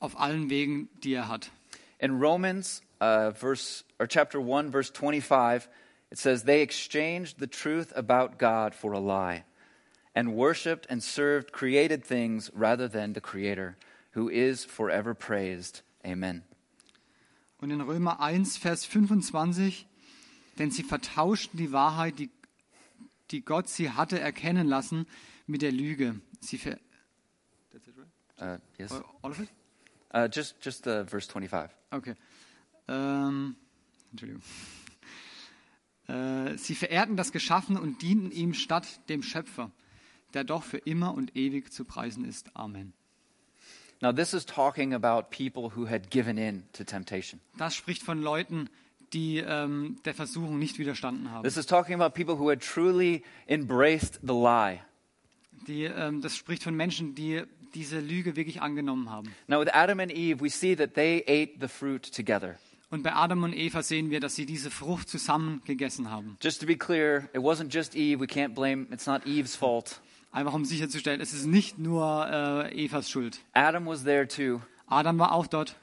Auf 0.00 0.18
allen 0.18 0.50
Wegen, 0.50 0.88
die 1.02 1.14
er 1.14 1.28
hat. 1.28 1.50
In 1.98 2.20
Romans, 2.20 2.82
uh, 3.00 3.32
verse 3.32 3.84
or 3.98 4.06
chapter 4.06 4.40
one, 4.40 4.70
verse 4.70 4.90
twenty-five, 4.90 5.68
it 6.10 6.18
says 6.18 6.44
they 6.44 6.62
exchanged 6.62 7.38
the 7.38 7.48
truth 7.48 7.92
about 7.96 8.38
God 8.38 8.74
for 8.74 8.92
a 8.92 9.00
lie, 9.00 9.44
and 10.14 10.34
worshipped 10.34 10.86
and 10.88 11.02
served 11.02 11.52
created 11.52 12.04
things 12.04 12.50
rather 12.54 12.88
than 12.88 13.14
the 13.14 13.20
Creator, 13.20 13.76
who 14.12 14.28
is 14.28 14.64
forever 14.64 15.14
praised. 15.14 15.82
Amen. 16.04 16.44
Und 17.60 17.72
in 17.72 17.80
Römer 17.80 18.20
1, 18.20 18.56
Vers 18.56 18.84
25, 18.84 19.86
denn 20.58 20.70
sie 20.70 20.84
vertauschten 20.84 21.58
die 21.58 21.72
Wahrheit, 21.72 22.20
die, 22.20 22.30
die 23.32 23.44
Gott 23.44 23.68
sie 23.68 23.90
hatte 23.90 24.20
erkennen 24.20 24.68
lassen, 24.68 25.06
mit 25.48 25.62
der 25.62 25.72
Lüge. 25.72 26.20
Sie 26.40 26.58
ver? 26.58 26.78
Uh, 28.40 28.58
yes. 28.78 28.92
All 29.22 29.32
of 29.32 29.40
it? 29.40 29.48
Uh, 30.14 30.28
just 30.32 30.56
just 30.64 30.86
uh, 30.86 31.04
verse 31.04 31.28
twenty-five. 31.28 31.70
Okay. 31.90 32.14
Ähm, 32.88 33.56
Entschuldigung. 34.10 34.42
Äh, 36.08 36.56
sie 36.56 36.74
verehrten 36.74 37.16
das 37.16 37.32
Geschaffene 37.32 37.80
und 37.80 38.00
dienten 38.00 38.30
ihm 38.30 38.54
statt 38.54 38.86
dem 39.10 39.22
Schöpfer, 39.22 39.70
der 40.32 40.44
doch 40.44 40.62
für 40.62 40.78
immer 40.78 41.12
und 41.12 41.36
ewig 41.36 41.70
zu 41.70 41.84
preisen 41.84 42.24
ist. 42.24 42.56
Amen. 42.56 42.94
Now, 44.00 44.12
this 44.12 44.32
is 44.32 44.46
talking 44.46 44.94
about 44.94 45.28
people 45.30 45.76
who 45.76 45.86
had 45.86 46.10
given 46.10 46.38
in 46.38 46.62
to 46.72 46.84
temptation. 46.84 47.40
Das 47.58 47.74
spricht 47.74 48.02
von 48.02 48.22
Leuten, 48.22 48.70
die 49.12 49.38
ähm, 49.38 49.98
der 50.04 50.14
Versuchung 50.14 50.58
nicht 50.58 50.78
widerstanden 50.78 51.30
haben. 51.30 51.42
This 51.42 51.56
is 51.56 51.66
talking 51.66 52.00
about 52.00 52.14
people 52.14 52.38
who 52.38 52.48
had 52.48 52.60
truly 52.60 53.22
embraced 53.46 54.20
the 54.22 54.32
lie. 54.32 54.80
Die, 55.66 55.84
ähm, 55.84 56.22
das 56.22 56.36
spricht 56.36 56.62
von 56.62 56.74
Menschen, 56.74 57.14
die 57.14 57.42
diese 57.74 58.00
Lüge 58.00 58.36
wirklich 58.36 58.60
angenommen 58.62 59.10
haben. 59.10 59.34
Now, 59.46 59.60
with 59.60 59.72
Adam 59.72 60.00
and 60.00 60.10
Eve, 60.12 60.40
we 60.40 60.50
see 60.50 60.74
that 60.76 60.94
they 60.94 61.22
ate 61.26 61.60
the 61.60 61.68
fruit 61.68 62.12
together. 62.14 62.56
Und 62.90 63.02
bei 63.02 63.12
Adam 63.14 63.42
und 63.42 63.52
Eva 63.54 63.82
sehen 63.82 64.10
wir, 64.10 64.18
dass 64.20 64.34
sie 64.34 64.46
diese 64.46 64.70
Frucht 64.70 65.08
zusammen 65.10 65.60
gegessen 65.66 66.10
haben. 66.10 66.38
Just 66.42 66.60
to 66.60 66.66
be 66.66 66.74
clear, 66.76 67.28
it 67.34 67.40
wasn't 67.40 67.72
just 67.74 67.94
Eve. 67.94 68.18
We 68.20 68.26
can't 68.26 68.54
blame, 68.54 68.86
it's 68.90 69.06
not 69.06 69.26
Eve's 69.26 69.54
fault. 69.56 70.00
Einfach 70.32 70.54
um 70.54 70.64
sicherzustellen, 70.64 71.20
es 71.20 71.32
ist 71.34 71.46
nicht 71.46 71.78
nur 71.78 72.26
äh, 72.70 72.84
Evas 72.84 73.10
Schuld. 73.10 73.40
Adam 73.52 73.84
was 73.86 74.04
there 74.04 74.26
too. 74.26 74.60
Adam 74.86 75.18
war 75.18 75.32
auch 75.32 75.46
dort. 75.46 75.76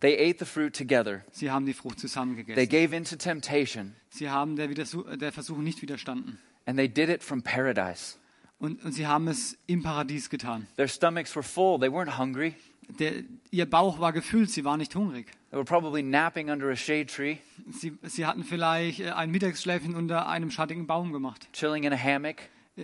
They 0.00 0.14
ate 0.30 0.38
the 0.40 0.44
fruit 0.44 0.76
together. 0.76 1.22
Sie 1.32 1.50
haben 1.50 1.64
die 1.64 1.72
Frucht 1.72 1.98
zusammen 2.00 2.36
They 2.36 2.44
gegessen. 2.44 2.68
gave 2.68 2.94
in 2.94 3.04
to 3.04 3.16
temptation, 3.16 3.94
Sie 4.10 4.28
haben 4.28 4.56
der, 4.56 4.68
Widersu- 4.70 5.16
der 5.16 5.32
Versuchung 5.32 5.64
nicht 5.64 5.80
widerstanden. 5.80 6.38
and 6.66 6.76
they 6.78 6.88
did 6.88 7.08
it 7.08 7.22
from 7.22 7.40
paradise. 7.42 8.16
Und, 8.58 8.82
und 8.84 8.92
sie 8.92 9.06
haben 9.06 9.28
es 9.28 9.56
im 9.66 9.82
Paradies 9.82 10.30
getan. 10.30 10.66
Their 10.76 10.88
stomachs 10.88 11.34
were 11.36 11.42
full. 11.42 11.78
They 11.78 11.88
weren't 11.90 12.16
hungry. 12.18 12.54
Der, 13.00 13.12
ihr 13.50 13.68
Bauch 13.68 13.98
war 13.98 14.12
gefüllt, 14.12 14.50
sie 14.50 14.64
waren 14.64 14.78
nicht 14.78 14.94
hungrig. 14.94 15.26
They 15.50 15.58
were 15.58 15.64
probably 15.64 16.02
napping 16.02 16.50
under 16.50 16.70
a 16.70 16.76
shade 16.76 17.06
tree, 17.06 17.38
Sie, 17.70 17.98
sie 18.02 18.24
hatten 18.24 18.44
vielleicht 18.44 19.00
äh, 19.00 19.10
ein 19.10 19.30
Mittagsschläfchen 19.30 19.94
unter 19.96 20.28
einem 20.28 20.50
schattigen 20.52 20.86
Baum 20.86 21.12
gemacht. 21.12 21.48
chilling 21.52 21.82
in 21.84 21.92
a 21.92 21.96
hammock, 21.96 22.36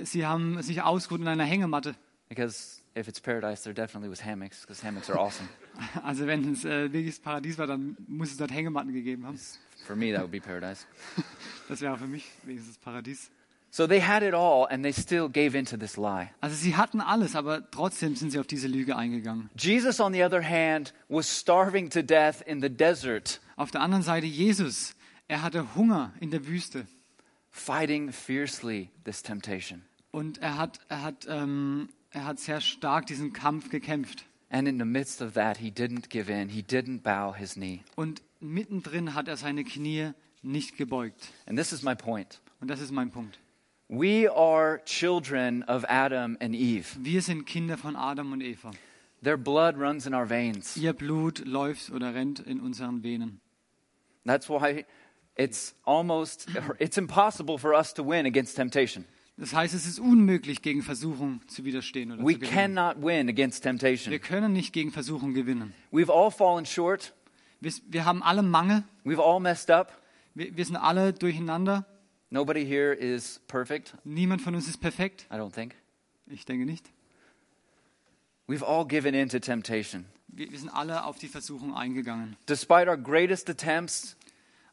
Sie 0.03 0.27
haben 0.27 0.61
sich 0.63 0.83
ausgeruht 0.83 1.21
in 1.21 1.29
einer 1.29 1.45
Hängematte. 1.45 1.95
because 2.29 2.81
if 2.97 3.07
it's 3.09 3.21
paradise, 3.21 3.63
there 3.63 3.75
definitely 3.75 4.11
was 4.11 4.25
hammocks, 4.25 4.63
because 4.63 4.83
hammocks 4.85 5.09
are 5.09 5.19
awesome. 5.21 5.49
Also 6.03 6.27
wenn 6.27 6.53
es 6.53 6.65
äh, 6.65 6.93
wirklich 6.93 7.15
das 7.15 7.21
Paradies 7.21 7.57
war, 7.59 7.67
dann 7.69 7.97
muss 8.09 8.31
es 8.33 8.37
dort 8.39 8.51
Hängematten 8.51 8.93
gegeben 8.93 9.25
haben. 9.25 9.39
For 9.87 9.95
me, 9.95 10.13
that 10.13 10.23
would 10.23 10.33
be 10.33 10.41
paradise. 10.41 10.85
Das 11.69 11.81
wäre 11.81 11.97
für 11.97 12.07
mich 12.09 12.29
wenigstens 12.43 12.77
Paradies. 12.79 13.31
So 13.75 13.87
they 13.87 14.03
had 14.03 14.23
it 14.23 14.35
all, 14.35 14.67
and 14.71 14.85
they 14.85 14.93
still 14.93 15.31
gave 15.31 15.57
in 15.57 15.65
to 15.65 15.79
this 15.79 15.97
lie. 15.97 16.31
Also 16.43 16.55
sie 16.57 16.77
hatten 16.77 17.01
alles, 17.01 17.35
aber 17.35 17.71
trotzdem 17.71 18.17
sind 18.17 18.31
sie 18.31 18.39
auf 18.39 18.47
diese 18.47 18.69
Lüge 18.69 18.97
eingegangen. 18.97 19.49
Jesus, 19.57 19.99
on 19.99 20.13
the 20.13 20.23
other 20.23 20.43
hand, 20.43 20.93
was 21.09 21.27
starving 21.27 21.89
to 21.89 22.03
death 22.03 22.43
in 22.43 22.61
the 22.61 22.69
desert, 22.69 23.41
Auf 23.57 23.71
der 23.71 23.81
anderen 23.81 24.03
Seite 24.03 24.27
Jesus, 24.27 24.95
er 25.27 25.41
hatte 25.41 25.75
Hunger 25.75 26.13
in 26.21 26.31
der 26.31 26.47
Wüste 26.47 26.87
fighting 27.51 28.13
fiercely 28.13 28.91
this 29.05 29.23
temptation. 29.23 29.83
Und 30.11 30.39
er 30.39 30.59
hat, 30.59 30.81
er 30.89 31.03
hat, 31.03 31.27
ähm, 31.27 31.89
er 32.11 32.27
hat 32.27 32.41
sehr 32.41 32.61
stark 32.61 33.07
diesen 33.07 33.33
Kampf 33.33 33.71
gekämpft. 33.71 34.27
And 34.51 34.69
in 34.69 34.79
the 34.79 34.85
midst 34.85 35.23
of 35.23 35.33
that, 35.33 35.57
he 35.57 35.71
didn't 35.71 36.11
give 36.11 36.31
in, 36.31 36.51
he 36.51 36.61
didn't 36.61 37.01
bow 37.01 37.35
his 37.35 37.55
knee. 37.55 37.81
Und 37.97 38.21
mittendrin 38.41 39.15
hat 39.15 39.29
er 39.29 39.39
seine 39.39 39.65
Knie 39.65 40.11
nicht 40.43 40.77
gebeugt. 40.77 41.33
And 41.47 41.59
this 41.59 41.73
is 41.73 41.83
my 41.83 41.95
point. 41.95 42.43
Und 42.61 42.69
das 42.69 42.81
ist 42.81 42.91
mein 42.91 43.11
Punkt. 43.11 43.39
We 43.95 44.27
are 44.27 44.81
children 44.87 45.65
of 45.65 45.85
Adam 45.87 46.39
and 46.41 46.55
Eve. 46.55 46.97
Wir 46.99 47.21
sind 47.21 47.45
Kinder 47.45 47.77
von 47.77 47.95
Adam 47.95 48.33
und 48.33 48.41
Eva. 48.41 48.71
Their 49.23 49.37
blood 49.37 49.77
runs 49.77 50.07
in 50.07 50.15
our 50.15 50.27
veins. 50.29 50.79
Ihr 50.79 50.95
Blut 50.95 51.45
läuft 51.45 51.91
oder 51.91 52.15
rennt 52.15 52.41
in 52.41 52.61
unseren 52.61 53.03
Venen. 53.03 53.43
That's 54.25 54.49
why 54.49 54.87
it's 55.37 55.75
almost 55.85 56.47
it's 56.79 56.97
impossible 56.97 57.59
for 57.59 57.75
us 57.75 57.93
to 57.93 58.03
win 58.03 58.25
against 58.25 58.57
temptation. 58.57 59.05
Das 59.37 59.53
heißt, 59.53 59.75
es 59.75 59.87
ist 59.87 59.99
unmöglich, 59.99 60.63
gegen 60.63 60.81
Versuchung 60.81 61.43
zu 61.47 61.65
widerstehen 61.67 62.13
oder 62.13 62.25
We 62.25 62.33
zu 62.33 62.39
gewinnen. 62.41 62.75
cannot 62.75 63.03
win 63.03 63.29
against 63.29 63.63
Wir 63.63 63.73
temptation. 63.73 64.21
können 64.23 64.55
nicht 64.55 64.73
gegen 64.73 64.91
Versuchung 64.91 65.35
gewinnen. 65.35 65.75
We've 65.93 66.11
all 66.11 66.31
fallen 66.31 66.65
short. 66.65 67.13
Wir, 67.61 67.73
wir 67.89 68.07
haben 68.07 68.23
alle 68.23 68.43
Mangel. 68.43 68.85
We've 69.05 69.21
all 69.21 69.39
messed 69.39 69.71
up. 69.71 70.01
Wir, 70.35 70.57
wir 70.57 70.65
sind 70.65 70.77
alle 70.77 71.13
durcheinander. 71.13 71.85
Nobody 72.33 72.65
here 72.65 72.95
is 72.95 73.41
perfect, 73.47 73.95
Niemand 74.05 74.41
von 74.41 74.55
uns 74.55 74.67
ist 74.67 74.81
perfekt. 74.81 75.27
I 75.31 75.35
don't 75.35 75.53
think. 75.53 75.75
Ich 76.27 76.47
denke 76.47 76.65
nicht. 76.65 76.91
We've 78.49 78.65
all 78.65 78.87
given 78.87 79.15
in 79.15 79.29
to 79.29 79.39
temptation. 79.39 80.07
Wir, 80.29 80.51
wir 80.51 80.59
sind 80.59 80.71
alle 80.71 81.05
auf 81.05 81.19
die 81.19 81.29
Versuchung 81.29 81.75
eingegangen. 81.75 82.37
Despite 82.47 82.89
our 82.89 82.97
greatest 82.97 83.51
attempts 83.51 84.17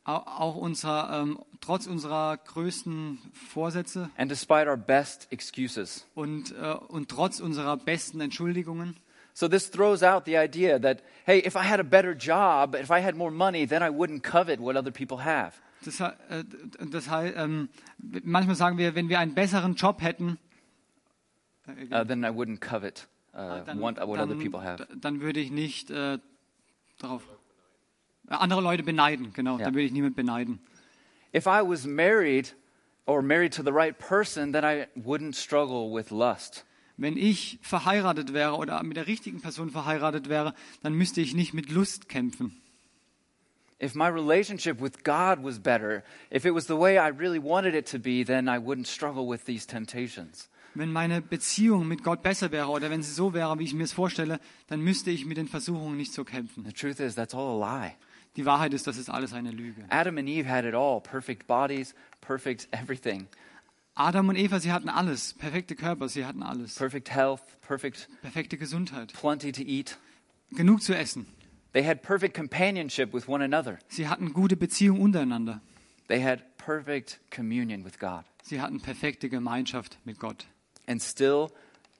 Auch, 0.06 0.26
auch 0.26 0.56
unserer, 0.56 1.22
ähm, 1.22 1.40
trotz 1.60 1.86
unserer 1.86 2.38
größten 2.38 3.20
Vorsätze 3.34 4.10
and 4.18 4.32
despite 4.32 4.68
our 4.68 4.78
best 4.78 5.28
excuses. 5.30 6.06
und, 6.16 6.56
äh, 6.56 6.74
und 6.88 7.10
trotz 7.10 7.42
unserer 7.42 7.76
besten 7.78 8.22
Entschuldigungen. 8.22 8.96
So 9.34 9.48
this 9.48 9.70
throws 9.70 10.02
out 10.02 10.26
the 10.26 10.38
idea 10.38 10.80
that, 10.80 11.04
hey, 11.26 11.46
if 11.46 11.56
I 11.56 11.70
had 11.70 11.80
a 11.80 11.84
better 11.84 12.16
job, 12.16 12.76
if 12.76 12.90
I 12.90 13.02
had 13.02 13.16
more 13.16 13.32
money, 13.32 13.68
then 13.68 13.84
I 13.84 13.90
wouldn't 13.90 14.24
covet 14.24 14.60
what 14.60 14.76
other 14.78 14.92
people 14.92 15.24
have. 15.24 15.54
Das, 15.86 16.00
äh, 16.00 16.44
das 16.92 17.10
heißt, 17.10 17.36
ähm, 17.38 17.70
manchmal 18.24 18.56
sagen 18.56 18.78
wir, 18.78 18.96
wenn 18.96 19.10
wir 19.10 19.20
einen 19.20 19.34
besseren 19.34 19.76
Job 19.76 20.02
hätten, 20.02 20.38
Uh, 21.92 22.04
then 22.04 22.24
I 22.24 22.30
wouldn't 22.30 22.62
covet 22.62 23.08
uh, 23.34 23.64
dann, 23.64 23.80
want 23.80 23.98
what 24.00 24.18
other 24.20 24.28
dann, 24.28 24.40
people 24.40 24.64
have. 24.64 24.88
dann 24.96 25.22
würde 25.22 25.40
ich 25.40 25.52
nicht 25.52 25.92
äh, 25.92 26.18
darauf 26.98 27.22
äh, 28.28 28.34
andere 28.34 28.62
Leute 28.62 28.82
beneiden. 28.82 29.34
Genau, 29.34 29.60
Ja. 29.60 29.66
dann 29.66 29.76
würde 29.76 29.84
ich 29.86 29.92
niemand 29.92 30.16
beneiden. 30.16 30.60
If 31.32 31.46
I 31.46 31.62
was 31.62 31.86
married 31.86 32.56
or 33.06 33.22
married 33.22 33.54
to 33.54 33.64
the 33.64 33.72
right 33.72 33.96
person, 33.98 34.52
then 34.52 34.64
I 34.64 34.88
wouldn't 35.00 35.36
struggle 35.36 35.94
with 35.94 36.10
lust. 36.10 36.66
Wenn 36.98 37.18
ich 37.18 37.60
verheiratet 37.62 38.34
wäre 38.34 38.56
oder 38.56 38.82
mit 38.84 38.98
der 38.98 39.06
richtigen 39.08 39.40
Person 39.40 39.70
verheiratet 39.70 40.28
wäre, 40.28 40.56
dann 40.82 40.94
müsste 40.94 41.22
ich 41.22 41.36
nicht 41.36 41.54
mit 41.54 41.72
Lust 41.72 42.10
kämpfen. 42.10 42.60
If 43.82 43.96
my 43.96 44.08
relationship 44.08 44.82
with 44.82 45.04
God 45.04 45.42
was 45.42 45.58
better, 45.60 46.04
if 46.30 46.46
it 46.46 46.54
was 46.54 46.68
the 46.68 46.76
way 46.76 46.98
I 46.98 47.10
really 47.10 47.40
wanted 47.40 47.76
it 47.76 47.90
to 47.92 48.00
be, 48.00 48.24
then 48.24 48.50
I 48.50 48.60
wouldn't 48.60 48.88
struggle 48.88 49.28
with 49.30 49.46
these 49.46 49.66
temptations. 49.66 50.50
Wenn 50.76 50.92
meine 50.92 51.22
Beziehung 51.22 51.88
mit 51.88 52.04
Gott 52.04 52.22
besser 52.22 52.52
wäre 52.52 52.68
oder 52.68 52.90
wenn 52.90 53.02
sie 53.02 53.12
so 53.12 53.34
wäre, 53.34 53.58
wie 53.58 53.64
ich 53.64 53.74
mir 53.74 53.86
es 53.86 53.94
vorstelle, 53.94 54.40
dann 54.68 54.82
müsste 54.82 55.12
ich 55.12 55.26
mit 55.26 55.38
den 55.38 55.48
Versuchungen 55.48 55.98
nicht 55.98 56.14
so 56.14 56.24
kämpfen. 56.24 56.64
The 56.66 56.74
truth 56.74 57.00
is, 57.00 57.16
that's 57.16 57.34
all 57.34 57.62
a 57.62 57.84
lie. 57.86 57.94
Die 58.36 58.46
Wahrheit 58.46 58.74
ist, 58.74 58.86
das 58.86 58.98
ist 58.98 59.10
alles 59.10 59.34
eine 59.34 59.52
Lüge. 59.52 59.86
Adam 59.90 60.18
and 60.18 60.28
Eve 60.28 60.48
had 60.48 60.66
it 60.66 60.76
all 60.76 61.02
perfect 61.02 61.48
bodies, 61.48 61.96
perfect 62.22 62.68
everything, 62.72 63.28
Adam 64.00 64.30
und 64.30 64.38
Eva, 64.38 64.62
sie 64.62 64.72
hatten 64.72 64.88
alles, 64.88 65.34
perfekte 65.34 65.76
Körper, 65.76 66.08
sie 66.08 66.26
hatten 66.26 66.42
alles, 66.42 66.76
perfect 66.76 67.12
health, 67.14 67.42
perfect 67.60 68.08
perfekte 68.22 68.58
Gesundheit, 68.58 69.12
plenty 69.12 69.52
to 69.52 69.62
eat. 69.62 69.98
genug 70.52 70.82
zu 70.82 70.96
essen. 70.96 71.26
They 71.74 71.84
had 71.86 72.02
perfect 72.02 72.34
companionship 72.36 73.14
with 73.14 73.28
one 73.28 73.44
another. 73.44 73.80
Sie 73.90 74.08
hatten 74.08 74.34
gute 74.34 74.56
Beziehung 74.58 75.00
untereinander. 75.02 75.62
They 76.08 76.22
had 76.24 76.42
perfect 76.58 77.20
communion 77.30 77.86
with 77.86 78.00
God. 78.00 78.24
Sie 78.44 78.60
hatten 78.60 78.80
perfekte 78.82 79.30
Gemeinschaft 79.30 80.00
mit 80.06 80.18
Gott. 80.20 80.48
And 80.88 81.00
still, 81.02 81.52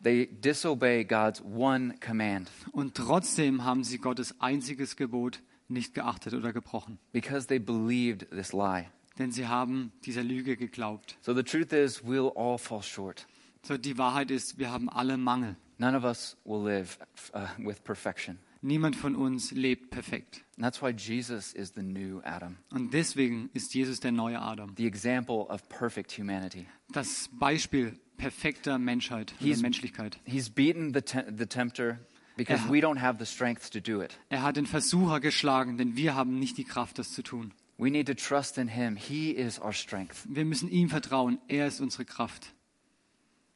they 0.04 0.26
disobey 0.26 1.04
God's 1.04 1.42
one 1.44 1.94
command 2.00 2.50
Und 2.72 2.96
trotzdem 2.96 3.64
haben 3.64 3.84
sie 3.84 4.00
Gottes 4.00 4.34
einziges 4.40 4.96
Gebot 4.96 5.42
nicht 5.68 5.94
geachtet 5.94 6.34
oder 6.34 6.52
gebrochen. 6.52 6.98
because 7.14 7.46
they 7.46 7.60
believed 7.60 8.28
this 8.32 8.52
lie. 8.54 8.88
Denn 9.20 9.32
sie 9.32 9.46
haben 9.48 9.92
dieser 10.06 10.24
Lüge 10.24 10.58
geglaubt. 10.58 11.18
So 11.22 11.36
the 11.36 11.44
truth 11.44 11.74
is, 11.74 12.04
we'll 12.04 12.32
all 12.36 12.58
fall 12.58 12.82
short. 12.82 13.28
So 13.62 13.78
die 13.78 13.98
Wahrheit 14.00 14.32
ist, 14.32 14.58
wir 14.58 14.72
haben 14.72 14.90
alle 14.90 15.18
Mangel. 15.18 15.56
None 15.78 15.96
of 15.96 16.04
us 16.04 16.36
will 16.46 16.64
live 16.64 16.98
uh, 17.36 17.42
with 17.60 17.84
perfection. 17.84 18.40
Niemand 18.62 18.96
von 18.98 19.16
uns 19.16 19.52
lebt 19.52 19.90
perfekt. 19.90 20.44
And 20.58 20.66
that's 20.66 20.82
why 20.82 20.90
Jesus 20.90 21.54
is 21.54 21.74
the 21.76 21.82
new 21.82 22.20
Adam, 22.24 22.58
Und 22.72 22.94
deswegen 22.94 23.50
ist 23.54 23.74
Jesus 23.74 24.02
der 24.02 24.12
neue 24.12 24.40
Adam. 24.42 24.74
the 24.76 24.86
example 24.86 25.46
of 25.48 25.68
perfect 25.70 26.12
humanity. 26.18 26.68
Das 26.92 27.30
Beispiel 27.32 27.98
perfekter 28.18 28.78
Menschheit, 28.78 29.34
He's- 29.40 29.62
Menschlichkeit. 29.62 30.20
He's 30.26 30.50
beaten 30.50 30.94
the, 30.94 31.02
te- 31.02 31.26
the 31.38 31.46
tempter 31.46 32.00
because 32.36 32.66
Ja. 32.66 32.72
we 32.74 32.80
don't 32.80 33.00
have 33.00 33.18
the 33.18 33.26
strength 33.26 33.72
to 33.72 33.80
do 33.80 34.02
it. 34.04 34.20
Er 34.28 34.42
hat 34.44 34.58
den 34.58 34.66
Versucher 34.66 35.22
geschlagen, 35.22 35.78
denn 35.78 35.96
wir 35.96 36.16
haben 36.16 36.38
nicht 36.38 36.58
die 36.58 36.66
Kraft, 36.66 37.00
das 37.00 37.14
zu 37.14 37.24
tun. 37.24 37.54
We 37.78 37.90
need 37.90 38.08
to 38.08 38.14
trust 38.14 38.58
in 38.58 38.68
him. 38.68 38.98
He 38.98 39.32
is 39.32 39.58
our 39.62 39.72
strength. 39.72 40.26
Wir 40.28 40.44
müssen 40.44 40.70
ihm 40.70 40.90
vertrauen. 40.90 41.40
Er 41.48 41.66
ist 41.68 41.80
unsere 41.80 42.04
Kraft. 42.04 42.54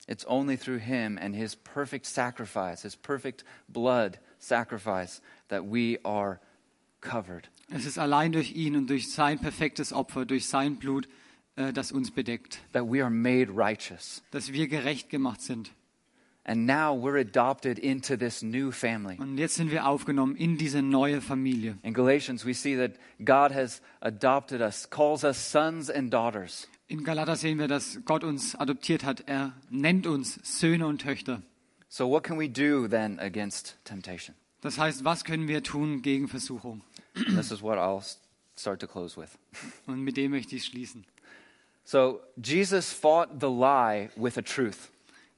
It's 0.08 0.26
only 0.26 0.58
through 0.58 0.80
him 0.80 1.18
and 1.18 1.36
his 1.36 1.58
perfect 1.58 2.06
sacrifice, 2.06 2.84
his 2.84 2.95
perfect 2.95 3.43
blood 3.68 4.20
sacrifice, 4.44 5.22
that 5.50 5.64
we 5.64 6.00
are 6.04 6.39
covered. 7.02 7.50
Es 7.70 7.86
ist 7.86 7.98
allein 7.98 8.32
durch 8.32 8.56
ihn 8.56 8.76
und 8.76 8.89
durch 8.89 9.12
sein 9.12 9.39
perfektes 9.39 9.94
Opfer, 9.94 10.26
durch 10.26 10.48
sein 10.48 10.78
Blut, 10.78 11.08
äh, 11.56 11.74
das 11.74 11.91
uns 11.91 12.12
bedeckt, 12.12 12.60
that 12.74 12.84
we 12.84 13.02
are 13.02 13.10
made 13.10 13.50
righteous. 13.56 14.24
dass 14.32 14.52
wir 14.52 14.68
gerecht 14.68 15.10
gemacht 15.10 15.41
sind. 15.41 15.72
And 16.46 16.66
now 16.66 16.94
we're 16.94 17.22
adopted 17.22 17.80
into 17.80 18.18
this 18.18 18.41
new 18.41 18.72
family. 18.72 19.18
Und 19.18 19.38
jetzt 19.38 19.56
sind 19.56 19.72
wir 19.72 19.88
aufgenommen 19.88 20.36
in 20.36 20.58
diese 20.58 20.82
neue 20.82 21.22
Familie. 21.22 21.78
In 21.84 21.94
Galatians, 21.94 22.46
we 22.46 22.54
see 22.54 22.76
that 22.76 22.91
God 23.24 23.56
has 23.56 23.82
adopted 24.02 24.60
us, 24.60 24.89
calls 24.89 25.24
us 25.24 25.38
sons 25.38 25.89
and 25.89 26.14
daughters. 26.14 26.68
In 26.89 27.06
Galater 27.06 27.38
sehen 27.38 27.60
wir, 27.60 27.70
dass 27.70 28.00
Gott 28.04 28.26
uns 28.26 28.56
adoptiert 28.56 29.06
hat. 29.06 29.24
Er 29.26 29.54
nennt 29.70 30.06
uns 30.06 30.38
Söhne 30.44 30.86
und 30.86 31.02
Töchter. 31.02 31.41
So, 31.96 32.08
what 32.08 32.24
can 32.24 32.38
we 32.38 32.48
do 32.48 32.88
then 32.88 33.20
against 33.20 33.76
temptation? 33.86 34.34
Das 34.62 34.80
heißt, 34.80 35.06
was 35.06 35.24
können 35.24 35.48
wir 35.48 35.62
tun 35.62 36.02
gegen 36.02 36.28
Versuchung? 36.28 36.82
And 37.16 37.38
this 37.38 37.52
is 37.52 37.62
what 37.62 37.78
I'll 37.78 38.04
start 38.58 38.80
to 38.80 38.88
close 38.88 39.16
with. 39.16 39.38
Und 39.86 40.04
mit 40.04 40.18
dem 40.18 40.32
möchte 40.32 40.56
ich 40.56 40.64
schließen. 40.64 41.06
So, 41.84 42.22
Jesus 42.36 42.91
fought 42.91 43.39
the 43.39 43.48
lie 43.48 44.10
with 44.16 44.39
a 44.39 44.41
truth. 44.41 44.89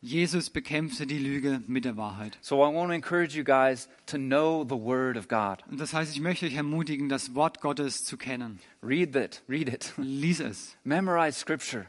Jesus 0.02 0.50
bekämpfte 0.50 1.06
die 1.06 1.18
Lüge 1.18 1.62
mit 1.68 1.84
der 1.84 1.98
Wahrheit. 1.98 2.38
So, 2.40 2.64
I 2.64 2.74
want 2.74 2.88
to 2.88 2.94
encourage 2.94 3.36
you 3.36 3.44
guys 3.44 3.90
to 4.06 4.18
know 4.18 4.64
the 4.64 4.78
Word 4.78 5.18
of 5.18 5.28
God. 5.28 5.62
Und 5.70 5.82
das 5.82 5.94
heißt, 5.94 6.14
ich 6.14 6.22
möchte 6.22 6.46
euch 6.46 6.56
ermutigen, 6.56 7.10
das 7.10 7.36
Wort 7.36 7.60
Gottes 7.60 8.06
zu 8.06 8.16
kennen. 8.16 8.62
Read 8.82 9.14
it, 9.18 9.44
read 9.50 9.68
it. 9.68 9.92
Lies 9.98 10.40
es. 10.40 10.78
Memorize 10.86 11.38
Scripture. 11.38 11.88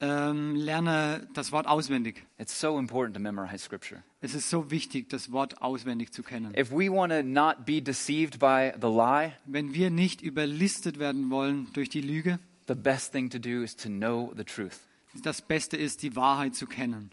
Ähm, 0.00 0.54
lerne 0.54 1.26
das 1.34 1.50
Wort 1.50 1.66
auswendig. 1.66 2.24
It's 2.38 2.60
so 2.60 2.78
important 2.78 3.16
to 3.16 3.20
memorize 3.20 3.58
Scripture. 3.64 4.04
Es 4.20 4.32
ist 4.34 4.48
so 4.48 4.70
wichtig, 4.70 5.08
das 5.08 5.32
Wort 5.32 5.60
auswendig 5.60 6.12
zu 6.12 6.22
kennen. 6.22 6.54
If 6.56 6.70
we 6.70 6.88
want 6.88 7.12
to 7.12 7.22
not 7.24 7.66
be 7.66 7.82
deceived 7.82 8.38
by 8.38 8.72
the 8.80 8.86
lie, 8.86 9.32
Wenn 9.46 9.74
wir 9.74 9.90
nicht 9.90 10.22
überlistet 10.22 11.00
werden 11.00 11.30
wollen 11.30 11.68
durch 11.72 11.88
die 11.88 12.00
Lüge, 12.00 12.38
the 12.68 12.74
best 12.76 13.12
thing 13.12 13.28
to 13.30 13.38
do 13.38 13.62
is 13.62 13.74
to 13.74 13.88
know 13.88 14.32
the 14.36 14.44
truth. 14.44 14.78
das 15.24 15.42
Beste 15.42 15.76
ist, 15.76 16.02
die 16.02 16.14
Wahrheit 16.14 16.54
zu 16.54 16.66
kennen. 16.66 17.10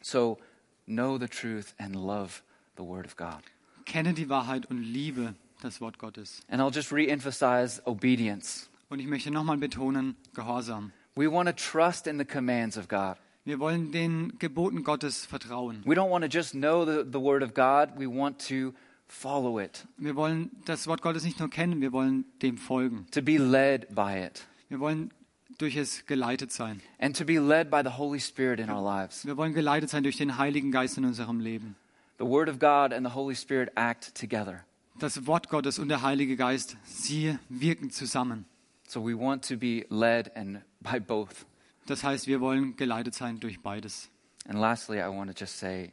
So, 0.00 0.38
know 0.86 1.18
the 1.18 1.28
truth 1.28 1.74
and 1.76 1.94
love 1.94 2.40
the 2.78 2.82
Word 2.82 3.04
of 3.04 3.16
God. 3.16 3.42
Kenne 3.84 4.14
die 4.14 4.30
Wahrheit 4.30 4.64
und 4.70 4.82
liebe 4.82 5.34
das 5.60 5.82
Wort 5.82 5.98
Gottes. 5.98 6.40
And 6.48 6.62
I'll 6.62 6.74
just 6.74 6.92
re 6.92 7.08
emphasize 7.08 7.82
obedience. 7.84 8.70
Und 8.88 9.00
ich 9.00 9.06
möchte 9.06 9.30
nochmal 9.30 9.58
betonen, 9.58 10.16
Gehorsam. 10.34 10.92
We 11.16 11.30
want 11.30 11.48
to 11.48 11.54
trust 11.54 12.06
in 12.06 12.18
the 12.18 12.24
commands 12.24 12.76
of 12.76 12.88
God. 12.88 13.16
Wir 13.44 13.58
wollen 13.58 13.90
den 13.90 14.38
Geboten 14.38 14.84
Gottes 14.84 15.26
vertrauen. 15.26 15.82
We 15.84 15.94
don't 15.94 16.10
want 16.10 16.24
to 16.24 16.30
just 16.30 16.52
know 16.52 16.84
the, 16.84 17.04
the 17.10 17.20
Word 17.20 17.42
of 17.42 17.54
God, 17.54 17.98
we 17.98 18.06
want 18.06 18.38
to 18.48 18.74
follow 19.08 19.58
it, 19.58 19.86
Wir 19.96 20.14
wollen 20.14 20.50
das 20.66 20.86
Wort 20.86 21.02
Gottes 21.02 21.24
nicht 21.24 21.40
nur 21.40 21.50
kennen, 21.50 21.80
wir 21.80 21.90
wollen 21.92 22.24
dem 22.42 22.58
folgen. 22.58 23.06
to 23.10 23.22
be 23.22 23.38
led 23.38 23.92
by 23.94 24.22
it, 24.24 24.46
Wir 24.68 24.78
wollen 24.78 25.10
durch 25.58 25.74
es 25.76 26.06
geleitet 26.06 26.52
sein. 26.52 26.80
and 27.00 27.16
to 27.16 27.24
be 27.24 27.38
led 27.40 27.70
by 27.70 27.80
the 27.82 27.96
Holy 27.98 28.20
Spirit 28.20 28.60
in 28.60 28.70
our 28.70 28.82
lives. 28.82 29.26
Wir 29.26 29.36
wollen 29.36 29.52
geleitet 29.52 29.90
sein 29.90 30.04
durch 30.04 30.16
den 30.16 30.38
Heiligen 30.38 30.70
Geist 30.70 30.96
in 30.96 31.04
unserem 31.04 31.40
Leben. 31.40 31.74
The 32.18 32.26
Word 32.26 32.48
of 32.48 32.58
God 32.60 32.92
and 32.92 33.04
the 33.06 33.14
Holy 33.14 33.34
Spirit 33.34 33.70
act 33.74 34.14
together. 34.14 34.64
Das 35.00 35.26
Wort 35.26 35.48
Gottes 35.48 35.78
und 35.78 35.88
der 35.88 36.02
Heilige 36.02 36.36
Geist, 36.36 36.76
sie 36.84 37.36
wirken 37.48 37.90
zusammen. 37.90 38.44
So 38.90 39.00
we 39.00 39.14
want 39.14 39.46
to 39.46 39.56
be 39.56 39.86
led 39.88 40.32
and 40.34 40.62
by 40.80 40.98
both. 40.98 41.46
Das 41.86 42.02
heißt, 42.02 42.26
wir 42.26 42.40
wollen 42.40 42.74
geleitet 42.74 43.14
sein 43.14 43.38
durch 43.38 43.60
beides. 43.60 44.10
And 44.48 44.58
lastly, 44.58 44.98
I 44.98 45.06
want 45.06 45.30
to 45.30 45.36
just 45.38 45.58
say, 45.58 45.92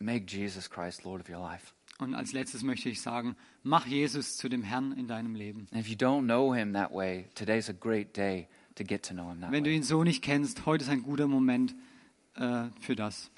make 0.00 0.26
Jesus 0.26 0.68
Christ 0.68 1.04
Lord 1.04 1.20
of 1.20 1.28
your 1.28 1.38
life. 1.38 1.74
Und 2.00 2.16
als 2.16 2.32
letztes 2.32 2.64
möchte 2.64 2.88
ich 2.88 3.00
sagen, 3.00 3.36
mach 3.62 3.86
Jesus 3.86 4.36
zu 4.36 4.48
dem 4.48 4.64
Herrn 4.64 4.90
in 4.98 5.06
deinem 5.06 5.36
Leben. 5.36 5.68
And 5.70 5.80
if 5.80 5.86
you 5.86 5.94
don't 5.94 6.24
know 6.24 6.52
him 6.52 6.72
that 6.72 6.92
way, 6.92 7.28
today's 7.36 7.70
a 7.70 7.72
great 7.72 8.16
day 8.16 8.48
to 8.74 8.82
get 8.82 9.04
to 9.04 9.14
know 9.14 9.30
him 9.30 9.40
that 9.40 9.52
Wenn 9.52 9.62
du 9.62 9.70
way. 9.70 9.76
ihn 9.76 9.84
so 9.84 10.02
nicht 10.02 10.20
kennst, 10.20 10.66
heute 10.66 10.82
ist 10.82 10.90
ein 10.90 11.04
guter 11.04 11.28
Moment 11.28 11.76
äh, 12.34 12.64
für 12.80 12.96
das. 12.96 13.30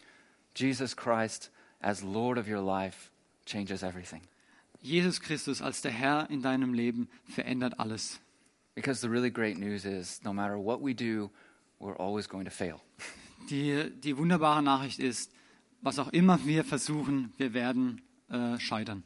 Jesus 0.57 0.97
Christ 0.97 1.51
as 1.81 2.01
Lord 2.03 2.39
of 2.39 2.49
your 2.49 2.63
life 2.63 3.11
changes 3.45 3.83
everything. 3.83 4.23
Jesus 4.81 5.21
Christus 5.21 5.61
als 5.61 5.83
der 5.83 5.93
Herr 5.93 6.31
in 6.31 6.41
deinem 6.41 6.73
Leben 6.73 7.11
verändert 7.27 7.79
alles. 7.79 8.21
Because 8.77 9.01
the 9.01 9.09
really 9.09 9.31
great 9.31 9.59
news 9.59 9.85
is 9.85 10.21
no 10.23 10.33
matter 10.33 10.59
what 10.59 10.81
we 10.81 10.95
do, 10.95 11.31
we're 11.81 11.97
always 11.97 12.29
going 12.29 12.45
to 12.45 12.51
fail. 12.51 12.81
Die, 13.51 13.91
die 13.91 14.17
wunderbare 14.17 14.61
Nachricht 14.61 14.99
ist, 14.99 15.31
was 15.81 16.01
auch 16.01 16.09
immer 16.09 16.45
wir 16.47 16.65
versuchen, 16.65 17.33
wir 17.37 17.55
werden 17.55 18.03
äh, 18.29 18.59
scheitern. 18.59 19.05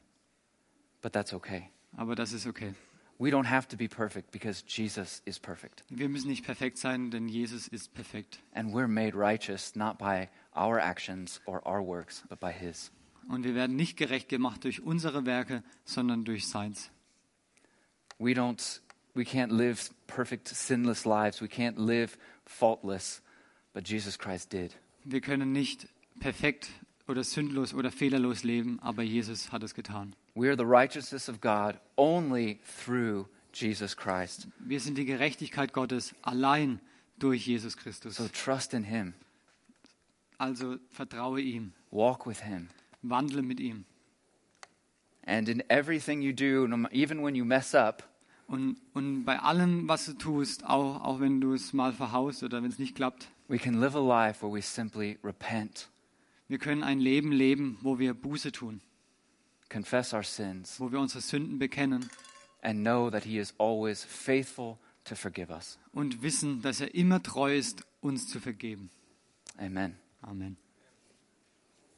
But 1.03 1.13
that's 1.13 1.35
okay. 1.35 1.69
Aber 1.97 2.15
das 2.15 2.33
ist 2.33 2.47
okay. 2.47 2.75
We 3.19 3.31
don't 3.31 3.45
have 3.45 3.69
to 3.69 3.77
be 3.77 3.87
perfect 3.87 4.31
because 4.31 4.65
Jesus 4.67 5.21
is 5.27 5.39
perfect. 5.39 5.85
Wir 5.91 6.09
müssen 6.09 6.29
nicht 6.29 6.43
perfekt 6.47 6.79
sein, 6.79 7.11
denn 7.11 7.29
Jesus 7.29 7.69
ist 7.69 7.93
perfekt. 7.93 8.41
And 8.55 8.73
we're 8.73 8.89
made 8.89 9.15
righteous 9.15 9.77
not 9.77 9.99
by 9.99 10.31
our 10.57 10.81
actions 10.81 11.41
or 11.45 11.61
our 11.67 11.83
works, 11.83 12.25
but 12.31 12.41
by 12.41 12.51
His. 12.51 12.91
Und 13.29 13.45
wir 13.45 13.55
werden 13.55 13.77
nicht 13.77 13.99
gerecht 13.99 14.31
gemacht 14.31 14.65
durch 14.65 14.81
unsere 14.81 15.27
Werke, 15.27 15.63
sondern 15.85 16.25
durch 16.25 16.49
seins. 16.49 16.91
We 18.19 18.33
don't 18.33 18.81
we 19.15 19.25
can't 19.25 19.53
live 19.53 19.91
perfect 20.07 20.49
sinless 20.49 21.05
lives. 21.05 21.41
We 21.41 21.49
can't 21.49 21.79
live 21.79 22.17
faultless, 22.45 23.23
but 23.73 23.89
Jesus 23.89 24.19
Christ 24.19 24.53
did. 24.53 24.75
Wir 25.05 25.21
können 25.21 25.53
nicht 25.53 25.89
perfekt 26.21 26.69
oder 27.09 27.25
sündlos 27.25 27.75
oder 27.75 27.91
fehlerlos 27.91 28.45
leben, 28.45 28.79
aber 28.83 29.03
Jesus 29.03 29.51
hat 29.53 29.63
es 29.63 29.75
getan. 29.75 30.15
We 30.35 30.49
are 30.49 30.57
the 30.57 30.67
righteousness 30.67 31.29
of 31.29 31.41
God 31.41 31.79
only 31.97 32.61
through 32.85 33.27
Jesus 33.53 33.97
Christ. 33.97 34.47
Wir 34.61 34.79
sind 34.81 34.97
die 34.97 35.05
Gerechtigkeit 35.05 35.73
Gottes 35.73 36.15
allein 36.23 36.81
durch 37.19 37.47
Jesus 37.47 37.77
Christus. 37.77 38.17
So 38.17 38.29
trust 38.29 38.75
in 38.75 38.85
him. 38.85 39.15
Also 40.39 40.79
vertraue 40.91 41.41
ihm, 41.41 41.73
Walk 41.91 42.27
with 42.27 42.43
him. 42.45 42.69
wandle 43.03 43.43
mit 43.43 43.61
ihm. 43.61 43.85
And 45.25 45.49
in 45.49 45.63
everything 45.69 46.23
you 46.23 46.33
do, 46.33 46.67
even 46.93 47.23
when 47.23 47.35
you 47.35 47.45
mess 47.45 47.75
up, 47.75 48.03
Und, 48.51 48.79
und 48.95 49.25
bei 49.25 49.39
allem, 49.39 49.87
was 49.87 50.07
du 50.07 50.13
tust, 50.15 50.67
auch, 50.67 51.05
auch 51.05 51.21
wenn 51.21 51.41
du 51.41 51.55
es 51.55 51.73
mal 51.73 51.93
verhaust 51.93 52.43
oder 52.43 52.61
wenn 52.61 52.71
es 52.71 52.81
nicht 52.81 52.97
klappt, 52.97 53.29
we 53.47 53.59
can 53.59 53.81
live 53.81 53.95
a 53.95 54.01
life 54.01 54.43
where 54.45 54.53
we 54.53 54.61
simply 54.61 55.21
repent, 55.23 55.89
wir 56.49 56.59
können 56.59 56.83
ein 56.83 56.99
Leben 56.99 57.31
leben, 57.31 57.79
wo 57.81 58.01
wir 58.01 58.13
Buße 58.13 58.51
tun, 58.51 58.81
confess 59.69 60.13
our 60.13 60.25
sins, 60.25 60.81
wo 60.81 60.91
wir 60.91 60.99
unsere 60.99 61.21
Sünden 61.21 61.61
bekennen 61.61 62.11
and 62.63 62.81
know 62.81 63.09
that 63.09 63.23
he 63.23 63.39
is 63.39 63.55
always 63.57 64.03
faithful 64.03 64.79
to 65.05 65.15
forgive 65.15 65.53
us. 65.53 65.79
und 65.93 66.21
wissen, 66.21 66.61
dass 66.61 66.81
er 66.81 66.93
immer 66.93 67.23
treu 67.23 67.57
ist, 67.57 67.87
uns 68.01 68.27
zu 68.27 68.41
vergeben. 68.41 68.91
Amen. 69.59 69.95
Amen. 70.23 70.57